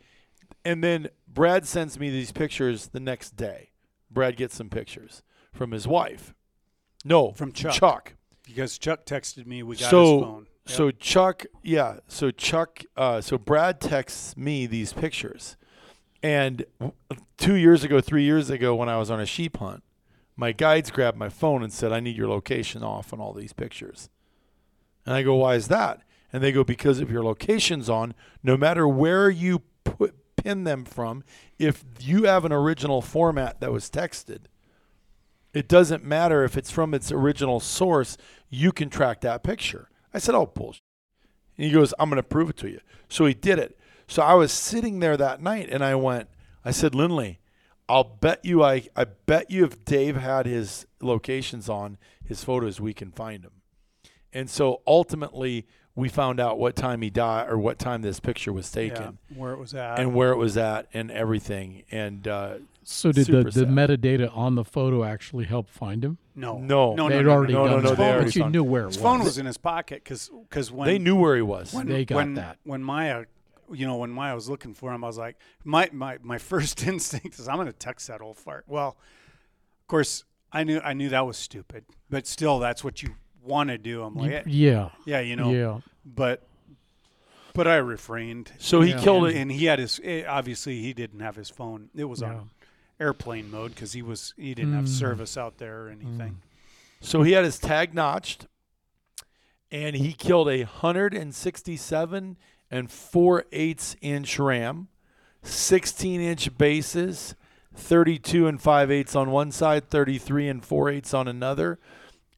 and 0.65 0.83
then 0.83 1.09
Brad 1.27 1.65
sends 1.65 1.97
me 1.99 2.09
these 2.09 2.31
pictures 2.31 2.87
the 2.87 2.99
next 2.99 3.35
day. 3.35 3.69
Brad 4.13 4.37
gets 4.37 4.55
some 4.55 4.69
pictures 4.69 5.23
from 5.51 5.71
his 5.71 5.87
wife. 5.87 6.33
No, 7.05 7.31
From 7.33 7.51
Chuck. 7.51 7.73
Chuck. 7.73 8.13
because 8.45 8.77
Chuck 8.77 9.05
texted 9.05 9.45
me. 9.45 9.61
We 9.63 9.75
got 9.75 9.89
so 9.89 10.01
his 10.15 10.23
phone. 10.23 10.47
Yep. 10.67 10.75
so 10.77 10.91
Chuck, 10.91 11.45
yeah. 11.61 11.97
So 12.07 12.31
Chuck, 12.31 12.83
uh, 12.95 13.19
so 13.21 13.37
Brad 13.37 13.81
texts 13.81 14.37
me 14.37 14.65
these 14.65 14.93
pictures, 14.93 15.57
and 16.21 16.65
two 17.37 17.55
years 17.55 17.83
ago, 17.83 17.99
three 17.99 18.23
years 18.23 18.49
ago, 18.49 18.73
when 18.73 18.87
I 18.87 18.97
was 18.97 19.11
on 19.11 19.19
a 19.19 19.25
sheep 19.25 19.57
hunt, 19.57 19.83
my 20.37 20.53
guides 20.53 20.89
grabbed 20.91 21.17
my 21.17 21.27
phone 21.27 21.61
and 21.61 21.73
said, 21.73 21.91
"I 21.91 21.99
need 21.99 22.15
your 22.15 22.29
location 22.29 22.81
off 22.83 23.11
on 23.11 23.19
all 23.19 23.33
these 23.33 23.51
pictures." 23.51 24.09
And 25.05 25.13
I 25.13 25.21
go, 25.23 25.35
"Why 25.35 25.55
is 25.55 25.67
that?" 25.67 26.01
And 26.31 26.41
they 26.41 26.53
go, 26.53 26.63
"Because 26.63 27.01
if 27.01 27.09
your 27.09 27.23
location's 27.23 27.89
on, 27.89 28.13
no 28.41 28.55
matter 28.55 28.87
where 28.87 29.29
you 29.29 29.63
put 29.83 30.15
pin 30.43 30.63
them 30.63 30.85
from, 30.85 31.23
if 31.57 31.83
you 31.99 32.23
have 32.23 32.45
an 32.45 32.51
original 32.51 33.01
format 33.01 33.59
that 33.61 33.71
was 33.71 33.89
texted." 33.89 34.45
It 35.53 35.67
doesn't 35.67 36.03
matter 36.03 36.43
if 36.43 36.57
it's 36.57 36.71
from 36.71 36.93
its 36.95 37.11
original 37.11 37.59
source, 37.59 38.17
you 38.49 38.71
can 38.71 38.89
track 38.89 39.21
that 39.21 39.43
picture. 39.43 39.89
I 40.13 40.19
said, 40.19 40.35
Oh, 40.35 40.47
bullshit. 40.47 40.81
And 41.57 41.67
he 41.67 41.71
goes, 41.71 41.93
I'm 41.99 42.09
going 42.09 42.21
to 42.21 42.27
prove 42.27 42.49
it 42.49 42.57
to 42.57 42.69
you. 42.69 42.79
So 43.07 43.25
he 43.25 43.33
did 43.33 43.59
it. 43.59 43.77
So 44.07 44.23
I 44.23 44.33
was 44.33 44.51
sitting 44.51 44.99
there 44.99 45.15
that 45.17 45.41
night 45.41 45.69
and 45.69 45.83
I 45.83 45.95
went, 45.95 46.29
I 46.65 46.71
said, 46.71 46.95
Lindley, 46.95 47.39
I'll 47.87 48.03
bet 48.03 48.43
you, 48.43 48.63
I, 48.63 48.87
I 48.95 49.05
bet 49.05 49.51
you 49.51 49.65
if 49.65 49.85
Dave 49.85 50.15
had 50.15 50.45
his 50.45 50.87
locations 51.01 51.69
on 51.69 51.97
his 52.23 52.43
photos, 52.43 52.81
we 52.81 52.93
can 52.93 53.11
find 53.11 53.43
him. 53.43 53.51
And 54.33 54.49
so 54.49 54.81
ultimately, 54.87 55.67
we 55.95 56.09
found 56.09 56.39
out 56.39 56.57
what 56.57 56.75
time 56.75 57.01
he 57.01 57.09
died 57.09 57.49
or 57.49 57.57
what 57.57 57.77
time 57.77 58.01
this 58.01 58.19
picture 58.19 58.51
was 58.51 58.73
yeah, 58.75 58.89
taken 58.89 59.17
where 59.35 59.53
it 59.53 59.59
was 59.59 59.73
at. 59.75 59.99
and 59.99 60.15
where 60.15 60.31
it 60.31 60.37
was 60.37 60.57
at 60.57 60.87
and 60.93 61.11
everything. 61.11 61.83
And 61.91 62.27
uh, 62.27 62.55
So 62.83 63.11
did 63.11 63.27
the, 63.27 63.43
the 63.43 63.65
metadata 63.65 64.35
on 64.35 64.55
the 64.55 64.63
photo 64.63 65.03
actually 65.03 65.45
help 65.45 65.69
find 65.69 66.03
him? 66.03 66.17
no, 66.35 66.57
No. 66.57 66.95
no, 66.95 67.09
They'd 67.09 67.17
no, 67.17 67.21
no, 67.21 67.31
already 67.31 67.53
no, 67.53 67.67
done 67.67 67.71
no, 67.83 67.89
this, 67.89 67.89
no, 67.91 67.95
they 68.17 68.23
but 68.23 68.35
you 68.35 68.41
found- 68.41 68.51
knew 68.53 68.63
where 68.63 68.83
it 68.83 68.87
His 68.87 68.97
was. 68.97 69.03
phone 69.03 69.23
was 69.23 69.37
in 69.37 69.45
his 69.45 69.57
pocket 69.57 70.03
because 70.03 70.31
because 70.49 70.71
when 70.71 70.87
they 70.87 70.97
knew 70.97 71.15
where 71.15 71.35
he 71.35 71.43
was. 71.43 71.71
when, 71.73 71.87
They 71.87 72.05
got 72.05 72.15
when, 72.15 72.33
that. 72.35 72.57
when 72.63 72.81
Maya, 72.83 73.25
you 73.71 73.85
know, 73.85 73.97
when 73.97 74.09
Maya 74.09 74.33
was 74.33 74.49
looking 74.49 74.73
for 74.73 74.91
him, 74.91 75.03
I 75.03 75.07
was 75.07 75.19
like, 75.19 75.37
my 75.63 75.89
my 75.93 76.17
my 76.23 76.37
first 76.51 76.83
instinct 76.87 77.37
is 77.37 77.47
I'm 77.47 77.57
going 77.57 77.67
to 77.67 77.71
text 77.73 78.07
that 78.07 78.19
old 78.19 78.37
fart. 78.39 78.63
Well, 78.67 78.97
of 79.81 79.87
course, 79.87 80.23
I 80.51 80.63
knew 80.63 80.79
I 80.83 80.93
knew 80.93 81.09
that 81.09 81.27
was 81.27 81.37
stupid, 81.37 81.85
but 82.09 82.25
still, 82.25 82.57
that's 82.57 82.83
what 82.83 83.03
you 83.03 83.09
want 83.43 83.69
to 83.69 83.77
do. 83.77 84.03
I'm 84.03 84.15
like, 84.15 84.29
You- 84.31 84.37
eh, 84.37 84.43
yeah. 84.47 84.89
yeah, 85.05 85.19
you 85.19 85.35
know, 85.35 85.51
yeah. 85.51 85.79
but 86.05 86.43
but 87.53 87.67
I 87.67 87.75
refrained. 87.75 88.51
So 88.57 88.81
he 88.81 88.91
Yeah. 88.91 89.01
killed 89.01 89.25
and, 89.27 89.35
it. 89.35 89.41
and 89.41 89.51
he 89.51 89.65
had 89.65 89.79
his 89.79 89.99
eh, 90.03 90.23
obviously 90.27 90.81
he 90.81 90.93
didn't 90.93 91.19
have 91.19 91.35
his 91.35 91.49
phone. 91.49 91.89
It 91.95 92.05
was 92.05 92.21
Yeah. 92.21 92.29
on 92.29 92.49
airplane 92.99 93.51
mode 93.51 93.75
because 93.75 93.93
he 93.93 94.01
was 94.01 94.33
he 94.37 94.53
didn't 94.55 94.73
have 94.73 94.85
Mm. 94.85 94.89
service 94.99 95.37
out 95.37 95.57
there 95.57 95.85
or 95.85 95.89
anything. 95.89 96.39
So 97.01 97.21
he 97.23 97.33
had 97.33 97.43
his 97.43 97.59
tag 97.59 97.93
notched, 97.93 98.47
and 99.71 99.95
he 99.95 100.13
killed 100.13 100.47
a 100.49 100.63
167 100.63 102.37
and 102.71 102.89
4 102.91 103.45
eighths 103.51 103.95
inch 104.01 104.39
ram, 104.39 104.87
16 105.43 106.21
inch 106.21 106.57
bases, 106.57 107.35
32 107.75 108.47
and 108.47 108.61
5 108.61 108.89
eighths 108.89 109.15
on 109.15 109.31
one 109.31 109.51
side, 109.51 109.89
33 109.89 110.47
and 110.47 110.63
4 110.65 110.89
eighths 110.89 111.13
on 111.13 111.27
another. 111.27 111.77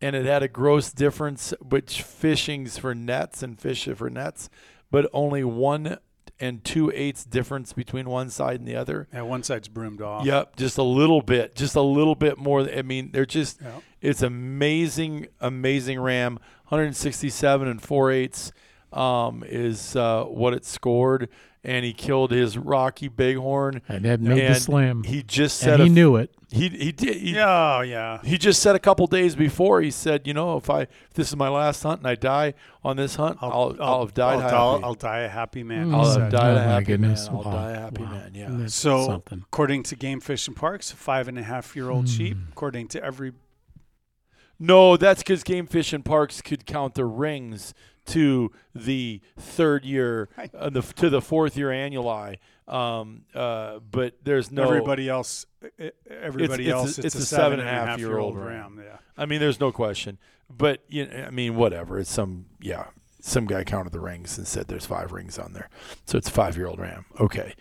And 0.02 0.16
it 0.16 0.26
had 0.26 0.44
a 0.44 0.48
gross 0.48 0.92
difference, 0.92 1.54
which 1.62 2.02
fishing's 2.02 2.78
for 2.78 2.94
nets 2.94 3.42
and 3.42 3.60
fish 3.60 3.88
for 3.96 4.10
nets, 4.10 4.50
but 4.92 5.10
only 5.14 5.44
one 5.44 5.98
and 6.40 6.64
two 6.66 6.92
eighths 6.94 7.24
difference 7.24 7.72
between 7.72 8.10
one 8.10 8.30
side 8.30 8.60
and 8.60 8.68
the 8.68 8.76
other. 8.76 9.08
Yeah, 9.14 9.22
one 9.22 9.42
side's 9.44 9.70
broomed 9.70 10.02
off. 10.02 10.26
Yep, 10.26 10.58
just 10.58 10.78
a 10.78 10.84
little 10.84 11.22
bit, 11.22 11.56
just 11.56 11.76
a 11.76 11.82
little 11.82 12.16
bit 12.16 12.38
more. 12.38 12.62
I 12.70 12.82
mean, 12.82 13.12
they're 13.14 13.26
just 13.26 13.62
Yeah. 13.62 13.80
it's 14.02 14.22
amazing, 14.22 15.28
amazing 15.40 16.00
RAM. 16.00 16.40
167 16.68 17.68
and 17.68 17.82
4 17.82 18.12
eighths 18.12 18.52
um, 18.92 19.44
is 19.48 19.96
uh, 19.96 20.24
what 20.26 20.54
it 20.54 20.66
scored, 20.66 21.30
and 21.66 21.84
he 21.84 21.94
killed 21.94 22.32
his 22.32 22.58
Rocky 22.58 23.08
Bighorn. 23.08 23.82
And 23.90 24.06
had 24.06 24.22
made 24.22 24.44
and 24.44 24.56
the 24.56 24.60
slam. 24.60 25.04
He 25.04 25.24
just 25.24 25.58
said 25.58 25.80
and 25.80 25.84
he 25.84 25.90
a- 25.90 25.92
knew 25.92 26.16
it. 26.16 26.32
he 26.52 26.70
he 26.70 26.92
did. 26.92 27.18
He, 27.18 27.36
Yeah, 27.36 27.78
oh, 27.78 27.82
yeah. 27.82 28.20
he 28.24 28.38
just 28.38 28.62
said 28.62 28.76
a 28.76 28.80
couple 28.80 29.08
days 29.08 29.36
before. 29.36 29.82
He 29.82 29.92
said, 29.92 30.28
you 30.28 30.34
know, 30.34 30.58
if 30.58 30.70
I 30.70 30.82
if 30.84 31.14
this 31.16 31.30
is 31.30 31.36
my 31.36 31.50
last 31.50 31.82
hunt 31.84 32.00
and 32.02 32.08
I 32.08 32.16
die 32.16 32.54
on 32.84 32.98
this 32.98 33.16
hunt, 33.16 33.40
I'll 33.42 33.76
I'll, 33.80 34.02
have 34.02 34.14
died 34.14 34.36
I'll, 34.36 34.40
happy. 34.42 34.56
I'll, 34.56 34.86
I'll 34.86 34.94
die 34.94 35.20
a 35.22 35.30
happy 35.30 35.64
man. 35.64 35.90
Mm. 35.90 35.96
I'll 35.96 36.20
have 36.20 36.32
died 36.32 36.54
Oh, 36.58 36.60
a 36.60 36.64
happy 36.64 36.86
goodness. 36.86 37.28
man. 37.28 37.36
I'll 37.38 37.44
Wow. 37.44 37.52
die 37.52 37.72
a 37.72 37.80
happy 37.80 38.04
Wow. 38.04 38.12
man. 38.12 38.32
Yeah. 38.36 38.48
That's 38.52 38.76
So, 38.76 39.06
something. 39.08 39.44
according 39.48 39.84
to 39.84 39.96
Game 39.96 40.20
Fish 40.22 40.48
and 40.48 40.56
Parks, 40.56 40.92
five 40.92 41.28
and 41.28 41.38
a 41.40 41.44
half 41.44 41.76
year 41.76 41.90
old 41.90 42.08
sheep. 42.08 42.38
Hmm. 42.38 42.44
According 42.52 42.88
to 42.90 43.04
every, 43.04 43.34
No, 44.60 44.98
that's 44.98 45.22
because 45.22 45.44
Game 45.44 45.68
Fish 45.68 45.94
and 45.94 46.04
Parks 46.04 46.42
could 46.42 46.66
count 46.66 46.96
the 46.96 47.06
rings 47.06 47.74
to 48.08 48.52
the 48.74 49.22
third 49.38 49.84
year, 49.84 50.30
uh, 50.54 50.70
the 50.70 50.82
to 50.82 51.10
the 51.10 51.22
fourth 51.22 51.58
year 51.58 51.70
annuli. 51.70 52.38
Um, 52.68 53.24
uh, 53.34 53.80
but 53.80 54.16
there's 54.24 54.52
no. 54.52 54.64
everybody 54.64 55.08
else, 55.10 55.46
everybody 56.10 56.66
it's 56.66 56.74
else, 56.74 56.98
it's 56.98 57.08
it's, 57.08 57.16
a 57.16 57.18
a 57.20 57.22
seven 57.22 57.42
seven 57.42 57.60
and 57.60 57.68
a 57.70 57.72
a 57.72 57.86
half 57.86 58.00
year 58.00 58.08
year 58.10 58.18
old 58.18 58.38
ram. 58.38 58.78
ram. 58.78 58.84
Yeah. 58.86 58.98
I 59.18 59.26
mean, 59.26 59.40
there's 59.40 59.60
no 59.60 59.72
question. 59.72 60.18
But 60.50 60.84
you 60.88 61.08
know, 61.08 61.26
I 61.26 61.30
mean, 61.32 61.56
whatever. 61.56 62.00
It's 62.00 62.12
some 62.12 62.46
yeah. 62.60 62.86
Some 63.22 63.48
guy 63.48 63.64
counted 63.64 63.92
the 63.92 64.00
rings 64.00 64.38
and 64.38 64.46
said 64.46 64.68
there's 64.68 64.86
five 64.86 65.12
rings 65.12 65.40
on 65.40 65.54
there, 65.54 65.68
so 66.06 66.16
it's 66.16 66.28
a 66.28 66.32
five 66.32 66.56
year 66.56 66.68
old 66.68 66.78
ram. 66.78 67.06
Okay, 67.20 67.56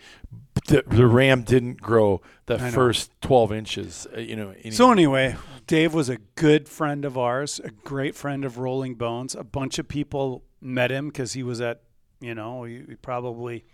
the, 0.67 0.83
the 0.85 1.07
ram 1.07 1.41
didn't 1.41 1.81
grow 1.81 2.21
the 2.45 2.59
first 2.59 3.11
12 3.21 3.51
inches. 3.51 4.07
Uh, 4.15 4.19
you 4.19 4.35
know. 4.35 4.53
any- 4.61 4.71
So 4.71 4.91
anyway, 4.91 5.35
Dave 5.67 5.93
was 5.93 6.09
a 6.09 6.17
good 6.35 6.69
friend 6.69 7.05
of 7.05 7.17
ours, 7.17 7.59
a 7.63 7.71
great 7.71 8.15
friend 8.15 8.45
of 8.45 8.57
Rolling 8.57 8.95
Bones. 8.95 9.33
A 9.35 9.43
bunch 9.43 9.79
of 9.79 9.87
people 9.87 10.43
met 10.61 10.91
him 10.91 11.07
because 11.07 11.33
he 11.33 11.43
was 11.43 11.59
at, 11.61 11.81
you 12.21 12.35
know, 12.35 12.63
he, 12.65 12.83
he 12.87 12.95
probably 12.95 13.65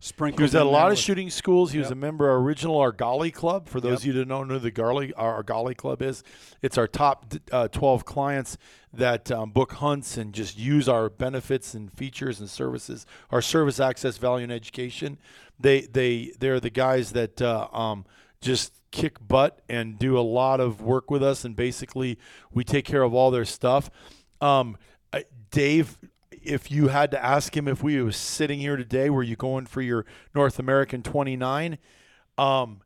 sprinkled. 0.00 0.40
He 0.40 0.42
was 0.42 0.54
at 0.56 0.62
a 0.62 0.68
lot 0.68 0.86
of 0.86 0.92
with- 0.92 0.98
shooting 0.98 1.30
schools. 1.30 1.70
He 1.72 1.78
was 1.78 1.92
a 1.92 1.94
member 1.94 2.28
of 2.28 2.34
our 2.34 2.40
original 2.42 2.76
Argali 2.76 3.32
Club. 3.32 3.68
For 3.68 3.80
those 3.80 3.90
Yep. 3.92 3.98
of 4.00 4.04
you 4.06 4.12
that 4.14 4.28
don't 4.28 4.48
know 4.48 4.54
who 4.54 4.60
the 4.60 4.72
Garli, 4.72 5.12
our 5.16 5.42
Argali 5.44 5.76
Club 5.76 6.02
is, 6.02 6.24
it's 6.60 6.76
our 6.76 6.88
top 6.88 7.32
uh, 7.52 7.68
12 7.68 8.04
clients 8.04 8.58
that 8.92 9.30
um, 9.30 9.50
book 9.50 9.74
hunts 9.74 10.16
and 10.16 10.32
just 10.32 10.58
use 10.58 10.88
our 10.88 11.08
benefits 11.08 11.72
and 11.74 11.92
features 11.92 12.40
and 12.40 12.50
services, 12.50 13.06
our 13.30 13.40
service 13.40 13.78
access, 13.78 14.18
value, 14.18 14.42
and 14.42 14.52
education. 14.52 15.18
They 15.60 15.82
they 15.82 16.32
they're 16.40 16.58
the 16.58 16.70
guys 16.70 17.12
that 17.12 17.40
uh, 17.40 17.68
um, 17.72 18.04
just 18.40 18.72
kick 18.92 19.16
butt 19.26 19.60
and 19.68 19.98
do 19.98 20.16
a 20.16 20.20
lot 20.20 20.60
of 20.60 20.80
work 20.80 21.10
with 21.10 21.22
us, 21.22 21.44
and 21.44 21.56
basically 21.56 22.18
we 22.52 22.62
take 22.62 22.84
care 22.84 23.02
of 23.02 23.12
all 23.12 23.32
their 23.32 23.44
stuff. 23.44 23.90
Um, 24.40 24.76
Dave 25.50 25.98
if 26.44 26.70
you 26.70 26.88
had 26.88 27.10
to 27.12 27.24
ask 27.24 27.56
him 27.56 27.68
if 27.68 27.82
we 27.82 28.00
was 28.02 28.16
sitting 28.16 28.58
here 28.58 28.76
today, 28.76 29.08
were 29.10 29.22
you 29.22 29.36
going 29.36 29.66
for 29.66 29.80
your 29.80 30.04
North 30.34 30.58
American 30.58 31.02
29? 31.02 31.78
Um, 32.36 32.80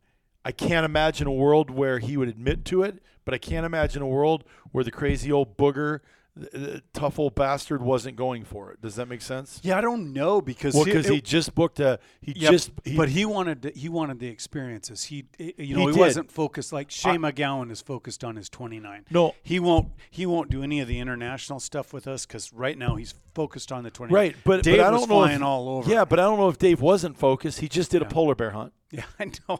I 0.45 0.51
can't 0.51 0.85
imagine 0.85 1.27
a 1.27 1.31
world 1.31 1.69
where 1.69 1.99
he 1.99 2.17
would 2.17 2.29
admit 2.29 2.65
to 2.65 2.83
it, 2.83 3.01
but 3.25 3.33
I 3.33 3.37
can't 3.37 3.65
imagine 3.65 4.01
a 4.01 4.07
world 4.07 4.43
where 4.71 4.83
the 4.83 4.91
crazy 4.91 5.31
old 5.31 5.57
booger 5.57 6.01
the, 6.37 6.83
tough 6.93 7.19
old 7.19 7.35
bastard 7.35 7.81
wasn't 7.81 8.15
going 8.15 8.43
for 8.45 8.71
it. 8.71 8.81
Does 8.81 8.95
that 8.95 9.07
make 9.07 9.21
sense? 9.21 9.59
Yeah, 9.63 9.77
I 9.77 9.81
don't 9.81 10.13
know 10.13 10.41
because 10.41 10.73
Well, 10.73 10.83
he- 10.83 10.91
because 10.91 11.07
he 11.07 11.17
it- 11.17 11.23
just 11.23 11.55
booked 11.55 11.79
a 11.79 11.99
he 12.21 12.33
Yeah, 12.35 12.51
just 12.51 12.71
he, 12.85 12.95
but 12.95 13.09
he 13.09 13.25
wanted 13.25 13.61
the, 13.63 13.71
he 13.71 13.89
wanted 13.89 14.19
the 14.19 14.27
experiences. 14.27 15.05
He 15.05 15.25
you 15.39 15.75
know 15.75 15.87
He 15.87 15.93
he, 15.93 15.99
wasn't 15.99 16.31
focused 16.31 16.71
like 16.71 16.91
Shane 16.91 17.21
McGowan 17.21 17.71
is 17.71 17.81
focused 17.81 18.23
on 18.23 18.35
his 18.35 18.49
29. 18.49 19.05
No. 19.11 19.35
he 19.43 19.59
won't 19.59 19.89
he 20.09 20.25
won't 20.25 20.49
do 20.49 20.63
any 20.63 20.79
of 20.79 20.87
the 20.87 20.99
international 20.99 21.59
stuff 21.59 21.93
with 21.93 22.07
us 22.07 22.25
because 22.25 22.53
right 22.53 22.77
now 22.77 22.95
he's 22.95 23.13
focused 23.33 23.71
on 23.71 23.83
the 23.83 23.91
29. 23.91 24.15
right, 24.15 24.35
but 24.43 24.63
Dave 24.63 24.77
but 24.77 24.85
I 24.85 24.89
don't 24.91 25.01
was 25.01 25.09
know 25.09 25.15
flying 25.15 25.35
if, 25.37 25.43
all 25.43 25.69
over. 25.69 25.89
Yeah, 25.91 26.05
but 26.05 26.19
I 26.19 26.23
don't 26.23 26.39
know 26.39 26.49
if 26.49 26.57
Dave 26.57 26.81
wasn't 26.81 27.17
focused. 27.17 27.59
He 27.59 27.67
just 27.67 27.91
did 27.91 28.01
a 28.01 28.05
polar 28.05 28.33
bear 28.35 28.51
hunt. 28.51 28.73
yeah, 28.91 29.03
I 29.19 29.25
know. 29.47 29.59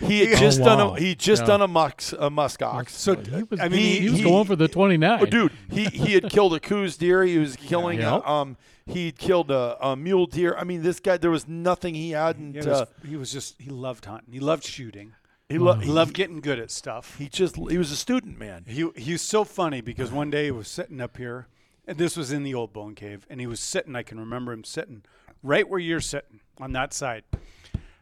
He 0.00 0.26
had 0.26 0.36
Oh, 0.36 0.40
just 0.40 0.58
done 0.58 0.80
a 0.80 0.98
he 0.98 1.14
just 1.14 1.42
Yeah. 1.42 1.46
done 1.46 1.62
a 1.62 1.68
musk 1.68 2.14
a 2.18 2.28
musk 2.30 2.62
ox. 2.62 2.96
So 2.96 3.14
He 3.16 3.42
was, 3.44 3.60
I 3.60 3.68
mean, 3.68 3.78
he, 3.80 3.98
he- 4.00 4.08
was 4.10 4.18
he- 4.18 4.24
going 4.24 4.44
for 4.44 4.56
the 4.56 4.68
29. 4.68 5.18
Oh, 5.22 5.26
dude, 5.26 5.52
he 5.70 5.84
he 5.86 6.12
had 6.14 6.28
killed 6.30 6.54
a 6.54 6.60
Coues 6.60 6.96
deer. 6.96 7.22
He 7.24 7.38
was 7.38 7.56
killing 7.56 8.00
Yeah. 8.00 8.14
uh, 8.16 8.30
um 8.32 8.56
he 8.86 9.12
killed 9.12 9.50
a, 9.50 9.78
a 9.80 9.96
mule 9.96 10.26
deer. 10.26 10.54
I 10.58 10.64
mean, 10.64 10.82
this 10.82 11.00
guy 11.00 11.16
there 11.16 11.30
was 11.30 11.46
nothing 11.48 11.94
he 11.94 12.10
hadn't. 12.10 12.52
he 12.52 12.58
was, 12.58 12.66
uh, 12.66 12.86
he 13.06 13.16
was 13.16 13.32
just 13.32 13.60
he 13.60 13.70
loved 13.70 14.04
hunting. 14.04 14.32
He 14.34 14.40
loved 14.40 14.64
shooting. 14.64 15.14
he, 15.48 15.58
lo- 15.58 15.74
He 15.74 15.88
loved 15.88 16.12
getting 16.14 16.40
good 16.40 16.58
at 16.58 16.70
stuff. 16.70 17.16
He 17.18 17.28
just 17.28 17.56
he 17.56 17.78
was 17.78 17.90
a 17.92 17.96
student 17.96 18.38
man. 18.38 18.64
He 18.66 18.88
he 18.96 19.12
was 19.12 19.22
so 19.22 19.44
funny 19.44 19.80
because 19.80 20.10
one 20.10 20.28
day 20.30 20.46
he 20.46 20.50
was 20.50 20.68
sitting 20.68 21.00
up 21.00 21.16
here, 21.16 21.46
and 21.86 21.96
this 21.98 22.16
was 22.16 22.32
in 22.32 22.42
the 22.42 22.52
old 22.54 22.72
bone 22.72 22.94
cave, 22.94 23.26
and 23.30 23.40
he 23.40 23.46
was 23.46 23.60
sitting. 23.60 23.94
I 23.96 24.02
can 24.02 24.18
remember 24.18 24.52
him 24.52 24.64
sitting 24.64 25.02
right 25.42 25.68
where 25.68 25.78
you're 25.80 26.00
sitting 26.00 26.40
on 26.58 26.72
that 26.72 26.92
side, 26.92 27.24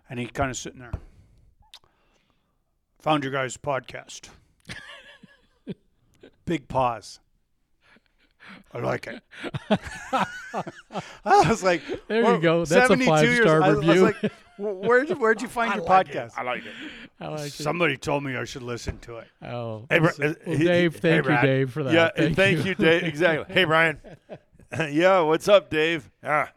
and 0.08 0.18
he 0.18 0.26
kind 0.26 0.50
of 0.50 0.56
sitting 0.56 0.80
there. 0.80 0.92
Found 3.02 3.24
your 3.24 3.32
guys' 3.32 3.56
podcast. 3.56 4.28
Big 6.44 6.68
pause. 6.68 7.18
I 8.74 8.78
like 8.78 9.06
it. 9.06 9.22
I 11.24 11.48
was 11.48 11.62
like, 11.62 11.82
There 12.08 12.34
you 12.34 12.40
go. 12.40 12.64
That's 12.64 12.90
a 12.90 12.96
72 12.96 13.04
years- 13.26 13.38
five-star 13.38 13.62
I 13.62 13.68
was- 13.68 13.76
I 13.76 13.78
was 13.78 13.86
review. 13.88 14.02
like, 14.22 14.32
where'd 14.58 15.08
you, 15.08 15.14
where'd 15.16 15.42
you 15.42 15.48
find 15.60 15.74
your 15.74 15.84
podcast? 15.84 16.32
I 16.36 16.42
like 16.42 16.64
it. 16.64 16.72
I 17.20 17.28
like 17.28 17.46
it. 17.46 17.52
Somebody 17.52 17.96
told 17.96 18.24
me 18.24 18.36
I 18.36 18.44
should 18.44 18.62
listen 18.62 18.98
to 19.00 19.18
it. 19.18 19.28
Oh, 19.42 19.86
Hey, 19.90 19.98
Bri- 19.98 20.10
well, 20.18 20.30
uh, 20.30 20.50
he- 20.50 20.64
Dave, 20.64 20.94
hey, 20.94 21.00
thank 21.00 21.16
you, 21.16 21.22
Brad. 21.22 21.42
Dave, 21.44 21.72
for 21.72 21.82
that. 21.84 21.92
Yeah, 21.92 22.10
thank, 22.16 22.36
thank, 22.36 22.64
you. 22.64 22.74
Dave. 22.74 23.02
Exactly. 23.04 23.52
Hey, 23.54 23.64
Brian. 23.64 24.00
yeah, 24.90 25.20
what's 25.20 25.48
up, 25.48 25.70
Dave? 25.70 26.10
Ah, 26.24 26.50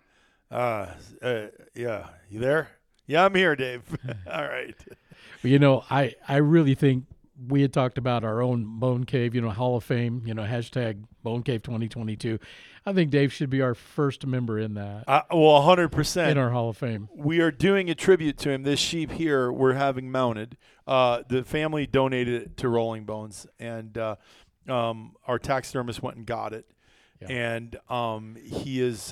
uh, 0.52 0.88
uh, 1.22 1.48
yeah, 1.74 2.08
you 2.30 2.40
there? 2.40 2.70
Yeah, 3.08 3.26
I'm 3.26 3.36
here, 3.36 3.56
Dave. 3.56 3.84
All 4.32 4.44
right. 4.44 4.76
You 5.46 5.60
know, 5.60 5.84
I, 5.90 6.16
I 6.28 6.38
really 6.38 6.76
think 6.76 7.06
we 7.48 7.62
had 7.62 7.74
talked 7.74 7.98
about 7.98 8.24
our 8.24 8.42
own 8.42 8.80
Bone 8.80 9.04
Cave, 9.04 9.36
you 9.36 9.42
know, 9.42 9.50
Hall 9.50 9.76
of 9.76 9.84
Fame, 9.84 10.24
you 10.26 10.34
know, 10.34 10.44
hashtag 10.44 11.04
Bone 11.22 11.44
Cave 11.44 11.64
2022. 11.64 12.40
I 12.86 12.94
think 12.94 13.12
Dave 13.12 13.34
should 13.34 13.50
be 13.50 13.62
our 13.62 13.76
first 13.76 14.26
member 14.26 14.58
in 14.60 14.76
that, 14.76 15.04
Uh, 15.08 15.22
well, 15.32 15.62
100%. 15.62 16.30
in 16.32 16.38
our 16.38 16.52
Hall 16.52 16.70
of 16.70 16.78
Fame. 16.78 17.10
We 17.14 17.42
are 17.42 17.52
doing 17.52 17.90
a 17.90 17.96
tribute 17.96 18.38
to 18.40 18.52
him. 18.52 18.64
This 18.64 18.80
sheep 18.80 19.12
here 19.12 19.52
we're 19.52 19.74
having 19.74 20.12
mounted. 20.12 20.56
Uh, 20.88 21.24
the 21.28 21.44
family 21.44 21.88
donated 21.88 22.42
it 22.42 22.58
to 22.58 22.70
Rolling 22.70 23.04
Bones, 23.06 23.48
and 23.60 23.98
uh, 23.98 24.16
um, 24.70 25.14
our 25.28 25.40
taxidermist 25.40 26.02
went 26.02 26.18
and 26.18 26.26
got 26.26 26.54
it. 26.54 26.66
Yeah. 27.22 27.28
And 27.32 27.76
um, 27.90 28.36
he 28.42 28.82
is. 28.82 29.12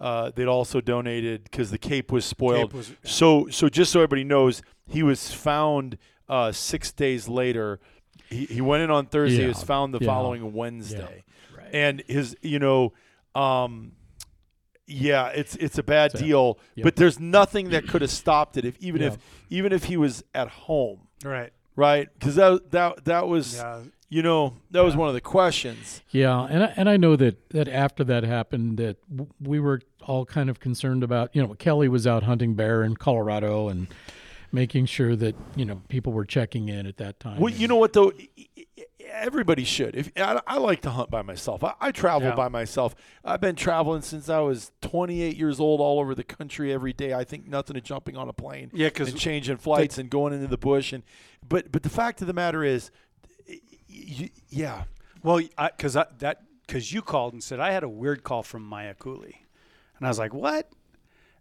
Uh, 0.00 0.30
they'd 0.34 0.46
also 0.48 0.80
donated 0.80 1.44
because 1.44 1.70
the 1.70 1.78
cape 1.78 2.10
was 2.10 2.24
spoiled. 2.24 2.70
Cape 2.70 2.76
was- 2.76 2.88
yeah. 2.90 2.96
So, 3.04 3.48
so 3.50 3.68
just 3.68 3.92
so 3.92 4.00
everybody 4.00 4.24
knows, 4.24 4.62
he 4.88 5.02
was 5.02 5.30
found 5.32 5.98
uh, 6.28 6.52
six 6.52 6.90
days 6.90 7.28
later. 7.28 7.80
He, 8.30 8.46
he 8.46 8.60
went 8.62 8.82
in 8.82 8.90
on 8.90 9.06
Thursday. 9.06 9.36
He 9.38 9.42
Yeah, 9.42 9.48
was 9.48 9.62
found 9.62 9.92
the 9.92 9.98
yeah, 10.00 10.06
following 10.06 10.52
Wednesday, 10.54 11.24
right. 11.56 11.68
and 11.74 12.02
his, 12.06 12.34
you 12.40 12.58
know, 12.58 12.92
um, 13.34 13.92
yeah, 14.86 15.28
it's 15.28 15.54
it's 15.56 15.78
a 15.78 15.82
bad 15.82 16.12
So, 16.12 16.18
deal. 16.18 16.58
yeah. 16.74 16.84
But 16.84 16.96
there's 16.96 17.20
nothing 17.20 17.70
that 17.70 17.86
could 17.86 18.00
have 18.02 18.10
stopped 18.10 18.56
it 18.56 18.64
if 18.64 18.76
even 18.80 19.02
if 19.02 19.18
even 19.50 19.72
if 19.72 19.84
he 19.84 19.96
was 19.96 20.24
at 20.34 20.48
home, 20.48 21.08
Right. 21.24 21.52
right? 21.76 22.08
Because 22.18 22.36
that 22.36 22.70
that 22.70 23.04
that 23.04 23.28
was. 23.28 23.60
You 24.10 24.22
know 24.22 24.56
that 24.72 24.84
was 24.84 24.94
one 24.96 25.08
of 25.08 25.14
the 25.14 25.20
questions. 25.22 26.02
Yeah, 26.10 26.42
and 26.50 26.64
I, 26.64 26.74
and 26.76 26.88
I 26.90 26.96
know 26.98 27.16
that 27.16 27.48
that 27.50 27.68
after 27.68 28.04
that 28.04 28.24
happened, 28.24 28.76
that 28.78 28.96
w- 29.08 29.30
we 29.40 29.58
were 29.60 29.80
all 30.02 30.26
kind 30.26 30.50
of 30.50 30.60
concerned 30.60 31.02
about. 31.02 31.34
You 31.34 31.42
know, 31.46 31.54
Kelly 31.54 31.88
was 31.88 32.06
out 32.06 32.24
hunting 32.24 32.54
bear 32.54 32.82
in 32.82 32.96
Colorado 32.96 33.68
and 33.68 33.86
making 34.52 34.86
sure 34.86 35.14
that 35.16 35.36
you 35.56 35.64
know 35.64 35.80
people 35.88 36.12
were 36.12 36.24
checking 36.26 36.68
in 36.68 36.86
at 36.86 36.96
that 36.98 37.18
time. 37.20 37.40
Well, 37.40 37.52
you 37.54 37.68
know 37.68 37.76
what 37.76 37.92
though, 37.92 38.12
everybody 39.12 39.64
should. 39.64 39.94
If 39.96 40.10
I, 40.16 40.40
I 40.46 40.58
like 40.58 40.82
to 40.82 40.90
hunt 40.90 41.10
by 41.10 41.22
myself, 41.22 41.62
I, 41.64 41.74
I 41.80 41.90
travel 41.92 42.28
Yeah. 42.28 42.34
by 42.34 42.48
myself. 42.48 42.94
I've 43.24 43.40
been 43.40 43.56
traveling 43.56 44.02
since 44.02 44.28
I 44.28 44.40
was 44.40 44.72
28 44.82 45.36
years 45.36 45.60
old, 45.60 45.80
all 45.80 46.00
over 46.00 46.14
the 46.14 46.24
country 46.24 46.72
every 46.72 46.92
day. 46.92 47.12
I 47.14 47.24
think 47.24 47.46
nothing 47.48 47.76
of 47.76 47.82
jumping 47.82 48.16
on 48.16 48.28
a 48.28 48.32
plane, 48.32 48.70
Yeah, 48.74 48.90
'cause 48.90 49.10
and 49.10 49.18
changing 49.18 49.58
flights 49.58 49.98
and 49.98 50.10
going 50.10 50.32
into 50.32 50.46
the 50.46 50.58
bush. 50.58 50.92
And 50.92 51.02
but 51.48 51.70
but 51.72 51.82
the 51.82 51.88
fact 51.90 52.20
of 52.20 52.26
the 52.26 52.32
matter 52.32 52.62
is, 52.64 52.90
y- 53.90 54.16
y- 54.20 54.30
yeah, 54.48 54.84
Well, 55.22 55.40
because 55.56 55.94
that 55.94 56.42
because 56.66 56.92
you 56.92 57.02
called 57.02 57.32
and 57.32 57.42
said 57.42 57.60
I 57.60 57.72
had 57.72 57.82
a 57.82 57.88
weird 57.88 58.22
call 58.22 58.42
from 58.42 58.62
Maya 58.62 58.94
Cooley, 58.94 59.46
and 59.98 60.06
I 60.06 60.10
was 60.10 60.18
like, 60.18 60.32
what? 60.34 60.70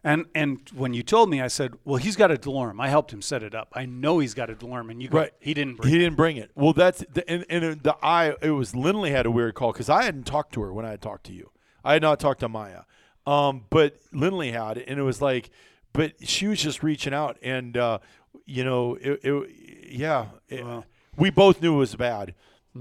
And 0.04 0.26
and 0.34 0.62
when 0.74 0.94
you 0.94 1.04
told 1.04 1.30
me, 1.30 1.42
I 1.42 1.48
said, 1.50 1.74
well, 1.84 1.98
he's 1.98 2.16
got 2.16 2.32
a 2.32 2.36
Delorme. 2.38 2.80
I 2.80 2.88
helped 2.88 3.12
him 3.12 3.22
set 3.22 3.44
it 3.44 3.54
up. 3.54 3.68
I 3.74 3.86
know 3.86 4.20
he's 4.20 4.34
got 4.34 4.50
a 4.50 4.54
Delorme, 4.56 4.92
and 4.92 5.04
you 5.04 5.10
go, 5.10 5.18
Right. 5.20 5.34
he 5.40 5.54
didn't 5.54 5.76
bring. 5.76 5.90
he 5.90 5.96
it. 5.98 6.00
didn't 6.00 6.16
bring 6.16 6.38
it. 6.38 6.52
Well, 6.56 6.72
that's 6.74 7.04
the, 7.12 7.30
and, 7.30 7.46
and 7.50 7.84
the 7.84 7.98
I 8.02 8.34
it 8.42 8.52
was 8.52 8.74
Lindley 8.76 9.12
had 9.12 9.26
a 9.26 9.32
weird 9.32 9.56
call 9.56 9.72
because 9.74 9.90
I 9.90 10.04
hadn't 10.04 10.24
talked 10.26 10.54
to 10.54 10.62
her 10.62 10.72
when 10.74 10.86
I 10.86 10.92
had 10.92 11.02
talked 11.02 11.26
to 11.26 11.34
you. 11.34 11.52
I 11.84 11.94
had 11.94 12.02
not 12.02 12.20
talked 12.20 12.40
to 12.42 12.48
Maya, 12.50 12.84
um, 13.28 13.66
but 13.70 13.98
Lindley 14.14 14.52
had 14.52 14.78
it, 14.78 14.86
and 14.88 15.00
it 15.00 15.04
was 15.04 15.22
like, 15.22 15.50
but 15.92 16.14
she 16.28 16.48
was 16.48 16.62
just 16.62 16.82
reaching 16.82 17.14
out, 17.14 17.38
and 17.44 17.76
uh, 17.76 18.00
you 18.46 18.64
know, 18.64 18.96
it, 18.96 19.20
it 19.24 19.50
yeah, 19.92 20.28
it- 20.48 20.64
Wow. 20.64 20.86
We 21.20 21.30
both 21.30 21.62
knew 21.62 21.76
it 21.76 21.78
was 21.78 21.96
bad. 21.96 22.34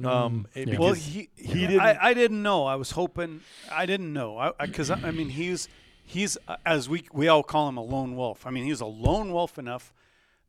Um, 0.05 0.47
it- 0.55 0.69
yeah. 0.69 0.79
Well, 0.79 0.91
because 0.93 1.07
he 1.07 1.31
he 1.37 1.67
didn't. 1.67 1.81
I, 1.81 1.99
I 2.01 2.15
didn't 2.15 2.43
know. 2.43 2.65
I 2.67 2.77
was 2.77 2.93
hoping. 2.93 3.41
I 3.71 3.87
didn't 3.87 4.13
know. 4.13 4.53
Because 4.61 4.91
I, 4.91 4.97
I, 4.97 5.11
mean, 5.11 5.31
he's 5.31 5.69
he's 6.05 6.37
uh, 6.47 6.57
as 6.65 6.89
we 6.89 7.05
we 7.13 7.27
all 7.29 7.43
call 7.43 7.69
him 7.69 7.77
a 7.77 7.83
lone 7.83 8.15
wolf. 8.15 8.47
I 8.47 8.51
mean, 8.51 8.65
he's 8.65 8.81
a 8.81 8.87
lone 8.87 9.33
wolf 9.33 9.59
enough 9.59 9.93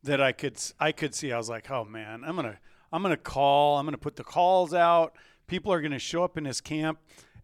that 0.02 0.20
I 0.20 0.32
could 0.32 0.54
s- 0.54 0.74
I 0.78 0.92
could 0.92 1.14
see. 1.14 1.32
I 1.32 1.38
was 1.38 1.48
like, 1.48 1.70
oh 1.70 1.84
man, 1.84 2.22
I'm 2.24 2.36
gonna 2.36 2.58
I'm 2.92 3.02
gonna 3.02 3.16
call. 3.16 3.78
I'm 3.78 3.86
gonna 3.86 3.98
put 3.98 4.16
the 4.16 4.24
calls 4.24 4.72
out. 4.74 5.16
People 5.46 5.72
are 5.72 5.80
gonna 5.80 5.98
show 5.98 6.22
up 6.22 6.36
in 6.38 6.44
his 6.44 6.60
camp. 6.60 6.98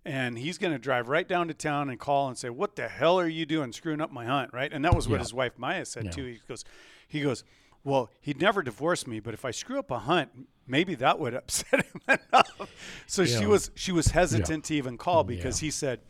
And 0.04 0.38
he's 0.38 0.56
going 0.56 0.72
to 0.72 0.78
drive 0.78 1.08
right 1.08 1.26
down 1.26 1.48
to 1.48 1.54
town 1.54 1.90
and 1.90 1.98
call 1.98 2.28
and 2.28 2.38
say, 2.38 2.48
"What 2.48 2.76
the 2.76 2.86
hell 2.86 3.18
are 3.18 3.26
you 3.26 3.44
doing, 3.44 3.72
screwing 3.72 4.00
up 4.00 4.12
my 4.12 4.24
hunt?" 4.24 4.52
Right? 4.54 4.72
And 4.72 4.84
that 4.84 4.94
was 4.94 5.08
what 5.08 5.16
Yeah. 5.16 5.22
his 5.22 5.34
wife 5.34 5.58
Maya 5.58 5.84
said 5.84 6.04
Yeah. 6.04 6.10
too. 6.12 6.24
He 6.26 6.40
goes, 6.46 6.64
he 7.08 7.20
goes, 7.22 7.42
well, 7.86 8.10
he'd 8.20 8.40
never 8.40 8.62
divorce 8.62 9.06
me, 9.06 9.20
but 9.20 9.32
if 9.32 9.44
I 9.44 9.52
screw 9.52 9.78
up 9.78 9.92
a 9.92 10.00
hunt, 10.00 10.30
maybe 10.66 10.96
that 10.96 11.20
would 11.20 11.34
upset 11.42 11.86
him 11.86 12.00
enough. 12.08 12.70
So 13.06 13.24
she 13.24 13.46
was 13.46 13.70
she 13.76 13.92
was 13.92 14.08
hesitant 14.08 14.64
to 14.64 14.74
even 14.74 14.98
call 14.98 15.22
because 15.22 15.60
he 15.60 15.70
said, 15.70 16.00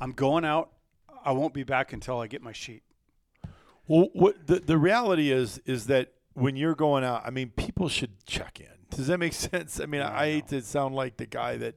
"I'm 0.00 0.12
going 0.12 0.44
out. 0.44 0.70
I 1.24 1.32
won't 1.32 1.52
be 1.52 1.64
back 1.64 1.92
until 1.92 2.20
I 2.20 2.28
get 2.28 2.40
my 2.40 2.52
sheep." 2.52 2.84
Well, 3.88 4.10
what 4.12 4.46
the 4.46 4.60
the 4.60 4.78
reality 4.78 5.32
is 5.32 5.60
is 5.66 5.86
that 5.88 6.12
when 6.34 6.54
you're 6.54 6.76
going 6.76 7.02
out, 7.02 7.22
I 7.24 7.30
mean, 7.30 7.50
people 7.50 7.88
should 7.88 8.24
check 8.24 8.60
in. 8.60 8.96
Does 8.96 9.08
that 9.08 9.18
make 9.18 9.32
sense? 9.50 9.80
I 9.80 9.86
mean, 9.86 10.02
I, 10.02 10.26
hate 10.26 10.48
to 10.48 10.62
sound 10.62 10.94
like 10.94 11.16
the 11.16 11.26
guy 11.26 11.56
that, 11.56 11.74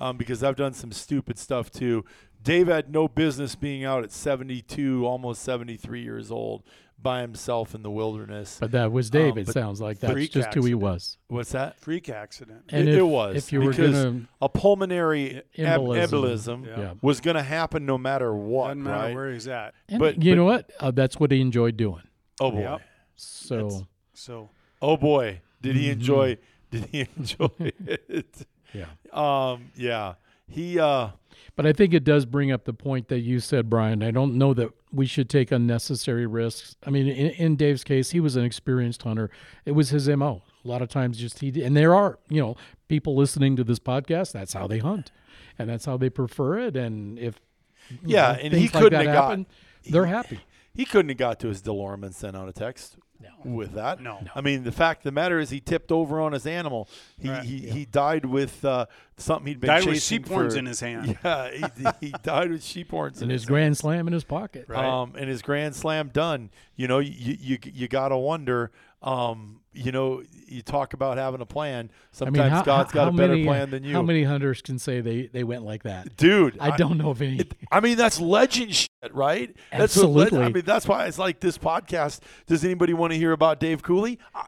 um, 0.00 0.16
because 0.16 0.44
I've 0.44 0.54
done 0.54 0.72
some 0.72 0.92
stupid 0.92 1.36
stuff 1.36 1.72
too. 1.72 2.04
Dave 2.44 2.68
had 2.68 2.92
no 2.92 3.08
business 3.08 3.54
being 3.56 3.84
out 3.84 4.04
at 4.04 4.12
72, 4.12 5.04
almost 5.06 5.42
73 5.42 6.02
years 6.02 6.30
old 6.30 6.62
by 7.02 7.20
himself 7.22 7.74
in 7.74 7.82
the 7.82 7.90
wilderness. 7.90 8.56
but 8.60 8.70
that 8.70 8.92
was 8.92 9.10
Dave. 9.10 9.32
Um, 9.32 9.38
it 9.38 9.48
sounds 9.48 9.80
like 9.80 9.98
that's 9.98 10.12
freak 10.12 10.30
just 10.30 10.54
who 10.54 10.64
he 10.64 10.74
was. 10.74 11.18
What's 11.28 11.52
that? 11.52 11.78
Freak 11.80 12.08
accident. 12.08 12.62
And 12.70 12.88
it, 12.88 12.92
if, 12.94 12.98
it 13.00 13.02
was 13.02 13.36
if 13.36 13.52
you 13.52 13.60
were 13.60 13.70
because 13.72 14.04
gonna, 14.04 14.20
a 14.40 14.48
pulmonary 14.48 15.42
em- 15.56 15.80
Embolism. 15.80 16.08
embolism, 16.08 16.66
Yeah. 16.66 16.78
yeah. 16.80 16.92
was 17.02 17.20
going 17.20 17.36
to 17.36 17.42
happen 17.42 17.84
no 17.84 17.98
matter 17.98 18.34
what, 18.34 18.68
Doesn't 18.68 18.82
matter 18.84 19.02
right? 19.08 19.14
where 19.14 19.32
he's 19.32 19.48
at. 19.48 19.74
And 19.88 19.98
but- 19.98 20.22
you 20.22 20.32
but- 20.32 20.36
know 20.36 20.44
what? 20.44 20.70
Uh, 20.80 20.90
that's 20.92 21.18
what 21.18 21.30
he 21.32 21.40
enjoyed 21.40 21.76
doing. 21.76 22.02
oh 22.40 22.50
boy. 22.50 22.60
Yep. 22.60 22.80
So 23.16 23.86
So 24.14 24.50
Oh 24.80 24.96
boy. 24.96 25.40
Did 25.62 25.76
he 25.76 25.88
Mhm. 25.88 25.92
enjoy? 25.92 26.38
Did 26.70 26.84
he 26.92 27.00
enjoy 27.16 27.48
it? 27.58 28.46
yeah. 28.72 28.86
Um, 29.12 29.70
yeah. 29.76 30.14
He 30.48 30.78
uh 30.78 31.10
But 31.56 31.66
I 31.66 31.72
think 31.72 31.94
it 31.94 32.04
does 32.04 32.26
bring 32.26 32.52
up 32.52 32.64
the 32.64 32.72
point 32.74 33.08
that 33.08 33.20
you 33.20 33.40
said, 33.40 33.70
Brian. 33.70 34.02
I 34.02 34.10
don't 34.10 34.34
know 34.36 34.54
that 34.54 34.70
we 34.92 35.06
should 35.06 35.28
take 35.28 35.50
unnecessary 35.50 36.26
risks. 36.26 36.76
I 36.86 36.90
mean, 36.90 37.08
in, 37.08 37.30
in 37.30 37.56
Dave's 37.56 37.82
case, 37.84 38.10
he 38.10 38.20
was 38.20 38.36
an 38.36 38.44
experienced 38.44 39.02
hunter. 39.02 39.30
It 39.64 39.72
was 39.72 39.90
his 39.90 40.08
mo. 40.08 40.42
A 40.64 40.68
lot 40.68 40.82
of 40.82 40.88
times, 40.88 41.18
just 41.18 41.40
he 41.40 41.62
and 41.62 41.76
there 41.76 41.94
are 41.94 42.18
you 42.28 42.40
know 42.40 42.56
people 42.88 43.16
listening 43.16 43.56
to 43.56 43.64
this 43.64 43.78
podcast. 43.78 44.32
That's 44.32 44.52
how 44.52 44.66
they 44.66 44.78
hunt, 44.78 45.12
and 45.58 45.68
that's 45.68 45.84
how 45.84 45.96
they 45.96 46.10
prefer 46.10 46.58
it. 46.58 46.76
And 46.76 47.18
if 47.18 47.40
Yeah, 48.04 48.32
know, 48.32 48.38
and 48.42 48.54
he 48.54 48.68
couldn't 48.68 48.92
that 48.92 49.06
have 49.06 49.14
got- 49.14 49.24
happen, 49.30 49.46
they're 49.90 50.06
happy. 50.06 50.40
he 50.74 50.84
couldn't 50.84 51.08
have 51.10 51.18
got 51.18 51.40
to 51.40 51.48
his 51.48 51.60
Delorme 51.62 52.02
and 52.04 52.14
sent 52.14 52.36
out 52.36 52.48
a 52.48 52.52
text. 52.52 52.96
With 53.44 53.72
that. 53.74 54.00
No. 54.00 54.20
No. 54.20 54.30
I 54.34 54.40
mean, 54.40 54.64
the 54.64 54.72
fact 54.72 55.00
of 55.00 55.04
the 55.04 55.12
matter 55.12 55.38
is 55.38 55.50
he 55.50 55.60
tipped 55.60 55.92
over 55.92 56.20
on 56.20 56.32
his 56.32 56.46
animal. 56.46 56.88
He 57.18 57.28
Right. 57.28 57.42
he, 57.44 57.58
he 57.58 57.84
died 57.84 58.24
with 58.24 58.64
uh, 58.64 58.86
something 59.16 59.46
he'd 59.46 59.60
been 59.60 59.68
Died 59.68 59.84
with 59.84 59.94
chasing 59.96 60.18
sheep 60.18 60.28
horns 60.28 60.54
for- 60.54 60.58
in 60.58 60.66
his 60.66 60.80
hand. 60.80 61.18
Yeah, 61.24 61.50
he, 61.50 62.06
he 62.08 62.14
died 62.22 62.50
with 62.50 62.64
sheep 62.64 62.90
horns 62.90 63.18
in 63.18 63.24
And 63.24 63.32
his 63.32 63.42
his 63.42 63.48
grand 63.48 63.76
slam 63.76 64.06
in 64.06 64.12
his 64.12 64.24
pocket. 64.24 64.66
Right. 64.68 64.84
um, 64.84 65.14
and 65.18 65.28
his 65.28 65.42
grand 65.42 65.74
slam 65.74 66.08
done. 66.08 66.50
You 66.76 66.88
know, 66.88 66.98
you 66.98 67.36
you 67.40 67.58
you 67.62 67.88
gotta 67.88 68.16
wonder. 68.16 68.70
Um, 69.02 69.60
you 69.74 69.92
know, 69.92 70.22
you 70.46 70.62
talk 70.62 70.94
about 70.94 71.18
having 71.18 71.40
a 71.40 71.46
plan. 71.46 71.90
I 71.92 71.96
Sometimes 72.12 72.38
mean, 72.38 72.48
how, 72.50 72.62
God's 72.62 72.92
got 72.92 73.08
a 73.08 73.12
better 73.12 73.32
many, 73.32 73.44
plan 73.44 73.70
than 73.70 73.82
you. 73.82 73.92
How 73.92 74.02
many 74.02 74.22
hunters 74.22 74.62
can 74.62 74.78
say 74.78 75.00
they, 75.00 75.26
they 75.26 75.44
went 75.44 75.64
like 75.64 75.82
that? 75.82 76.16
Dude, 76.16 76.56
I 76.60 76.76
don't 76.76 76.96
know 76.96 77.10
of 77.10 77.20
any. 77.20 77.40
It, 77.40 77.54
I 77.70 77.80
mean, 77.80 77.96
that's 77.96 78.20
legend 78.20 78.74
shit, 78.74 78.88
right? 79.12 79.54
That's 79.72 79.96
what 79.96 80.04
Absolutely. 80.04 80.42
I 80.42 80.48
mean, 80.50 80.64
that's 80.64 80.86
why 80.86 81.06
it's 81.06 81.18
like 81.18 81.40
this 81.40 81.58
podcast. 81.58 82.20
Does 82.46 82.64
anybody 82.64 82.94
want 82.94 83.12
to 83.12 83.18
hear 83.18 83.32
about 83.32 83.58
Dave 83.58 83.82
Cooley? 83.82 84.18
I, 84.34 84.46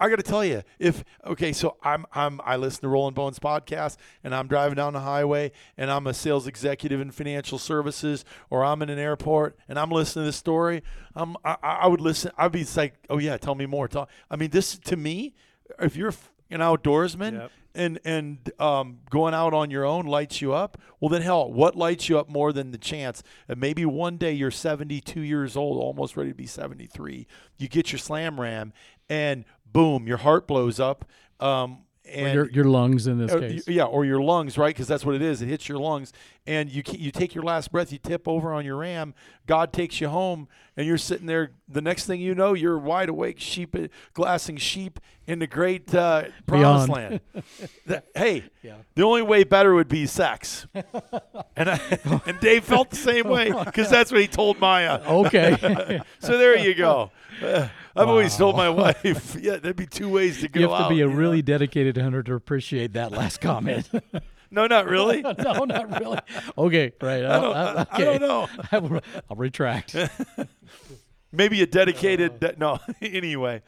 I, 0.00 0.08
got 0.08 0.16
to 0.16 0.22
tell 0.22 0.44
you, 0.44 0.62
if 0.78 1.04
okay, 1.26 1.52
so 1.52 1.76
I'm 1.82 2.06
I'm 2.12 2.40
I 2.44 2.56
listen 2.56 2.82
to 2.82 2.88
Rolling 2.88 3.14
Bones 3.14 3.38
podcast, 3.38 3.96
and 4.24 4.34
I'm 4.34 4.48
driving 4.48 4.76
down 4.76 4.92
the 4.92 5.00
highway, 5.00 5.52
and 5.76 5.90
I'm 5.90 6.06
a 6.06 6.14
sales 6.14 6.46
executive 6.46 7.00
in 7.00 7.10
financial 7.10 7.58
services, 7.58 8.24
or 8.48 8.64
I'm 8.64 8.82
in 8.82 8.90
an 8.90 8.98
airport, 8.98 9.58
and 9.68 9.78
I'm 9.78 9.90
listening 9.90 10.24
to 10.24 10.28
this 10.28 10.36
story. 10.36 10.82
Um, 11.14 11.36
I, 11.44 11.56
I 11.62 11.86
would 11.88 12.00
listen. 12.00 12.32
I'd 12.36 12.52
be 12.52 12.66
like, 12.76 12.94
oh 13.08 13.18
yeah, 13.18 13.36
tell 13.36 13.54
me 13.54 13.66
more. 13.66 13.88
Tell. 13.88 14.08
I 14.30 14.36
mean, 14.36 14.50
this 14.50 14.78
to 14.78 14.96
me, 14.96 15.34
if 15.78 15.96
you're 15.96 16.14
an 16.50 16.60
outdoorsman 16.60 17.32
Yep. 17.32 17.50
and 17.74 18.00
and 18.04 18.52
um, 18.58 18.98
going 19.10 19.34
out 19.34 19.54
on 19.54 19.70
your 19.70 19.84
own 19.84 20.06
lights 20.06 20.40
you 20.42 20.52
up, 20.52 20.76
well 21.00 21.08
then 21.08 21.22
hell, 21.22 21.52
what 21.52 21.76
lights 21.76 22.08
you 22.08 22.18
up 22.18 22.28
more 22.28 22.52
than 22.52 22.70
the 22.72 22.78
chance? 22.78 23.22
And 23.48 23.60
maybe 23.60 23.84
one 23.84 24.16
day 24.16 24.32
you're 24.32 24.50
72 24.50 25.20
years 25.20 25.56
old, 25.56 25.78
almost 25.78 26.16
ready 26.16 26.30
to 26.30 26.34
be 26.36 26.46
73. 26.46 27.26
You 27.58 27.68
get 27.68 27.92
your 27.92 27.98
slam 27.98 28.40
ram, 28.40 28.72
and 29.08 29.44
boom, 29.70 30.06
your 30.06 30.18
heart 30.18 30.46
blows 30.46 30.80
up. 30.80 31.04
Um, 31.38 31.84
and 32.12 32.34
your, 32.34 32.50
your 32.50 32.64
lungs 32.64 33.06
in 33.06 33.18
this 33.18 33.30
uh, 33.30 33.38
case. 33.38 33.68
yeah, 33.68 33.84
or 33.84 34.04
your 34.04 34.20
lungs, 34.20 34.58
right? 34.58 34.74
Because 34.74 34.88
that's 34.88 35.04
what 35.04 35.14
it 35.14 35.22
is. 35.22 35.42
It 35.42 35.46
hits 35.46 35.68
your 35.68 35.78
lungs, 35.78 36.12
and 36.50 36.68
you 36.68 36.82
you 36.92 37.12
take 37.12 37.32
your 37.32 37.44
last 37.44 37.70
breath. 37.70 37.92
You 37.92 37.98
tip 37.98 38.26
over 38.26 38.52
on 38.52 38.64
your 38.64 38.76
ram. 38.76 39.14
God 39.46 39.72
takes 39.72 40.00
you 40.00 40.08
home, 40.08 40.48
and 40.76 40.84
you're 40.84 40.98
sitting 40.98 41.26
there. 41.26 41.52
The 41.68 41.80
next 41.80 42.06
thing 42.06 42.20
you 42.20 42.34
know, 42.34 42.54
you're 42.54 42.76
wide 42.76 43.08
awake, 43.08 43.38
sheep 43.38 43.76
glassing 44.14 44.56
sheep 44.56 44.98
in 45.28 45.38
the 45.38 45.46
great 45.46 45.94
uh, 45.94 46.24
promised 46.48 46.88
land. 46.88 47.20
That- 47.86 48.06
hey, 48.16 48.44
Yeah. 48.62 48.74
the 48.96 49.02
only 49.02 49.22
way 49.22 49.44
better 49.44 49.74
would 49.74 49.86
be 49.88 50.06
sex, 50.06 50.66
and 51.56 51.70
I, 51.70 51.98
and 52.26 52.40
Dave 52.40 52.64
felt 52.64 52.90
the 52.90 52.96
same 52.96 53.28
way 53.28 53.52
because 53.64 53.88
that's 53.88 54.10
what 54.10 54.20
he 54.20 54.26
told 54.26 54.58
Maya. 54.58 55.00
Okay. 55.06 56.00
So 56.18 56.36
there 56.36 56.58
you 56.58 56.74
go. 56.74 57.10
Uh, 57.42 57.68
I've 57.96 58.08
always 58.08 58.36
told 58.36 58.56
my 58.56 58.68
wife, 58.68 59.36
yeah, 59.40 59.56
there'd 59.56 59.74
be 59.76 59.86
two 59.86 60.08
ways 60.08 60.40
to 60.40 60.48
go 60.48 60.60
you 60.60 60.68
have 60.68 60.78
to 60.78 60.84
out, 60.84 60.88
be 60.90 60.96
a 60.96 61.06
you 61.06 61.10
know? 61.10 61.16
really 61.16 61.42
dedicated 61.42 61.96
hunter 61.96 62.22
to 62.24 62.34
appreciate 62.34 62.92
that 62.94 63.10
last 63.12 63.40
comment. 63.40 63.88
No, 64.50 64.66
not 64.66 64.86
really. 64.86 65.22
no, 65.22 65.32
not 65.64 66.00
really. 66.00 66.18
Okay, 66.58 66.92
right. 67.00 67.24
I 67.24 67.40
don't, 67.40 67.56
I, 67.56 67.86
I 67.90 67.98
don't 68.00 68.20
know. 68.20 68.48
I 68.72 68.78
will, 68.78 69.00
I'll 69.28 69.36
retract. 69.36 69.96
Maybe 71.32 71.62
a 71.62 71.66
dedicated. 71.66 72.40
de- 72.40 72.56
no, 72.56 72.78
anyway. 73.00 73.62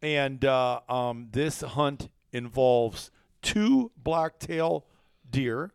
And 0.00 0.44
uh, 0.46 0.80
um, 0.88 1.28
this 1.32 1.60
hunt 1.60 2.08
involves 2.32 3.10
two 3.42 3.90
blacktail 3.98 4.86
deer. 5.30 5.72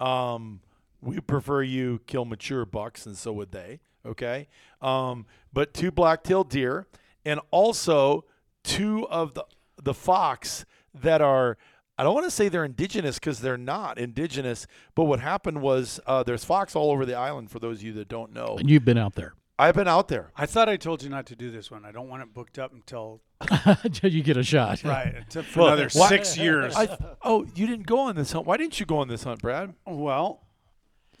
Um, 0.00 0.60
we 1.00 1.20
prefer 1.20 1.62
you 1.62 2.00
kill 2.06 2.24
mature 2.24 2.64
bucks, 2.64 3.06
and 3.06 3.16
so 3.16 3.32
would 3.32 3.52
they. 3.52 3.80
Okay, 4.04 4.48
um, 4.80 5.26
but 5.52 5.74
two 5.74 5.90
blacktail 5.90 6.42
deer, 6.42 6.86
and 7.24 7.40
also 7.50 8.24
two 8.64 9.06
of 9.08 9.34
the 9.34 9.44
the 9.82 9.94
fox 9.94 10.64
that 10.94 11.20
are. 11.20 11.56
I 11.98 12.02
don't 12.02 12.14
want 12.14 12.24
to 12.26 12.30
say 12.30 12.48
they're 12.48 12.64
indigenous 12.64 13.18
because 13.18 13.40
they're 13.40 13.58
not 13.58 13.98
indigenous. 13.98 14.66
But 14.94 15.04
what 15.04 15.20
happened 15.20 15.60
was 15.60 16.00
uh, 16.06 16.22
there's 16.22 16.44
fox 16.46 16.74
all 16.74 16.90
over 16.90 17.04
the 17.04 17.14
island. 17.14 17.50
For 17.50 17.58
those 17.58 17.78
of 17.78 17.82
you 17.82 17.92
that 17.94 18.08
don't 18.08 18.32
know, 18.32 18.56
And 18.58 18.70
you've 18.70 18.86
been 18.86 18.96
out 18.96 19.16
there. 19.16 19.34
I've 19.58 19.74
been 19.74 19.86
out 19.88 20.08
there. 20.08 20.32
I 20.34 20.46
thought 20.46 20.70
I 20.70 20.78
told 20.78 21.02
you 21.02 21.10
not 21.10 21.26
to 21.26 21.36
do 21.36 21.50
this 21.50 21.70
one. 21.70 21.84
I 21.84 21.92
don't 21.92 22.08
want 22.08 22.22
it 22.22 22.32
booked 22.32 22.58
up 22.58 22.72
until 22.72 23.20
you 24.02 24.22
get 24.22 24.38
a 24.38 24.42
shot. 24.42 24.82
right 24.84 25.14
until 25.18 25.42
for 25.42 25.58
Well, 25.60 25.68
another 25.74 25.90
why- 25.92 26.08
six 26.08 26.38
years. 26.38 26.74
I, 26.74 26.96
oh, 27.22 27.44
you 27.54 27.66
didn't 27.66 27.86
go 27.86 27.98
on 28.00 28.16
this 28.16 28.32
hunt. 28.32 28.46
Why 28.46 28.56
didn't 28.56 28.80
you 28.80 28.86
go 28.86 28.96
on 28.98 29.08
this 29.08 29.24
hunt, 29.24 29.42
Brad? 29.42 29.74
well, 29.86 30.46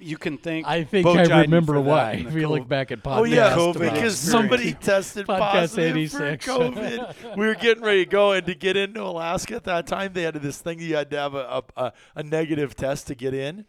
you 0.00 0.16
can 0.16 0.38
thank. 0.38 0.66
I 0.66 0.84
think 0.84 1.04
Bo 1.04 1.12
I 1.14 1.24
Jiden 1.26 1.42
remember 1.42 1.80
why. 1.80 2.12
If 2.26 2.34
you 2.34 2.48
look 2.48 2.66
back 2.68 2.90
at 2.90 3.02
podcast, 3.02 3.18
Oh 3.18 3.24
yeah, 3.24 3.54
COVID 3.54 3.92
because 3.92 4.18
somebody 4.18 4.72
tested 4.80 5.26
Podcast 5.26 5.38
positive 5.52 5.96
86. 5.96 6.44
for 6.44 6.52
COVID. 6.52 7.36
we 7.36 7.46
were 7.46 7.54
getting 7.54 7.84
ready 7.84 8.04
to 8.04 8.10
go, 8.10 8.32
and 8.32 8.46
to 8.46 8.54
get 8.54 8.76
into 8.76 9.02
Alaska 9.02 9.56
at 9.56 9.64
that 9.64 9.86
time, 9.86 10.12
they 10.12 10.22
had 10.22 10.34
this 10.34 10.60
thing 10.60 10.78
you 10.80 10.96
had 10.96 11.10
to 11.10 11.16
have 11.18 11.34
a 11.34 11.62
a, 11.76 11.82
a, 11.84 11.92
a 12.16 12.22
negative 12.22 12.74
test 12.74 13.06
to 13.08 13.14
get 13.14 13.34
in, 13.34 13.66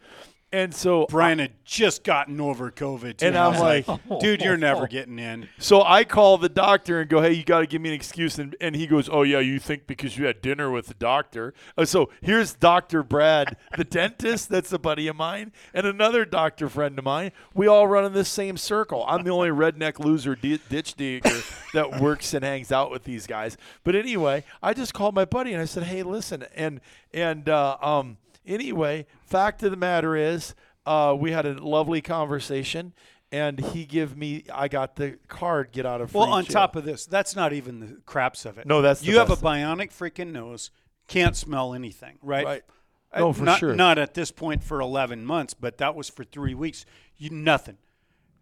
and 0.52 0.74
so 0.74 1.06
Brian 1.08 1.38
had 1.38 1.52
just 1.64 2.04
gotten 2.04 2.40
over 2.40 2.70
COVID, 2.70 3.16
too. 3.18 3.26
And 3.26 3.36
I 3.36 3.46
I'm 3.46 3.52
was 3.52 3.60
like, 3.88 4.20
dude, 4.20 4.42
you're 4.42 4.56
never 4.56 4.86
getting 4.88 5.18
in. 5.18 5.48
So 5.58 5.82
I 5.82 6.04
call 6.04 6.38
the 6.38 6.48
doctor 6.48 7.00
and 7.00 7.08
go, 7.08 7.22
"Hey, 7.22 7.32
you 7.32 7.44
got 7.44 7.60
to 7.60 7.66
give 7.66 7.80
me 7.80 7.88
an 7.88 7.94
excuse." 7.94 8.38
And, 8.38 8.54
and 8.60 8.76
he 8.76 8.86
goes, 8.86 9.08
"Oh 9.10 9.22
yeah, 9.22 9.38
you 9.40 9.58
think 9.58 9.86
because 9.86 10.18
you 10.18 10.26
had 10.26 10.42
dinner 10.42 10.70
with 10.70 10.86
the 10.86 10.94
doctor?" 10.94 11.54
Uh, 11.76 11.84
so 11.84 12.10
here's 12.20 12.54
Doctor 12.54 13.02
Brad, 13.02 13.56
the 13.76 13.84
dentist. 13.84 14.48
That's 14.48 14.72
a 14.72 14.78
buddy 14.78 15.08
of 15.08 15.16
mine, 15.16 15.52
and 15.72 15.86
another 15.86 16.24
doctor 16.24 16.68
friend 16.68 16.98
of 16.98 17.04
mine. 17.04 17.32
We 17.54 17.66
all 17.66 17.86
run 17.86 18.04
in 18.04 18.12
this 18.12 18.28
same 18.28 18.56
circle. 18.56 19.04
I'm 19.08 19.24
the 19.24 19.30
only 19.30 19.48
redneck 19.48 19.98
loser 19.98 20.34
di- 20.36 20.60
ditch 20.68 20.94
digger 20.94 21.40
that 21.74 22.00
works 22.00 22.34
and 22.34 22.44
hangs 22.44 22.70
out 22.70 22.90
with 22.90 23.04
these 23.04 23.26
guys. 23.26 23.56
But 23.84 23.94
anyway, 23.94 24.44
I 24.62 24.74
just 24.74 24.92
called 24.94 25.14
my 25.14 25.24
buddy 25.24 25.52
and 25.52 25.62
I 25.62 25.64
said, 25.64 25.84
"Hey, 25.84 26.02
listen," 26.02 26.44
and 26.54 26.80
and 27.14 27.48
uh, 27.48 27.76
um, 27.80 28.18
anyway, 28.46 29.06
fact 29.24 29.62
of 29.62 29.70
the 29.70 29.76
matter 29.76 30.16
is, 30.16 30.54
uh, 30.86 31.14
we 31.18 31.32
had 31.32 31.46
a 31.46 31.54
lovely 31.62 32.00
conversation. 32.00 32.92
And 33.34 33.58
he 33.60 33.86
give 33.86 34.14
me, 34.14 34.44
I 34.52 34.68
got 34.68 34.96
the 34.96 35.16
card, 35.26 35.72
get 35.72 35.86
out 35.86 36.02
of 36.02 36.10
free 36.10 36.20
Well, 36.20 36.28
on 36.28 36.44
jail. 36.44 36.52
top 36.52 36.76
of 36.76 36.84
this, 36.84 37.06
that's 37.06 37.34
not 37.34 37.54
even 37.54 37.80
the 37.80 37.96
craps 38.04 38.44
of 38.44 38.58
it. 38.58 38.66
No, 38.66 38.82
that's 38.82 39.00
the 39.00 39.06
you 39.06 39.16
have 39.16 39.28
a 39.30 39.36
best 39.36 39.42
bionic 39.42 39.88
freaking 39.90 40.32
nose, 40.32 40.70
can't 41.08 41.34
smell 41.34 41.72
anything, 41.72 42.18
right? 42.20 42.44
Right. 42.44 42.62
Uh, 43.10 43.20
No, 43.20 43.32
for 43.32 43.44
not, 43.44 43.58
sure. 43.58 43.74
Not 43.74 43.96
at 43.96 44.12
this 44.12 44.30
point 44.30 44.62
for 44.62 44.80
11 44.82 45.24
months, 45.24 45.54
but 45.54 45.78
that 45.78 45.94
was 45.94 46.10
for 46.10 46.24
three 46.24 46.52
weeks. 46.52 46.84
You 47.16 47.30
nothing. 47.30 47.78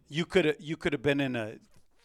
You 0.09 0.25
could 0.27 0.45
have 0.45 0.57
you 0.59 0.77
could 0.77 0.93
have 0.93 1.03
been 1.03 1.21
in 1.21 1.37
a 1.37 1.59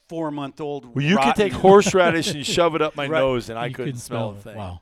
four 0.07 0.29
month 0.29 0.61
old. 0.61 0.93
Well, 0.95 1.03
you 1.03 1.17
could 1.17 1.33
take 1.35 1.53
horseradish 1.53 2.31
and 2.35 2.45
shove 2.45 2.75
it 2.75 2.83
up 2.83 2.95
my 2.95 3.07
Right. 3.07 3.17
nose, 3.19 3.49
and 3.49 3.57
I 3.57 3.65
You 3.65 3.73
couldn't 3.73 3.93
can 3.93 3.99
smell 3.99 4.29
a 4.29 4.35
thing. 4.35 4.57
Wow. 4.57 4.81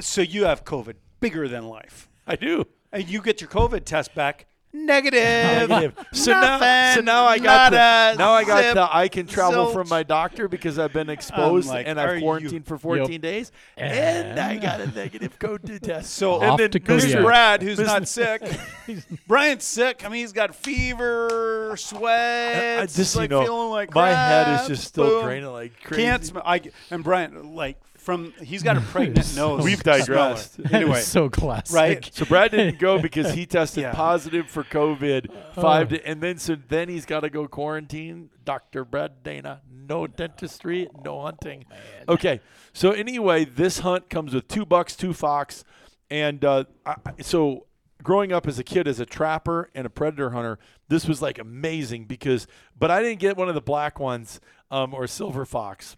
So 0.00 0.20
you 0.20 0.44
have 0.44 0.64
COVID, 0.66 0.96
bigger 1.24 1.48
than 1.48 1.68
life, 1.68 2.08
I 2.26 2.36
do. 2.36 2.66
and 2.92 3.08
you 3.08 3.20
get 3.22 3.40
your 3.40 3.50
COVID 3.50 3.84
test 3.84 4.14
back, 4.14 4.46
Negative. 4.76 5.68
Negative. 5.68 6.06
So 6.12 6.32
now, 6.32 6.94
so 6.96 7.00
now 7.00 7.26
I 7.26 7.38
got 7.38 7.70
the, 7.70 8.18
now 8.18 8.32
I 8.32 8.42
got 8.42 8.62
Zip. 8.64 8.74
the 8.74 8.96
I 8.96 9.06
can 9.06 9.24
travel 9.28 9.66
from 9.66 9.88
my 9.88 10.02
doctor 10.02 10.48
because 10.48 10.80
I've 10.80 10.92
been 10.92 11.08
exposed 11.08 11.68
like, 11.68 11.86
and 11.86 12.00
I've 12.00 12.16
you- 12.16 12.22
quarantined 12.22 12.66
for 12.66 12.76
14 12.76 13.20
days, 13.20 13.52
and 13.76 14.36
I 14.40 14.56
got 14.56 14.80
a 14.80 14.88
negative 14.88 15.38
COVID 15.38 15.80
test. 15.82 16.14
So 16.14 16.40
and 16.40 16.50
Off 16.50 16.58
then 16.58 16.72
to 16.72 16.80
Mr. 16.80 16.86
Kodiak. 16.86 17.22
Brad, 17.22 17.62
who's 17.62 17.78
Mr. 17.78 17.86
not 17.86 18.08
sick. 18.08 18.42
Brian's 19.28 19.62
sick. 19.62 20.04
I 20.04 20.08
mean, 20.08 20.22
he's 20.22 20.32
got 20.32 20.56
fever, 20.56 21.74
sweat. 21.78 22.80
I 22.80 22.86
just 22.86 23.14
like 23.14 23.30
you 23.30 23.36
know, 23.36 23.44
feeling 23.44 23.70
like 23.70 23.94
my 23.94 24.10
head 24.10 24.60
is 24.60 24.66
just 24.66 24.88
still 24.88 25.04
boom. 25.20 25.24
draining 25.24 25.52
like 25.52 25.80
crazy. 25.84 26.02
Can't 26.02 26.24
smell. 26.26 26.42
I 26.44 26.60
and 26.90 27.04
Brian 27.04 27.54
like 27.54 27.80
from 28.04 28.32
he's 28.42 28.62
got 28.62 28.76
a 28.76 28.80
pregnant 28.92 29.34
nose. 29.34 29.64
We've 29.64 29.82
digressed. 29.82 30.60
Anyway, 30.70 31.00
so 31.00 31.28
classic. 31.30 31.74
right? 31.74 32.10
So 32.12 32.24
Brad 32.26 32.50
didn't 32.50 32.78
go 32.78 32.98
because 33.02 33.32
he 33.32 33.46
tested 33.46 33.82
Yeah. 33.82 33.92
positive 33.94 34.48
for 34.50 34.62
COVID 34.62 35.30
five, 35.54 35.88
to, 35.88 36.06
and 36.06 36.20
then 36.22 36.38
so 36.38 36.56
then 36.68 36.88
he's 36.88 37.06
got 37.06 37.20
to 37.20 37.30
go 37.30 37.48
quarantine. 37.48 38.30
Doctor 38.44 38.84
Brad 38.84 39.22
Dana, 39.22 39.62
no 39.72 40.06
dentistry, 40.06 40.88
no 41.02 41.22
hunting. 41.22 41.64
Okay, 42.08 42.40
so 42.74 42.90
anyway, 42.92 43.46
this 43.46 43.78
hunt 43.78 44.10
comes 44.10 44.34
with 44.34 44.46
two 44.48 44.66
bucks, 44.66 44.94
two 44.94 45.14
fox, 45.14 45.64
and 46.10 46.44
uh, 46.44 46.64
I, 46.84 46.94
I- 47.06 47.22
so 47.22 47.66
growing 48.02 48.32
up 48.34 48.46
as 48.46 48.58
a 48.58 48.64
kid 48.64 48.86
as 48.86 49.00
a 49.00 49.06
trapper 49.06 49.70
and 49.74 49.86
a 49.86 49.90
predator 49.90 50.28
hunter, 50.30 50.58
this 50.88 51.08
was 51.08 51.22
like 51.22 51.38
amazing 51.38 52.04
because, 52.04 52.46
but 52.78 52.90
I 52.90 53.00
didn't 53.02 53.18
get 53.20 53.38
one 53.38 53.48
of 53.48 53.54
the 53.54 53.62
black 53.62 53.98
ones 53.98 54.40
um, 54.70 54.92
or 54.92 55.06
silver 55.06 55.46
fox. 55.46 55.96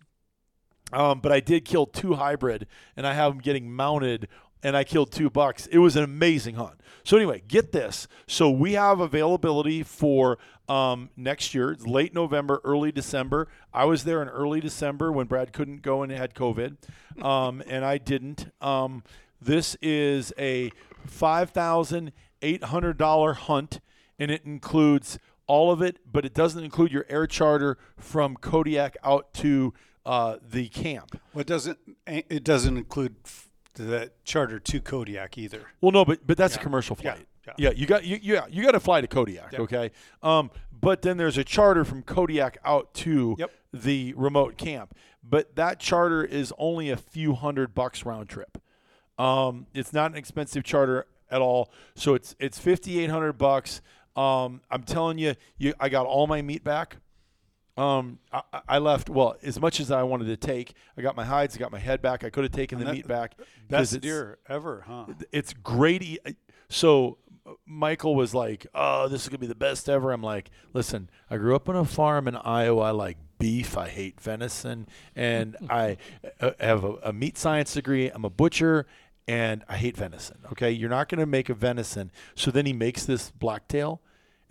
Um, 0.97 1.21
but 1.21 1.31
I 1.31 1.41
did 1.41 1.67
kill 1.67 1.85
two 1.85 2.15
hybrid, 2.15 2.67
and 2.97 3.07
I 3.07 3.13
have 3.13 3.33
them 3.33 3.41
getting 3.43 3.71
mounted, 3.71 4.29
and 4.63 4.75
I 4.75 4.83
killed 4.83 5.13
two 5.13 5.29
bucks. 5.29 5.67
It 5.67 5.77
was 5.77 5.95
an 5.95 6.03
amazing 6.03 6.55
hunt. 6.55 6.81
So 7.05 7.19
anyway, 7.19 7.43
get 7.47 7.71
this. 7.71 8.09
So 8.27 8.51
we 8.51 8.73
have 8.73 8.99
availability 9.01 9.83
for 9.83 10.39
um, 10.71 11.11
next 11.15 11.55
year. 11.55 11.77
Late 11.85 12.15
November, 12.15 12.63
early 12.65 12.93
December. 12.93 13.47
I 13.75 13.85
was 13.85 14.05
there 14.05 14.23
in 14.23 14.29
early 14.29 14.61
December 14.61 15.13
when 15.13 15.27
Brad 15.27 15.53
couldn't 15.53 15.83
go 15.83 16.03
and 16.03 16.11
had 16.11 16.35
COVID, 16.35 16.79
um, 17.23 17.63
and 17.67 17.85
I 17.85 17.99
didn't. 17.99 18.51
Um, 18.63 19.05
this 19.39 19.77
is 19.83 20.33
a 20.39 20.73
five 21.07 21.51
thousand 21.51 22.13
eight 22.41 22.65
hundred 22.65 22.97
dollar 22.97 23.35
hunt, 23.35 23.81
and 24.19 24.31
it 24.31 24.47
includes 24.47 25.19
all 25.47 25.71
of 25.71 25.83
it, 25.83 25.99
but 26.11 26.25
it 26.25 26.33
doesn't 26.33 26.65
include 26.65 26.91
your 26.91 27.05
air 27.11 27.27
charter 27.27 27.77
from 27.99 28.35
Kodiak 28.37 28.97
out 29.05 29.35
to 29.35 29.75
uh, 30.07 30.37
the 30.49 30.69
camp. 30.69 31.21
Well, 31.35 31.43
it 31.43 31.47
doesn't 31.47 31.79
it 32.07 32.45
doesn't 32.45 32.77
include 32.79 33.17
f- 33.25 33.49
the 33.75 34.11
charter 34.25 34.59
to 34.59 34.81
Kodiak 34.81 35.37
either. 35.37 35.67
Well, 35.83 35.93
no, 35.93 36.05
but 36.07 36.27
but 36.27 36.39
that's 36.39 36.57
a 36.57 36.61
commercial 36.61 36.97
flight. 36.97 37.27
Yeah. 37.47 37.53
Yeah, 37.59 37.71
you 37.71 37.87
got 37.87 38.05
you 38.05 38.19
yeah 38.23 38.47
you 38.51 38.65
got 38.65 38.73
to 38.73 38.81
fly 38.81 39.01
to 39.01 39.07
Kodiak. 39.07 39.53
Yeah. 39.53 39.61
Okay, 39.61 39.91
um, 40.23 40.51
but 40.73 41.03
then 41.03 41.17
there's 41.17 41.39
a 41.39 41.45
charter 41.45 41.85
from 41.85 42.03
Kodiak 42.03 42.59
out 42.65 42.93
to 42.95 43.37
Yep. 43.39 43.51
the 43.73 44.15
remote 44.17 44.57
camp. 44.57 44.95
But 45.23 45.55
that 45.57 45.79
charter 45.79 46.25
is 46.25 46.53
only 46.59 46.91
a 46.91 46.97
few 46.97 47.35
hundred 47.35 47.75
bucks 47.75 48.05
round 48.05 48.29
trip. 48.29 48.59
Um, 49.19 49.67
it's 49.75 49.93
not 49.93 50.11
an 50.13 50.17
expensive 50.17 50.65
charter 50.65 51.07
at 51.31 51.41
all. 51.41 51.71
So 51.95 52.15
it's 52.15 52.35
it's 52.41 52.59
fifty 52.59 52.99
eight 53.01 53.11
hundred 53.11 53.35
bucks. 53.35 53.81
Um, 54.17 54.61
I'm 54.71 54.83
telling 54.83 55.19
you, 55.19 55.35
you, 55.59 55.75
I 55.79 55.89
got 55.89 56.07
all 56.07 56.27
my 56.27 56.43
meat 56.43 56.65
back. 56.65 56.97
Um, 57.77 58.19
I, 58.33 58.43
I 58.69 58.79
left 58.79 59.11
well 59.11 59.37
as 59.43 59.61
much 59.61 59.81
as 59.81 59.91
I 59.91 60.03
wanted 60.03 60.27
to 60.27 60.37
take. 60.37 60.75
I 60.97 61.03
got 61.03 61.15
my 61.17 61.25
hides, 61.25 61.57
I 61.57 61.59
got 61.59 61.71
my 61.73 61.79
head 61.79 62.01
back. 62.01 62.25
I 62.25 62.31
could 62.31 62.45
have 62.45 62.53
taken 62.53 62.79
the 62.79 62.85
that- 62.87 62.95
meat 62.95 63.07
back. 63.07 63.35
Best 63.69 64.01
deer 64.01 64.39
ever, 64.49 64.85
huh? 64.87 65.07
it's 65.33 65.53
great. 65.53 66.03
e- 66.03 66.19
So 66.69 67.19
uh, 67.47 67.53
Michael 67.67 68.15
was 68.15 68.35
like, 68.35 68.67
"Oh, 68.75 69.09
this 69.09 69.23
is 69.23 69.29
gonna 69.29 69.39
be 69.39 69.47
the 69.47 69.55
best 69.55 69.89
ever." 69.89 70.13
I'm 70.13 70.23
like, 70.23 70.51
"Listen, 70.73 71.11
I 71.31 71.37
grew 71.37 71.55
up 71.55 71.69
on 71.69 71.77
a 71.77 71.85
farm 71.85 72.27
in 72.29 72.37
Iowa. 72.37 72.83
I 72.83 72.91
like 72.93 73.19
beef. 73.39 73.77
I 73.77 73.89
hate 73.89 74.21
venison, 74.21 74.89
and 75.15 75.57
I 75.71 75.99
uh, 76.41 76.53
have 76.61 76.83
a, 76.85 76.93
a 77.05 77.13
meat 77.13 77.37
science 77.37 77.75
degree. 77.75 78.09
I'm 78.09 78.25
a 78.25 78.31
butcher." 78.31 78.87
And 79.29 79.65
I 79.69 79.77
hate 79.77 79.97
venison. 79.97 80.39
Okay, 80.53 80.71
you're 80.71 80.89
not 80.89 81.09
going 81.09 81.19
to 81.19 81.27
make 81.27 81.49
a 81.49 81.55
venison. 81.55 82.13
So 82.37 82.53
then 82.53 82.65
he 82.65 82.73
makes 82.73 83.05
this 83.05 83.33
blacktail. 83.33 84.01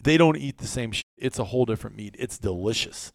They 0.06 0.18
don't 0.18 0.38
eat 0.38 0.60
the 0.60 0.68
same. 0.68 0.92
Sh- 0.94 1.02
it's 1.18 1.40
a 1.40 1.44
whole 1.46 1.66
different 1.66 1.96
meat. 1.98 2.16
It's 2.18 2.38
delicious. 2.38 3.12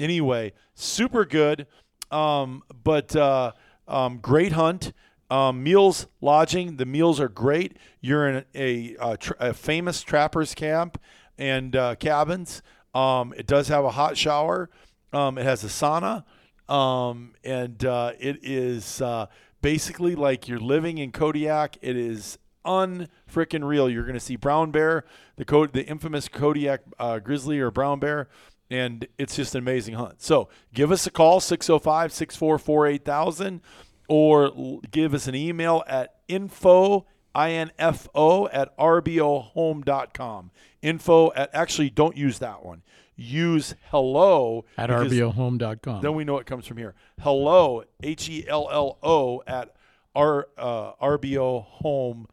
Anyway, 0.00 0.52
super 0.74 1.24
good. 1.24 1.66
Um, 2.10 2.62
but 2.82 3.14
uh, 3.14 3.52
um, 3.86 4.18
great 4.18 4.52
hunt. 4.52 4.92
Um, 5.30 5.62
meals, 5.62 6.06
lodging. 6.22 6.76
The 6.78 6.86
meals 6.86 7.20
are 7.20 7.28
great. 7.28 7.76
You're 8.00 8.28
in 8.28 8.44
a, 8.54 8.96
a, 9.00 9.16
tra- 9.18 9.36
a 9.40 9.52
famous 9.52 10.00
trappers 10.02 10.54
camp 10.54 10.98
and 11.36 11.76
uh, 11.76 11.96
cabins. 11.96 12.62
Um, 12.94 13.34
it 13.36 13.46
does 13.46 13.68
have 13.68 13.84
a 13.84 13.90
hot 13.90 14.16
shower. 14.16 14.70
Um, 15.12 15.36
it 15.38 15.44
has 15.44 15.64
a 15.64 15.68
sauna, 15.68 16.24
um, 16.72 17.34
and 17.44 17.82
uh, 17.84 18.12
it 18.18 18.38
is 18.42 19.00
uh, 19.02 19.26
basically 19.62 20.14
like 20.14 20.48
you're 20.48 20.58
living 20.60 20.98
in 20.98 21.12
Kodiak. 21.12 21.76
It 21.82 21.96
is 21.96 22.38
unfreaking 22.68 23.64
real. 23.66 23.88
You're 23.88 24.04
going 24.04 24.14
to 24.14 24.20
see 24.20 24.36
brown 24.36 24.70
bear, 24.70 25.04
the 25.36 25.44
code, 25.44 25.72
the 25.72 25.86
infamous 25.86 26.28
Kodiak 26.28 26.82
uh, 26.98 27.18
grizzly 27.18 27.58
or 27.58 27.70
brown 27.70 27.98
bear, 27.98 28.28
and 28.70 29.08
it's 29.16 29.36
just 29.36 29.54
an 29.54 29.60
amazing 29.60 29.94
hunt. 29.94 30.20
So 30.20 30.48
give 30.74 30.92
us 30.92 31.06
a 31.06 31.10
call 31.10 31.40
605 31.40 32.12
644 32.12 32.86
8000 32.86 33.60
or 34.08 34.80
give 34.90 35.14
us 35.14 35.26
an 35.26 35.34
email 35.34 35.82
at 35.86 36.16
info 36.28 37.06
info 37.46 38.48
at 38.48 38.76
rbohome.com. 38.78 40.50
Info 40.82 41.32
at 41.34 41.50
actually 41.54 41.90
don't 41.90 42.16
use 42.16 42.38
that 42.40 42.64
one. 42.64 42.82
Use 43.16 43.74
hello 43.90 44.64
At 44.76 44.90
rbohome.com. 44.90 46.02
Then 46.02 46.14
we 46.14 46.24
know 46.24 46.38
it 46.38 46.46
comes 46.46 46.66
from 46.66 46.76
here. 46.76 46.94
Hello 47.20 47.82
H 48.02 48.28
E 48.28 48.44
L 48.46 48.68
L 48.70 48.98
O 49.02 49.42
at 49.46 49.74
r 50.14 50.48
uh, 50.56 50.92
rbohome.com. 51.02 52.28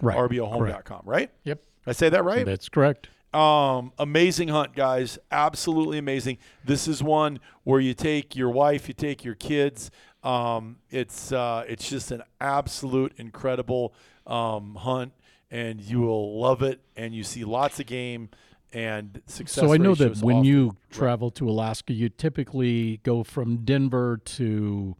Right, 0.00 0.16
rbohome.com, 0.16 1.02
right? 1.04 1.30
Yep. 1.44 1.60
I 1.86 1.92
say 1.92 2.08
that 2.08 2.24
right? 2.24 2.44
That's 2.44 2.68
correct. 2.68 3.08
Um, 3.32 3.92
amazing 3.98 4.48
hunt, 4.48 4.74
guys. 4.74 5.18
Absolutely 5.30 5.98
amazing. 5.98 6.38
This 6.64 6.88
is 6.88 7.02
one 7.02 7.40
where 7.64 7.80
you 7.80 7.94
take 7.94 8.34
your 8.34 8.50
wife, 8.50 8.88
you 8.88 8.94
take 8.94 9.24
your 9.24 9.34
kids. 9.34 9.90
Um, 10.22 10.76
it's 10.90 11.30
uh, 11.30 11.64
it's 11.68 11.88
just 11.88 12.10
an 12.10 12.22
absolute 12.40 13.12
incredible 13.16 13.94
um, 14.26 14.74
hunt, 14.76 15.12
and 15.50 15.80
you 15.80 16.00
will 16.00 16.40
love 16.40 16.62
it. 16.62 16.80
And 16.96 17.14
you 17.14 17.22
see 17.22 17.44
lots 17.44 17.78
of 17.80 17.86
game 17.86 18.30
and 18.72 19.20
success. 19.26 19.64
So 19.64 19.72
I 19.72 19.76
know 19.76 19.94
that 19.94 20.18
when 20.18 20.44
you 20.44 20.76
travel 20.90 21.30
to 21.32 21.48
Alaska, 21.48 21.92
you 21.92 22.08
typically 22.08 23.00
go 23.02 23.22
from 23.24 23.58
Denver 23.58 24.20
to 24.24 24.96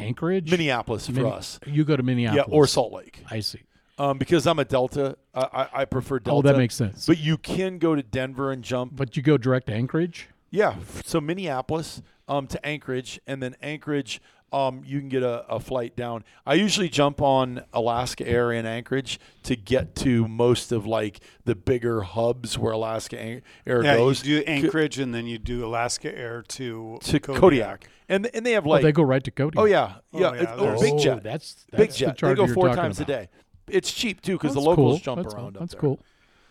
Anchorage. 0.00 0.50
Minneapolis 0.50 1.06
for 1.06 1.12
Min- 1.12 1.26
us, 1.26 1.60
You 1.66 1.84
go 1.84 1.96
to 1.96 2.02
yeah, 2.02 2.06
Minneapolis. 2.06 2.48
or 2.50 2.66
Salt 2.66 2.92
Lake. 2.92 3.22
I 3.30 3.40
see. 3.40 3.60
Um, 3.98 4.16
because 4.16 4.46
I'm 4.46 4.58
a 4.58 4.64
Delta, 4.64 5.16
I, 5.34 5.40
I, 5.52 5.68
I 5.82 5.84
prefer 5.84 6.18
Delta. 6.18 6.38
Oh, 6.38 6.42
that 6.50 6.56
makes 6.58 6.74
sense. 6.74 7.06
But 7.06 7.18
you 7.18 7.36
can 7.36 7.78
go 7.78 7.94
to 7.94 8.02
Denver 8.02 8.50
and 8.50 8.64
jump 8.64 8.96
But 8.96 9.16
you 9.16 9.22
go 9.22 9.36
direct 9.36 9.66
to 9.66 9.74
Anchorage. 9.74 10.28
Yeah, 10.50 10.76
so 11.04 11.20
Minneapolis 11.20 12.02
um, 12.26 12.46
to 12.48 12.66
Anchorage, 12.66 13.20
and 13.26 13.42
then 13.42 13.54
Anchorage, 13.62 14.20
um, 14.52 14.82
you 14.84 14.98
can 14.98 15.08
get 15.08 15.22
a, 15.22 15.46
a 15.48 15.60
flight 15.60 15.94
down. 15.96 16.24
I 16.44 16.54
usually 16.54 16.88
jump 16.88 17.22
on 17.22 17.62
Alaska 17.72 18.26
Air 18.28 18.52
in 18.52 18.66
Anchorage 18.66 19.20
to 19.44 19.54
get 19.56 19.94
to 19.96 20.26
most 20.26 20.72
of 20.72 20.86
like 20.86 21.20
the 21.44 21.54
bigger 21.54 22.02
hubs 22.02 22.58
where 22.58 22.72
Alaska 22.72 23.20
Air 23.20 23.42
Yeah, 23.66 23.96
goes 23.96 24.24
you 24.26 24.38
do 24.40 24.44
Anchorage 24.46 24.98
and 24.98 25.14
then 25.14 25.26
you 25.26 25.38
do 25.38 25.64
Alaska 25.64 26.16
Air 26.16 26.42
to 26.48 26.98
to 27.02 27.20
Kodiak. 27.20 27.88
and 28.08 28.28
and 28.34 28.44
they 28.44 28.52
have 28.52 28.66
Oh, 28.66 28.70
like 28.70 28.82
they 28.82 28.92
go 28.92 29.02
right 29.04 29.22
to 29.22 29.30
Kodiak. 29.30 29.60
oh 29.62 29.66
yeah 29.66 29.94
yeah, 30.12 30.28
Oh, 30.30 30.34
yeah, 30.34 30.40
it's- 30.42 30.54
oh, 30.58 30.62
there's- 30.62 30.80
big 30.80 30.94
Oh, 30.94 30.98
jet 30.98 31.22
That's, 31.22 31.66
that's 31.70 31.76
big 31.76 31.90
the 31.90 31.96
jet. 32.14 32.18
They 32.28 32.34
go 32.34 32.46
four 32.48 32.66
talking 32.68 32.82
times 32.82 33.00
a 33.00 33.04
day. 33.04 33.28
It's 33.68 33.92
cheap 33.92 34.20
too 34.20 34.32
because 34.32 34.54
the 34.54 34.60
That's 34.60 34.66
locals 34.66 34.94
cool. 34.94 34.98
jump 35.14 35.22
that's, 35.22 35.34
around 35.34 35.56
up 35.56 35.60
That's 35.60 35.72
there. 35.74 35.80
cool. 35.80 36.00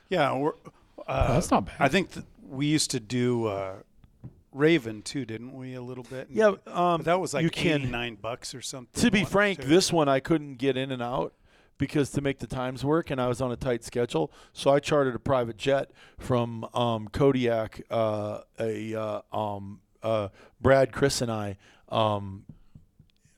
Yeah, 0.09 0.35
we're, 0.37 0.53
uh, 1.07 1.33
that's 1.33 1.51
not 1.51 1.65
bad. 1.65 1.75
I 1.79 1.89
think 1.89 2.13
th- 2.13 2.25
we 2.47 2.65
used 2.65 2.91
to 2.91 2.99
do 3.01 3.45
uh, 3.47 3.73
Raven 4.59 5.01
too, 5.01 5.25
didn't 5.25 5.53
we? 5.53 5.73
A 5.73 5.81
little 5.81 6.03
bit. 6.03 6.27
Yeah, 6.29 6.51
um, 6.67 7.03
that 7.03 7.19
was 7.19 7.33
like 7.33 7.43
you 7.43 7.49
can- 7.49 7.81
eighty 7.81 7.91
nine 7.91 8.15
bucks 8.15 8.53
or 8.53 8.61
something. 8.61 9.01
To 9.01 9.09
be 9.09 9.23
frank, 9.23 9.61
this 9.63 9.91
one 9.91 10.07
I 10.09 10.19
couldn't 10.19 10.55
get 10.55 10.77
in 10.77 10.91
and 10.91 11.01
out 11.01 11.33
because 11.77 12.09
to 12.11 12.21
make 12.21 12.39
the 12.39 12.47
times 12.47 12.83
work, 12.83 13.09
and 13.09 13.21
I 13.21 13.27
was 13.27 13.41
on 13.41 13.51
a 13.51 13.55
tight 13.55 13.83
schedule. 13.85 14.31
So 14.53 14.71
I 14.71 14.79
chartered 14.79 15.15
a 15.15 15.19
private 15.19 15.57
jet 15.57 15.91
from 16.17 16.65
um, 16.73 17.07
Kodiak. 17.07 17.81
Uh, 17.89 18.41
a 18.59 18.93
uh, 18.95 19.21
um, 19.31 19.79
uh, 20.03 20.27
Brad, 20.61 20.91
Chris, 20.91 21.21
and 21.21 21.31
I. 21.31 21.57
Um, 21.87 22.43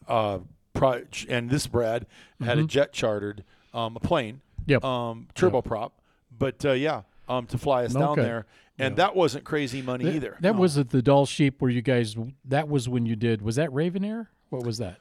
uh, 0.07 0.39
pri- 0.73 1.03
and 1.29 1.49
this 1.49 1.67
Brad 1.67 2.05
had 2.41 2.57
a 2.57 2.63
jet 2.63 2.91
chartered, 2.93 3.43
um, 3.73 3.95
a 3.95 3.99
plane, 3.99 4.41
Mm-hmm. 4.61 4.71
Yep. 4.71 4.83
um, 4.85 5.27
turboprop. 5.35 5.91
But 6.37 6.63
uh, 6.65 6.71
yeah, 6.73 7.01
um, 7.31 7.45
to 7.47 7.57
fly 7.57 7.85
us 7.85 7.93
down 7.93 8.15
there, 8.17 8.45
and 8.77 8.95
that 8.97 9.15
wasn't 9.15 9.43
crazy 9.43 9.81
money 9.81 10.05
That- 10.05 10.15
either. 10.15 10.37
That 10.41 10.55
was 10.55 10.77
at 10.77 10.89
the 10.89 11.01
Dall 11.01 11.25
Sheep 11.25 11.61
where 11.61 11.71
you 11.71 11.81
guys. 11.81 12.15
That 12.45 12.67
was 12.67 12.87
when 12.89 13.05
you 13.05 13.15
did. 13.15 13.41
Was 13.41 13.55
that 13.55 13.71
Raven 13.73 14.03
Air? 14.03 14.29
What 14.49 14.65
was 14.65 14.77
that? 14.79 14.97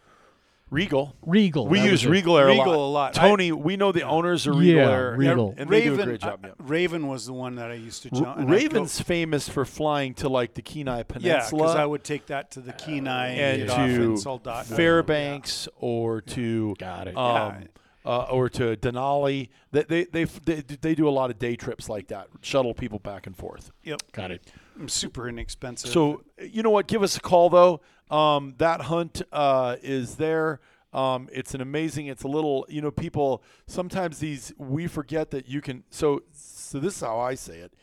Regal. 0.70 1.16
Regal. 1.26 1.66
We 1.66 1.80
use 1.80 1.90
was 1.90 2.04
it. 2.04 2.10
Regal 2.10 2.38
Air 2.38 2.46
Regal 2.46 2.72
a 2.72 2.76
a 2.76 2.76
lot. 2.76 2.90
lot. 2.92 3.14
Tony, 3.14 3.50
we 3.50 3.76
know 3.76 3.90
the 3.90 4.02
owners 4.02 4.46
of 4.46 4.54
Regal 4.56 4.76
Yeah, 4.84 4.90
Air, 4.90 5.14
Regal. 5.16 5.52
and 5.58 5.68
they 5.68 5.80
Raven, 5.80 5.96
do 5.96 6.02
a 6.02 6.06
great 6.06 6.20
job. 6.20 6.40
uh, 6.44 6.48
yeah. 6.48 6.54
Raven 6.60 7.08
was 7.08 7.26
the 7.26 7.32
one 7.32 7.56
that 7.56 7.72
I 7.72 7.74
used 7.74 8.04
to 8.04 8.10
R- 8.14 8.20
jump. 8.22 8.38
and 8.38 8.44
I'd 8.44 8.46
go- 8.46 8.52
Raven's 8.54 9.00
famous 9.00 9.48
for 9.48 9.64
flying 9.64 10.14
to 10.14 10.28
like 10.28 10.54
the 10.54 10.62
Kenai 10.62 11.02
Peninsula. 11.02 11.26
yeah, 11.28 11.38
Peninsula. 11.38 11.62
because 11.64 11.74
I 11.76 11.86
would 11.86 12.04
take 12.04 12.26
that 12.26 12.52
to 12.52 12.60
the 12.60 12.72
Kenai 12.72 13.26
and 13.30 13.62
get 13.62 13.70
off 13.70 13.80
in 13.80 13.96
to 13.96 14.08
Soldotna. 14.12 14.64
Fairbanks 14.76 15.66
or 15.80 16.20
to 16.20 16.76
Got 16.78 17.08
it. 17.08 17.16
um, 17.16 17.64
uh, 18.04 18.22
or 18.24 18.48
to 18.48 18.76
Denali. 18.76 19.48
They, 19.72 19.82
they 19.84 20.04
they 20.04 20.24
they 20.24 20.60
they 20.60 20.94
do 20.94 21.08
a 21.08 21.10
lot 21.10 21.30
of 21.30 21.38
day 21.38 21.56
trips 21.56 21.88
like 21.88 22.08
that, 22.08 22.28
shuttle 22.42 22.74
people 22.74 22.98
back 22.98 23.26
and 23.26 23.36
forth. 23.36 23.70
Yep, 23.84 24.12
Got 24.12 24.30
it. 24.30 24.50
super 24.86 25.28
inexpensive. 25.28 25.90
So 25.90 26.22
you 26.40 26.62
know 26.62 26.70
what? 26.70 26.86
Give 26.86 27.02
us 27.02 27.16
a 27.16 27.20
call 27.20 27.50
though. 27.50 27.80
Um, 28.10 28.54
that 28.58 28.82
hunt 28.82 29.22
uh, 29.32 29.76
is 29.82 30.16
there. 30.16 30.60
Um, 30.92 31.28
it's 31.32 31.54
an 31.54 31.60
amazing. 31.60 32.06
It's 32.06 32.24
a 32.24 32.28
little. 32.28 32.66
You 32.68 32.80
know, 32.82 32.90
people 32.90 33.42
sometimes 33.66 34.18
these 34.18 34.52
we 34.58 34.86
forget 34.86 35.30
that 35.30 35.48
you 35.48 35.60
can. 35.60 35.84
So 35.90 36.22
so 36.32 36.80
this 36.80 36.96
is 36.96 37.00
how 37.00 37.20
I 37.20 37.34
say 37.34 37.58
it. 37.58 37.74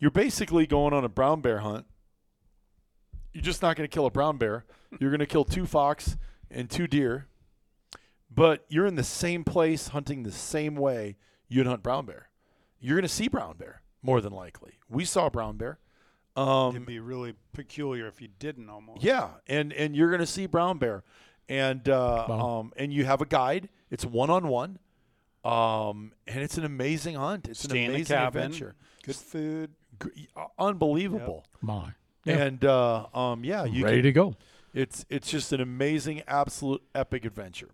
You're 0.00 0.10
basically 0.10 0.66
going 0.66 0.92
on 0.94 1.04
a 1.04 1.08
brown 1.08 1.40
bear 1.40 1.58
hunt. 1.58 1.86
You're 3.32 3.42
just 3.42 3.62
not 3.62 3.76
going 3.76 3.88
to 3.88 3.92
kill 3.92 4.06
a 4.06 4.10
brown 4.10 4.38
bear. 4.38 4.64
You're 4.98 5.10
going 5.10 5.20
to 5.20 5.26
kill 5.26 5.44
two 5.44 5.66
fox 5.66 6.16
and 6.50 6.70
two 6.70 6.86
deer. 6.86 7.26
But 8.38 8.64
you're 8.68 8.86
in 8.86 8.94
the 8.94 9.02
same 9.04 9.42
place 9.44 9.88
hunting 9.88 10.22
the 10.22 10.32
same 10.32 10.76
way 10.76 11.16
you'd 11.48 11.66
hunt 11.66 11.82
brown 11.82 12.06
bear. 12.06 12.28
You're 12.80 12.96
going 12.96 13.02
to 13.02 13.08
see 13.08 13.28
brown 13.28 13.56
bear 13.56 13.82
more 14.02 14.20
than 14.20 14.32
likely. 14.32 14.74
We 14.88 15.04
saw 15.04 15.28
brown 15.28 15.56
bear. 15.56 15.78
Um, 16.36 16.76
it'd 16.76 16.86
be 16.86 17.00
really 17.00 17.34
peculiar 17.52 18.06
if 18.06 18.20
you 18.22 18.28
didn't 18.38 18.70
almost. 18.70 19.02
yeah, 19.02 19.30
and 19.48 19.72
and 19.72 19.96
you're 19.96 20.08
going 20.10 20.20
to 20.20 20.26
see 20.26 20.46
brown 20.46 20.78
bear, 20.78 21.02
and 21.48 21.88
uh, 21.88 22.26
Wow. 22.28 22.58
um, 22.60 22.72
and 22.76 22.92
you 22.92 23.04
have 23.06 23.20
a 23.20 23.26
guide. 23.26 23.68
It's 23.90 24.04
one 24.04 24.30
on 24.30 24.46
one, 24.46 24.78
um, 25.44 26.12
and 26.28 26.40
it's 26.40 26.56
an 26.56 26.64
amazing 26.64 27.16
hunt. 27.16 27.48
It's 27.48 27.64
Stay 27.64 27.84
an 27.86 27.90
amazing 27.90 28.16
adventure. 28.16 28.76
Good 29.02 29.16
food. 29.16 29.70
Gr- 29.98 30.10
uh, 30.36 30.44
unbelievable. 30.60 31.44
My. 31.60 31.94
Yeah. 32.24 32.36
And 32.36 32.64
uh, 32.64 33.06
um, 33.12 33.42
yeah, 33.44 33.64
you 33.64 33.84
Ready 33.84 33.96
can, 33.96 34.04
to 34.04 34.12
go. 34.12 34.34
it's 34.74 35.04
it's 35.08 35.28
just 35.28 35.52
an 35.52 35.60
amazing, 35.60 36.22
absolute 36.28 36.82
epic 36.94 37.24
adventure. 37.24 37.70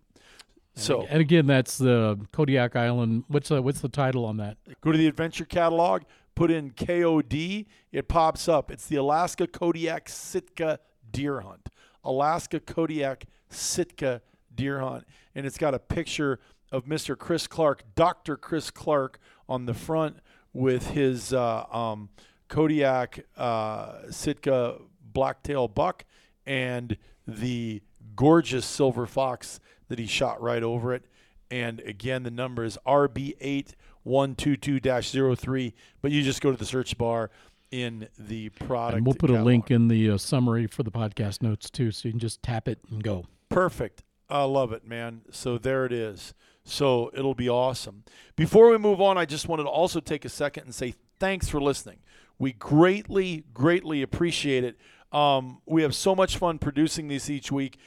So 0.75 1.05
And 1.09 1.21
again, 1.21 1.47
that's 1.47 1.77
the 1.77 2.19
Kodiak 2.31 2.75
Island. 2.75 3.23
What's 3.27 3.49
the, 3.49 3.61
what's 3.61 3.81
the 3.81 3.89
title 3.89 4.25
on 4.25 4.37
that? 4.37 4.57
go 4.81 4.91
to 4.91 4.97
the 4.97 5.07
adventure 5.07 5.45
catalog, 5.45 6.03
put 6.35 6.51
in 6.51 6.71
KOD, 6.71 7.65
it 7.91 8.07
pops 8.07 8.47
up. 8.47 8.69
It's 8.71 8.85
the 8.87 8.97
Alaska 8.97 9.47
Kodiak 9.47 10.09
Sitka 10.09 10.79
Deer 11.11 11.41
Hunt. 11.41 11.69
Alaska 12.03 12.59
Kodiak 12.59 13.25
Sitka 13.49 14.21
Deer 14.53 14.79
Hunt. 14.81 15.05
And 15.33 15.45
it's 15.45 15.57
got 15.57 15.73
a 15.73 15.79
picture 15.79 16.39
of 16.71 16.85
Mr. 16.85 17.17
Chris 17.17 17.47
Clark, 17.47 17.83
Dr. 17.95 18.35
Chris 18.35 18.69
Clark, 18.69 19.19
on 19.47 19.65
the 19.65 19.73
front 19.73 20.17
with 20.53 20.91
his 20.91 21.31
uh, 21.33 21.65
um, 21.71 22.09
Kodiak 22.47 23.25
uh, 23.37 24.09
Sitka 24.09 24.77
blacktail 25.01 25.67
buck 25.67 26.03
and 26.45 26.97
the 27.27 27.81
gorgeous 28.15 28.65
silver 28.65 29.05
fox 29.05 29.59
that 29.87 29.99
he 29.99 30.07
shot 30.07 30.41
right 30.41 30.63
over 30.63 30.93
it. 30.93 31.05
And 31.51 31.79
again, 31.81 32.23
the 32.23 32.31
number 32.31 32.63
is 32.63 32.79
RB8122-03, 32.87 35.73
but 36.01 36.11
you 36.11 36.23
just 36.23 36.41
go 36.41 36.51
to 36.51 36.57
the 36.57 36.65
search 36.65 36.97
bar 36.97 37.29
in 37.71 38.07
the 38.17 38.49
product. 38.49 38.97
And 38.97 39.05
we'll 39.05 39.15
put 39.15 39.29
a 39.29 39.43
link 39.43 39.71
in 39.71 39.87
the 39.87 40.11
uh, 40.11 40.17
summary 40.17 40.67
for 40.67 40.83
the 40.83 40.91
podcast 40.91 41.41
notes 41.41 41.69
too, 41.69 41.91
so 41.91 42.07
you 42.07 42.13
can 42.13 42.19
just 42.19 42.41
tap 42.41 42.67
it 42.67 42.79
and 42.89 43.03
go. 43.03 43.25
Perfect. 43.49 44.03
I 44.29 44.43
love 44.43 44.71
it, 44.71 44.87
man. 44.87 45.21
So 45.31 45.57
there 45.57 45.85
it 45.85 45.91
is. 45.91 46.33
So 46.63 47.11
it'll 47.13 47.35
be 47.35 47.47
awesome. 47.47 48.03
Before 48.35 48.71
we 48.71 48.77
move 48.77 48.99
on, 48.99 49.17
I 49.17 49.25
just 49.25 49.47
wanted 49.47 49.63
to 49.63 49.69
also 49.69 49.99
take 49.99 50.25
a 50.25 50.29
second 50.29 50.63
and 50.63 50.73
say 50.73 50.95
thanks 51.19 51.47
for 51.47 51.61
listening. 51.61 51.99
We 52.39 52.53
greatly, 52.53 53.43
greatly 53.53 54.01
appreciate 54.01 54.63
it. 54.63 54.77
Um, 55.11 55.61
we 55.65 55.81
have 55.83 55.95
so 55.95 56.15
much 56.15 56.37
fun 56.37 56.59
producing 56.59 57.07
these 57.07 57.29
each 57.29 57.51
week. 57.51 57.77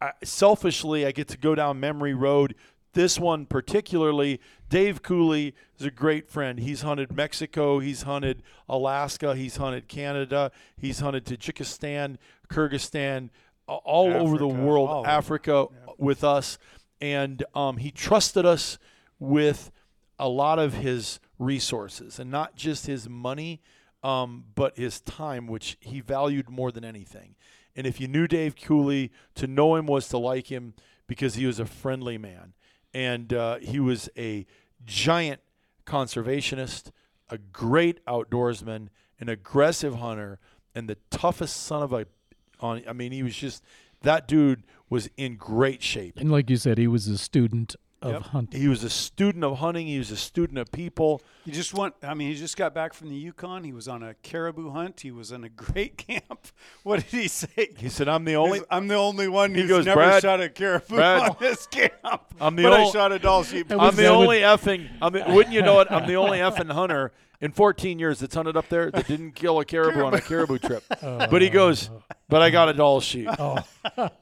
I, 0.00 0.12
selfishly, 0.22 1.06
I 1.06 1.12
get 1.12 1.28
to 1.28 1.38
go 1.38 1.54
down 1.54 1.80
memory 1.80 2.14
road. 2.14 2.54
This 2.92 3.18
one 3.18 3.46
particularly, 3.46 4.40
Dave 4.68 5.02
Cooley 5.02 5.54
is 5.78 5.86
a 5.86 5.90
great 5.90 6.30
friend. 6.30 6.60
He's 6.60 6.82
hunted 6.82 7.12
Mexico, 7.12 7.80
he's 7.80 8.02
hunted 8.02 8.42
Alaska, 8.68 9.34
he's 9.34 9.56
hunted 9.56 9.88
Canada, 9.88 10.52
he's 10.76 11.00
hunted 11.00 11.24
Tajikistan, 11.24 12.18
Kyrgyzstan, 12.48 13.30
all 13.66 14.12
over 14.12 14.38
the 14.38 14.46
world, 14.46 14.88
all. 14.88 15.06
Africa 15.06 15.66
with 15.98 16.22
us. 16.22 16.58
And 17.00 17.44
um, 17.54 17.78
he 17.78 17.90
trusted 17.90 18.46
us 18.46 18.78
with 19.18 19.72
a 20.18 20.28
lot 20.28 20.58
of 20.58 20.74
his 20.74 21.18
resources 21.38 22.18
and 22.18 22.30
not 22.30 22.54
just 22.54 22.86
his 22.86 23.08
money, 23.08 23.60
um, 24.04 24.44
but 24.54 24.76
his 24.76 25.00
time, 25.00 25.46
which 25.46 25.78
he 25.80 26.00
valued 26.00 26.50
more 26.50 26.70
than 26.70 26.84
anything. 26.84 27.34
And 27.74 27.86
if 27.86 28.00
you 28.00 28.06
knew 28.06 28.28
Dave 28.28 28.54
Cooley, 28.54 29.10
to 29.34 29.46
know 29.46 29.74
him 29.74 29.86
was 29.86 30.08
to 30.08 30.18
like 30.18 30.52
him 30.52 30.74
because 31.06 31.34
he 31.34 31.46
was 31.46 31.58
a 31.58 31.66
friendly 31.66 32.18
man. 32.18 32.52
And 32.92 33.32
uh, 33.32 33.56
he 33.56 33.80
was 33.80 34.08
a 34.16 34.46
giant 34.84 35.40
conservationist, 35.86 36.90
a 37.28 37.38
great 37.38 38.04
outdoorsman, 38.06 38.88
an 39.18 39.28
aggressive 39.28 39.96
hunter, 39.96 40.38
and 40.74 40.88
the 40.88 40.98
toughest 41.10 41.56
son 41.56 41.82
of 41.82 41.92
a. 41.92 42.06
On, 42.60 42.82
I 42.86 42.92
mean, 42.92 43.10
he 43.10 43.22
was 43.22 43.34
just 43.34 43.64
that 44.02 44.28
dude 44.28 44.62
was 44.88 45.08
in 45.16 45.36
great 45.36 45.82
shape. 45.82 46.18
And 46.18 46.30
like 46.30 46.48
you 46.50 46.56
said, 46.56 46.78
he 46.78 46.86
was 46.86 47.08
a 47.08 47.18
student 47.18 47.74
of 48.04 48.12
Yep. 48.12 48.22
hunting. 48.22 48.60
He 48.60 48.68
was 48.68 48.84
a 48.84 48.90
student 48.90 49.42
of 49.44 49.58
hunting. 49.58 49.86
He 49.86 49.98
was 49.98 50.10
a 50.10 50.16
student 50.16 50.58
of 50.58 50.70
people. 50.70 51.22
You 51.44 51.52
just 51.52 51.74
want. 51.74 51.94
I 52.02 52.14
mean, 52.14 52.28
he 52.28 52.34
just 52.36 52.56
got 52.56 52.72
back 52.74 52.94
from 52.94 53.08
the 53.08 53.14
Yukon. 53.16 53.64
He 53.64 53.72
was 53.72 53.88
on 53.88 54.02
a 54.02 54.14
caribou 54.14 54.70
hunt. 54.70 55.00
He 55.00 55.10
was 55.10 55.32
in 55.32 55.42
a 55.44 55.48
great 55.48 55.96
camp. 56.06 56.46
What 56.82 56.96
did 57.00 57.06
he 57.20 57.28
say? 57.28 57.70
He 57.76 57.88
said, 57.88 58.08
"I'm 58.08 58.24
the 58.24 58.36
only." 58.36 58.58
He's- 58.58 58.66
I'm 58.70 58.86
the 58.88 58.94
only 58.96 59.28
one 59.28 59.54
He 59.54 59.62
who's 59.62 59.70
goes, 59.70 59.84
never 59.86 60.00
"Brad, 60.00 60.22
shot 60.22 60.40
a 60.40 60.48
caribou 60.48 60.94
Brad, 60.96 61.30
on 61.30 61.36
this 61.40 61.66
camp. 61.66 61.92
I'm 62.40 62.56
the 62.56 62.62
but 62.62 62.72
I 62.72 62.90
shot 62.90 63.12
a 63.12 63.18
Dall 63.18 63.42
sheep. 63.42 63.70
I'm 63.70 63.78
was 63.78 63.96
the 63.96 64.02
that 64.02 64.10
only 64.12 64.38
effing. 64.40 64.88
I'm 65.02 65.12
the, 65.12 65.24
wouldn't 65.28 65.54
you 65.54 65.62
know 65.62 65.80
it? 65.80 65.88
I'm 65.90 66.06
the 66.06 66.16
only 66.16 66.38
effing 66.38 66.70
hunter 66.70 67.12
in 67.40 67.52
14 67.52 67.98
years 67.98 68.20
that's 68.20 68.34
hunted 68.34 68.56
up 68.56 68.68
there 68.68 68.90
that 68.90 69.06
didn't 69.06 69.32
kill 69.32 69.58
a 69.60 69.64
caribou 69.64 70.02
on 70.02 70.14
a 70.14 70.20
caribou 70.20 70.58
trip. 70.58 70.82
Oh. 71.02 71.26
but 71.30 71.42
he 71.42 71.50
goes, 71.50 71.90
but 72.30 72.40
I 72.40 72.48
got 72.50 72.68
a 72.70 72.72
Dall 72.72 73.00
sheep. 73.00 73.28
Oh. 73.38 73.58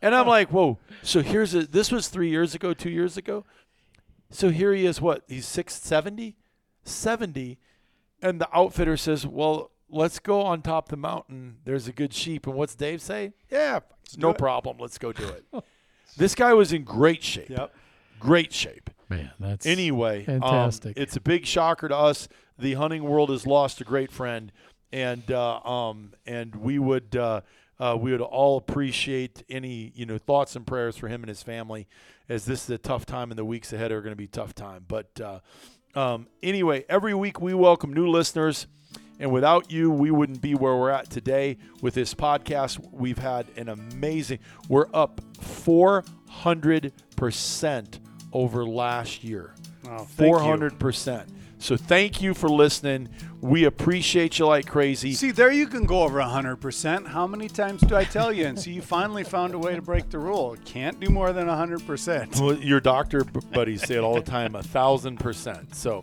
and 0.01 0.15
I'm 0.15 0.27
like, 0.27 0.51
whoa. 0.51 0.79
So 1.03 1.21
here's 1.23 1.55
a. 1.55 1.67
This 1.67 1.93
was 1.93 2.09
three 2.09 2.31
years 2.31 2.55
ago, 2.57 2.75
two 2.75 2.91
years 2.91 3.17
ago. 3.17 3.45
So 4.33 4.51
here 4.51 4.73
he 4.75 4.87
is. 4.87 5.01
What? 5.01 5.23
He's 5.29 5.47
670, 5.47 6.37
70, 6.85 7.59
and 8.21 8.41
the 8.41 8.49
outfitter 8.57 8.97
says, 8.97 9.27
well. 9.27 9.71
Let's 9.95 10.21
go 10.21 10.41
on 10.41 10.63
top 10.63 10.87
of 10.87 10.91
the 10.93 10.97
mountain. 10.97 11.59
There's 11.67 11.87
a 11.87 11.93
good 11.93 12.15
sheep. 12.15 12.47
And 12.47 12.57
what's 12.57 12.75
Dave 12.75 13.03
say? 13.03 13.35
Yeah, 13.51 13.81
no 14.17 14.31
it. 14.31 14.39
problem. 14.39 14.79
Let's 14.79 14.97
go 14.97 15.13
do 15.13 15.29
it. 15.29 15.45
this 16.17 16.35
guy 16.35 16.55
was 16.55 16.73
in 16.73 16.83
great 16.83 17.23
shape. 17.23 17.51
Yep. 17.51 17.75
Great 18.19 18.55
shape. 18.55 18.89
Man, 19.11 19.33
that's 19.39 19.67
Anyway, 19.67 20.21
um, 20.21 20.41
Fantastic. 20.41 20.97
it's 20.97 21.15
a 21.15 21.21
big 21.21 21.45
shocker 21.45 21.89
to 21.89 21.95
us. 21.95 22.27
The 22.59 22.73
hunting 22.73 23.05
world 23.05 23.29
has 23.29 23.47
lost 23.47 23.83
a 23.83 23.85
great 23.85 24.11
friend, 24.11 24.51
and 24.93 25.31
uh, 25.31 25.61
um, 25.61 26.15
and 26.25 26.57
we 26.57 26.79
would 26.79 27.15
uh, 27.15 27.43
uh, 27.83 27.97
we 27.97 28.13
would 28.13 28.21
all 28.21 28.59
appreciate 28.59 29.43
any 29.49 29.91
you 29.97 30.07
know 30.07 30.17
thoughts 30.17 30.55
and 30.55 30.65
prayers 30.65 30.97
for 30.97 31.09
him 31.09 31.23
and 31.23 31.29
his 31.29 31.43
family, 31.43 31.89
as 32.29 32.45
this 32.45 32.63
is 32.63 32.71
a 32.71 32.79
tough 32.79 33.05
time, 33.05 33.33
and 33.33 33.39
the 33.39 33.45
weeks 33.45 33.73
ahead 33.73 33.91
are 33.91 34.01
going 34.01 34.13
to 34.13 34.17
be 34.17 34.29
tough 34.29 34.55
time. 34.55 34.85
But 34.87 35.21
uh, 35.21 35.41
um, 35.99 36.29
anyway, 36.45 36.85
every 36.89 37.13
week 37.13 37.41
we 37.41 37.55
welcome 37.55 37.93
new 37.93 38.07
listeners. 38.07 38.69
And 39.19 39.33
without 39.33 39.71
you, 39.71 39.91
we 39.91 40.11
wouldn't 40.11 40.41
be 40.41 40.55
where 40.55 40.75
we're 40.75 40.89
at 40.91 41.11
today 41.11 41.59
with 41.81 41.95
this 41.95 42.15
podcast. 42.15 42.81
We've 42.93 43.19
had 43.19 43.47
an 43.57 43.69
amazing, 43.69 44.41
we're 44.69 44.89
up 44.93 45.21
400% 45.39 48.01
over 48.33 48.67
last 48.67 49.23
year. 49.23 49.55
Oh, 49.85 49.99
thank 49.99 50.09
Four 50.09 50.43
you. 50.43 50.49
So 51.63 51.77
thank 51.77 52.21
you 52.21 52.35
for 52.35 52.49
listening. 52.49 53.09
We 53.41 53.67
appreciate 53.67 54.41
you 54.41 54.47
like 54.47 54.67
crazy. 54.67 55.13
See, 55.13 55.31
there 55.31 55.53
you 55.53 55.69
can 55.69 55.85
go 55.85 56.03
over 56.03 56.19
100%. 56.19 57.07
How 57.07 57.25
many 57.29 57.49
times 57.49 57.83
do 57.83 57.95
I 57.95 58.03
tell 58.03 58.33
you? 58.33 58.47
And 58.47 58.59
so 58.59 58.69
you 58.69 58.83
finally 58.83 59.23
found 59.23 59.55
a 59.55 59.59
way 59.61 59.77
to 59.77 59.81
break 59.81 60.11
the 60.11 60.19
rule. 60.19 60.57
Can't 60.65 60.99
do 60.99 61.09
more 61.09 61.33
than 61.33 61.47
100%. 61.47 62.33
Well, 62.43 62.59
your 62.59 62.81
doctor 62.81 63.23
buddies 63.23 63.87
say 63.87 63.95
it 63.95 64.01
all 64.01 64.17
the 64.17 64.23
time, 64.23 64.57
a 64.57 64.63
thousand 64.63 65.21
percent. 65.21 65.77
So, 65.77 66.01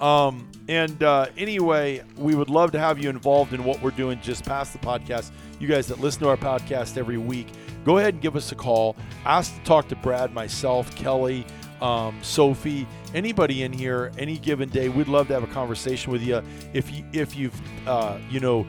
um, 0.00 0.48
and 0.68 1.02
uh, 1.02 1.26
anyway, 1.36 2.02
we 2.16 2.36
would 2.36 2.50
love 2.50 2.70
to 2.72 2.78
have 2.78 3.02
you 3.02 3.10
involved 3.10 3.52
in 3.52 3.64
what 3.64 3.82
we're 3.82 3.90
doing 3.90 4.20
just 4.22 4.44
past 4.44 4.72
the 4.72 4.78
podcast. 4.78 5.32
You 5.58 5.66
guys 5.66 5.88
that 5.88 5.98
listen 5.98 6.22
to 6.22 6.28
our 6.28 6.36
podcast 6.36 6.96
every 6.96 7.18
week, 7.18 7.48
go 7.84 7.98
ahead 7.98 8.14
and 8.14 8.22
give 8.22 8.36
us 8.36 8.52
a 8.52 8.54
call. 8.54 8.94
Ask 9.24 9.56
to 9.56 9.64
talk 9.64 9.88
to 9.88 9.96
Brad, 9.96 10.32
myself, 10.32 10.94
Kelly, 10.94 11.44
um, 11.82 12.18
Sophie, 12.22 12.86
anybody 13.12 13.62
in 13.64 13.72
here, 13.72 14.12
any 14.16 14.38
given 14.38 14.68
day. 14.68 14.88
We'd 14.88 15.08
love 15.08 15.26
to 15.28 15.34
have 15.34 15.42
a 15.42 15.52
conversation 15.52 16.12
with 16.12 16.22
you. 16.22 16.42
If 16.72 16.92
you 16.92 17.04
if 17.12 17.36
you've 17.36 17.60
uh, 17.86 18.18
you 18.30 18.40
know 18.40 18.66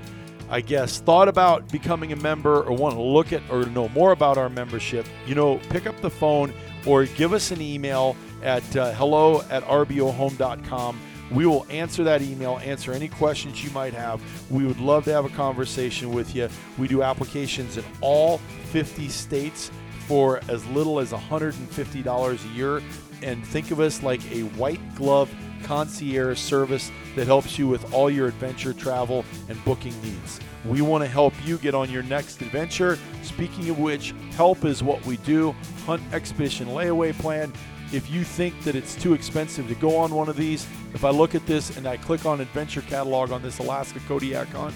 I 0.49 0.61
guess, 0.61 0.99
thought 0.99 1.27
about 1.27 1.71
becoming 1.71 2.11
a 2.11 2.15
member 2.15 2.61
or 2.61 2.75
want 2.75 2.95
to 2.95 3.01
look 3.01 3.33
at 3.33 3.41
or 3.49 3.65
know 3.65 3.89
more 3.89 4.11
about 4.11 4.37
our 4.37 4.49
membership, 4.49 5.07
you 5.25 5.35
know, 5.35 5.57
pick 5.69 5.87
up 5.87 5.99
the 6.01 6.09
phone 6.09 6.53
or 6.85 7.05
give 7.05 7.33
us 7.33 7.51
an 7.51 7.61
email 7.61 8.15
at 8.43 8.75
uh, 8.75 8.91
hello 8.93 9.41
at 9.49 9.63
rbohome.com. 9.63 10.99
We 11.31 11.47
will 11.47 11.65
answer 11.69 12.03
that 12.03 12.21
email, 12.21 12.59
answer 12.59 12.91
any 12.91 13.07
questions 13.07 13.63
you 13.63 13.71
might 13.71 13.93
have. 13.93 14.21
We 14.51 14.65
would 14.65 14.79
love 14.79 15.05
to 15.05 15.13
have 15.13 15.25
a 15.25 15.29
conversation 15.29 16.11
with 16.11 16.35
you. 16.35 16.49
We 16.77 16.87
do 16.87 17.01
applications 17.01 17.77
in 17.77 17.85
all 18.01 18.37
50 18.71 19.09
states 19.09 19.71
for 20.07 20.41
as 20.49 20.65
little 20.67 20.99
as 20.99 21.11
$150 21.11 22.45
a 22.45 22.55
year. 22.55 22.81
And 23.23 23.45
think 23.45 23.71
of 23.71 23.79
us 23.79 24.03
like 24.03 24.21
a 24.31 24.41
white 24.41 24.81
glove 24.95 25.33
concierge 25.63 26.37
service 26.37 26.91
that 27.15 27.25
helps 27.25 27.57
you 27.57 27.67
with 27.67 27.93
all 27.93 28.09
your 28.09 28.27
adventure 28.27 28.73
travel 28.73 29.23
and 29.47 29.63
booking 29.63 29.99
needs. 30.01 30.39
We 30.65 30.81
want 30.81 31.03
to 31.03 31.09
help 31.09 31.33
you 31.45 31.57
get 31.57 31.73
on 31.73 31.89
your 31.89 32.03
next 32.03 32.41
adventure. 32.41 32.99
Speaking 33.21 33.69
of 33.69 33.79
which, 33.79 34.13
help 34.35 34.65
is 34.65 34.83
what 34.83 35.05
we 35.05 35.17
do. 35.17 35.55
Hunt 35.85 36.01
Expedition 36.13 36.67
Layaway 36.67 37.17
Plan. 37.17 37.51
If 37.93 38.09
you 38.09 38.23
think 38.23 38.61
that 38.63 38.75
it's 38.75 38.95
too 38.95 39.13
expensive 39.13 39.67
to 39.67 39.75
go 39.75 39.95
on 39.97 40.13
one 40.13 40.27
of 40.27 40.35
these, 40.35 40.67
if 40.93 41.05
I 41.05 41.09
look 41.09 41.35
at 41.35 41.45
this 41.45 41.77
and 41.77 41.87
I 41.87 41.97
click 41.97 42.25
on 42.25 42.41
Adventure 42.41 42.81
Catalog 42.81 43.31
on 43.31 43.41
this 43.41 43.59
Alaska 43.59 43.99
Kodiak 44.07 44.47
hunt, 44.49 44.73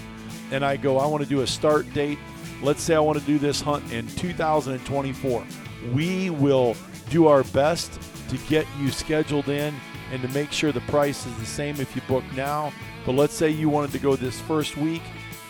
and 0.52 0.64
I 0.64 0.76
go, 0.76 0.98
I 0.98 1.06
want 1.06 1.22
to 1.22 1.28
do 1.28 1.40
a 1.40 1.46
start 1.46 1.92
date. 1.92 2.18
Let's 2.62 2.82
say 2.82 2.94
I 2.94 3.00
want 3.00 3.18
to 3.18 3.24
do 3.24 3.38
this 3.38 3.60
hunt 3.60 3.92
in 3.92 4.06
2024. 4.08 5.44
We 5.92 6.30
will 6.30 6.76
do 7.10 7.26
our 7.26 7.42
best 7.44 8.00
to 8.28 8.38
get 8.48 8.66
you 8.78 8.90
scheduled 8.90 9.48
in 9.48 9.74
and 10.12 10.22
to 10.22 10.28
make 10.28 10.52
sure 10.52 10.72
the 10.72 10.80
price 10.82 11.26
is 11.26 11.36
the 11.38 11.46
same 11.46 11.80
if 11.80 11.94
you 11.94 12.02
book 12.02 12.24
now. 12.34 12.72
But 13.04 13.12
let's 13.12 13.34
say 13.34 13.50
you 13.50 13.68
wanted 13.68 13.92
to 13.92 13.98
go 13.98 14.16
this 14.16 14.40
first 14.40 14.76
week 14.76 15.02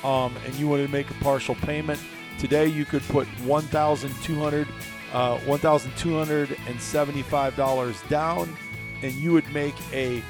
um, 0.04 0.34
and 0.44 0.54
you 0.54 0.68
wanted 0.68 0.86
to 0.86 0.92
make 0.92 1.10
a 1.10 1.14
partial 1.14 1.54
payment. 1.56 2.00
Today 2.38 2.66
you 2.66 2.84
could 2.84 3.02
put 3.02 3.26
1,200, 3.42 4.68
uh, 5.12 5.38
$1,275 5.38 8.08
down, 8.08 8.56
and 9.02 9.12
you 9.12 9.32
would 9.32 9.50
make 9.52 9.74
a 9.92 10.22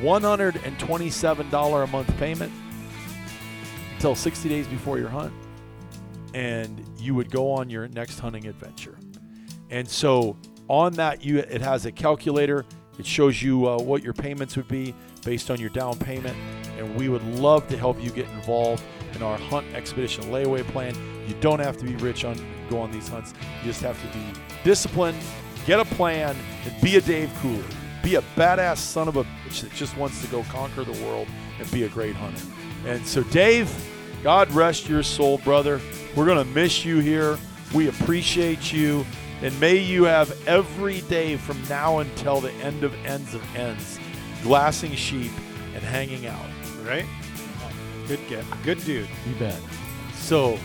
$127 0.00 1.82
a 1.82 1.86
month 1.86 2.18
payment 2.18 2.52
until 3.94 4.14
60 4.14 4.48
days 4.48 4.66
before 4.66 4.98
your 4.98 5.08
hunt, 5.08 5.32
and 6.34 6.84
you 6.98 7.14
would 7.14 7.30
go 7.30 7.50
on 7.50 7.70
your 7.70 7.88
next 7.88 8.18
hunting 8.18 8.46
adventure. 8.46 8.98
And 9.70 9.88
so 9.88 10.36
on 10.68 10.92
that, 10.94 11.24
you 11.24 11.38
it 11.38 11.60
has 11.60 11.86
a 11.86 11.92
calculator. 11.92 12.64
It 12.98 13.06
shows 13.06 13.42
you 13.42 13.68
uh, 13.68 13.78
what 13.78 14.02
your 14.02 14.14
payments 14.14 14.56
would 14.56 14.68
be 14.68 14.94
based 15.24 15.50
on 15.50 15.60
your 15.60 15.70
down 15.70 15.98
payment, 15.98 16.36
and 16.78 16.96
we 16.96 17.08
would 17.08 17.22
love 17.24 17.68
to 17.68 17.76
help 17.76 18.02
you 18.02 18.10
get 18.10 18.28
involved 18.30 18.82
in 19.14 19.22
our 19.22 19.36
hunt 19.36 19.66
expedition 19.74 20.24
layaway 20.24 20.66
plan. 20.68 20.94
You 21.26 21.34
don't 21.40 21.58
have 21.58 21.76
to 21.78 21.84
be 21.84 21.96
rich 21.96 22.24
on 22.24 22.36
go 22.70 22.78
on 22.78 22.90
these 22.90 23.08
hunts. 23.08 23.34
You 23.60 23.68
just 23.70 23.82
have 23.82 24.00
to 24.00 24.18
be 24.18 24.24
disciplined, 24.64 25.18
get 25.66 25.80
a 25.80 25.84
plan, 25.84 26.36
and 26.64 26.80
be 26.80 26.96
a 26.96 27.00
Dave 27.00 27.32
Cooler. 27.40 27.64
Be 28.02 28.16
a 28.16 28.22
badass 28.36 28.78
son 28.78 29.08
of 29.08 29.16
a 29.16 29.24
bitch 29.24 29.62
that 29.62 29.72
just 29.72 29.96
wants 29.96 30.20
to 30.22 30.28
go 30.28 30.44
conquer 30.44 30.84
the 30.84 31.04
world 31.04 31.28
and 31.58 31.70
be 31.70 31.84
a 31.84 31.88
great 31.88 32.14
hunter. 32.14 32.42
And 32.86 33.04
so, 33.06 33.22
Dave, 33.24 33.68
God 34.22 34.50
rest 34.52 34.88
your 34.88 35.02
soul, 35.02 35.38
brother. 35.38 35.80
We're 36.14 36.26
going 36.26 36.38
to 36.38 36.52
miss 36.52 36.84
you 36.84 36.98
here. 36.98 37.36
We 37.74 37.88
appreciate 37.88 38.72
you. 38.72 39.04
And 39.42 39.58
may 39.60 39.76
you 39.76 40.04
have 40.04 40.46
every 40.48 41.02
day 41.02 41.36
from 41.36 41.60
now 41.68 41.98
until 41.98 42.40
the 42.40 42.52
end 42.54 42.84
of 42.84 42.94
ends 43.04 43.34
of 43.34 43.42
ends, 43.56 43.98
glassing 44.42 44.94
sheep 44.94 45.32
and 45.74 45.82
hanging 45.82 46.26
out. 46.26 46.46
Right? 46.84 47.06
Good 48.08 48.20
get. 48.28 48.44
Good 48.62 48.82
dude. 48.84 49.08
You 49.26 49.34
bet. 49.38 49.60
So, 50.14 50.58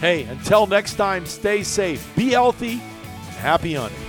hey, 0.00 0.24
until 0.24 0.66
next 0.66 0.94
time, 0.94 1.26
stay 1.26 1.62
safe, 1.62 2.14
be 2.16 2.30
healthy, 2.30 2.72
and 2.72 3.36
happy 3.36 3.74
hunting. 3.74 4.05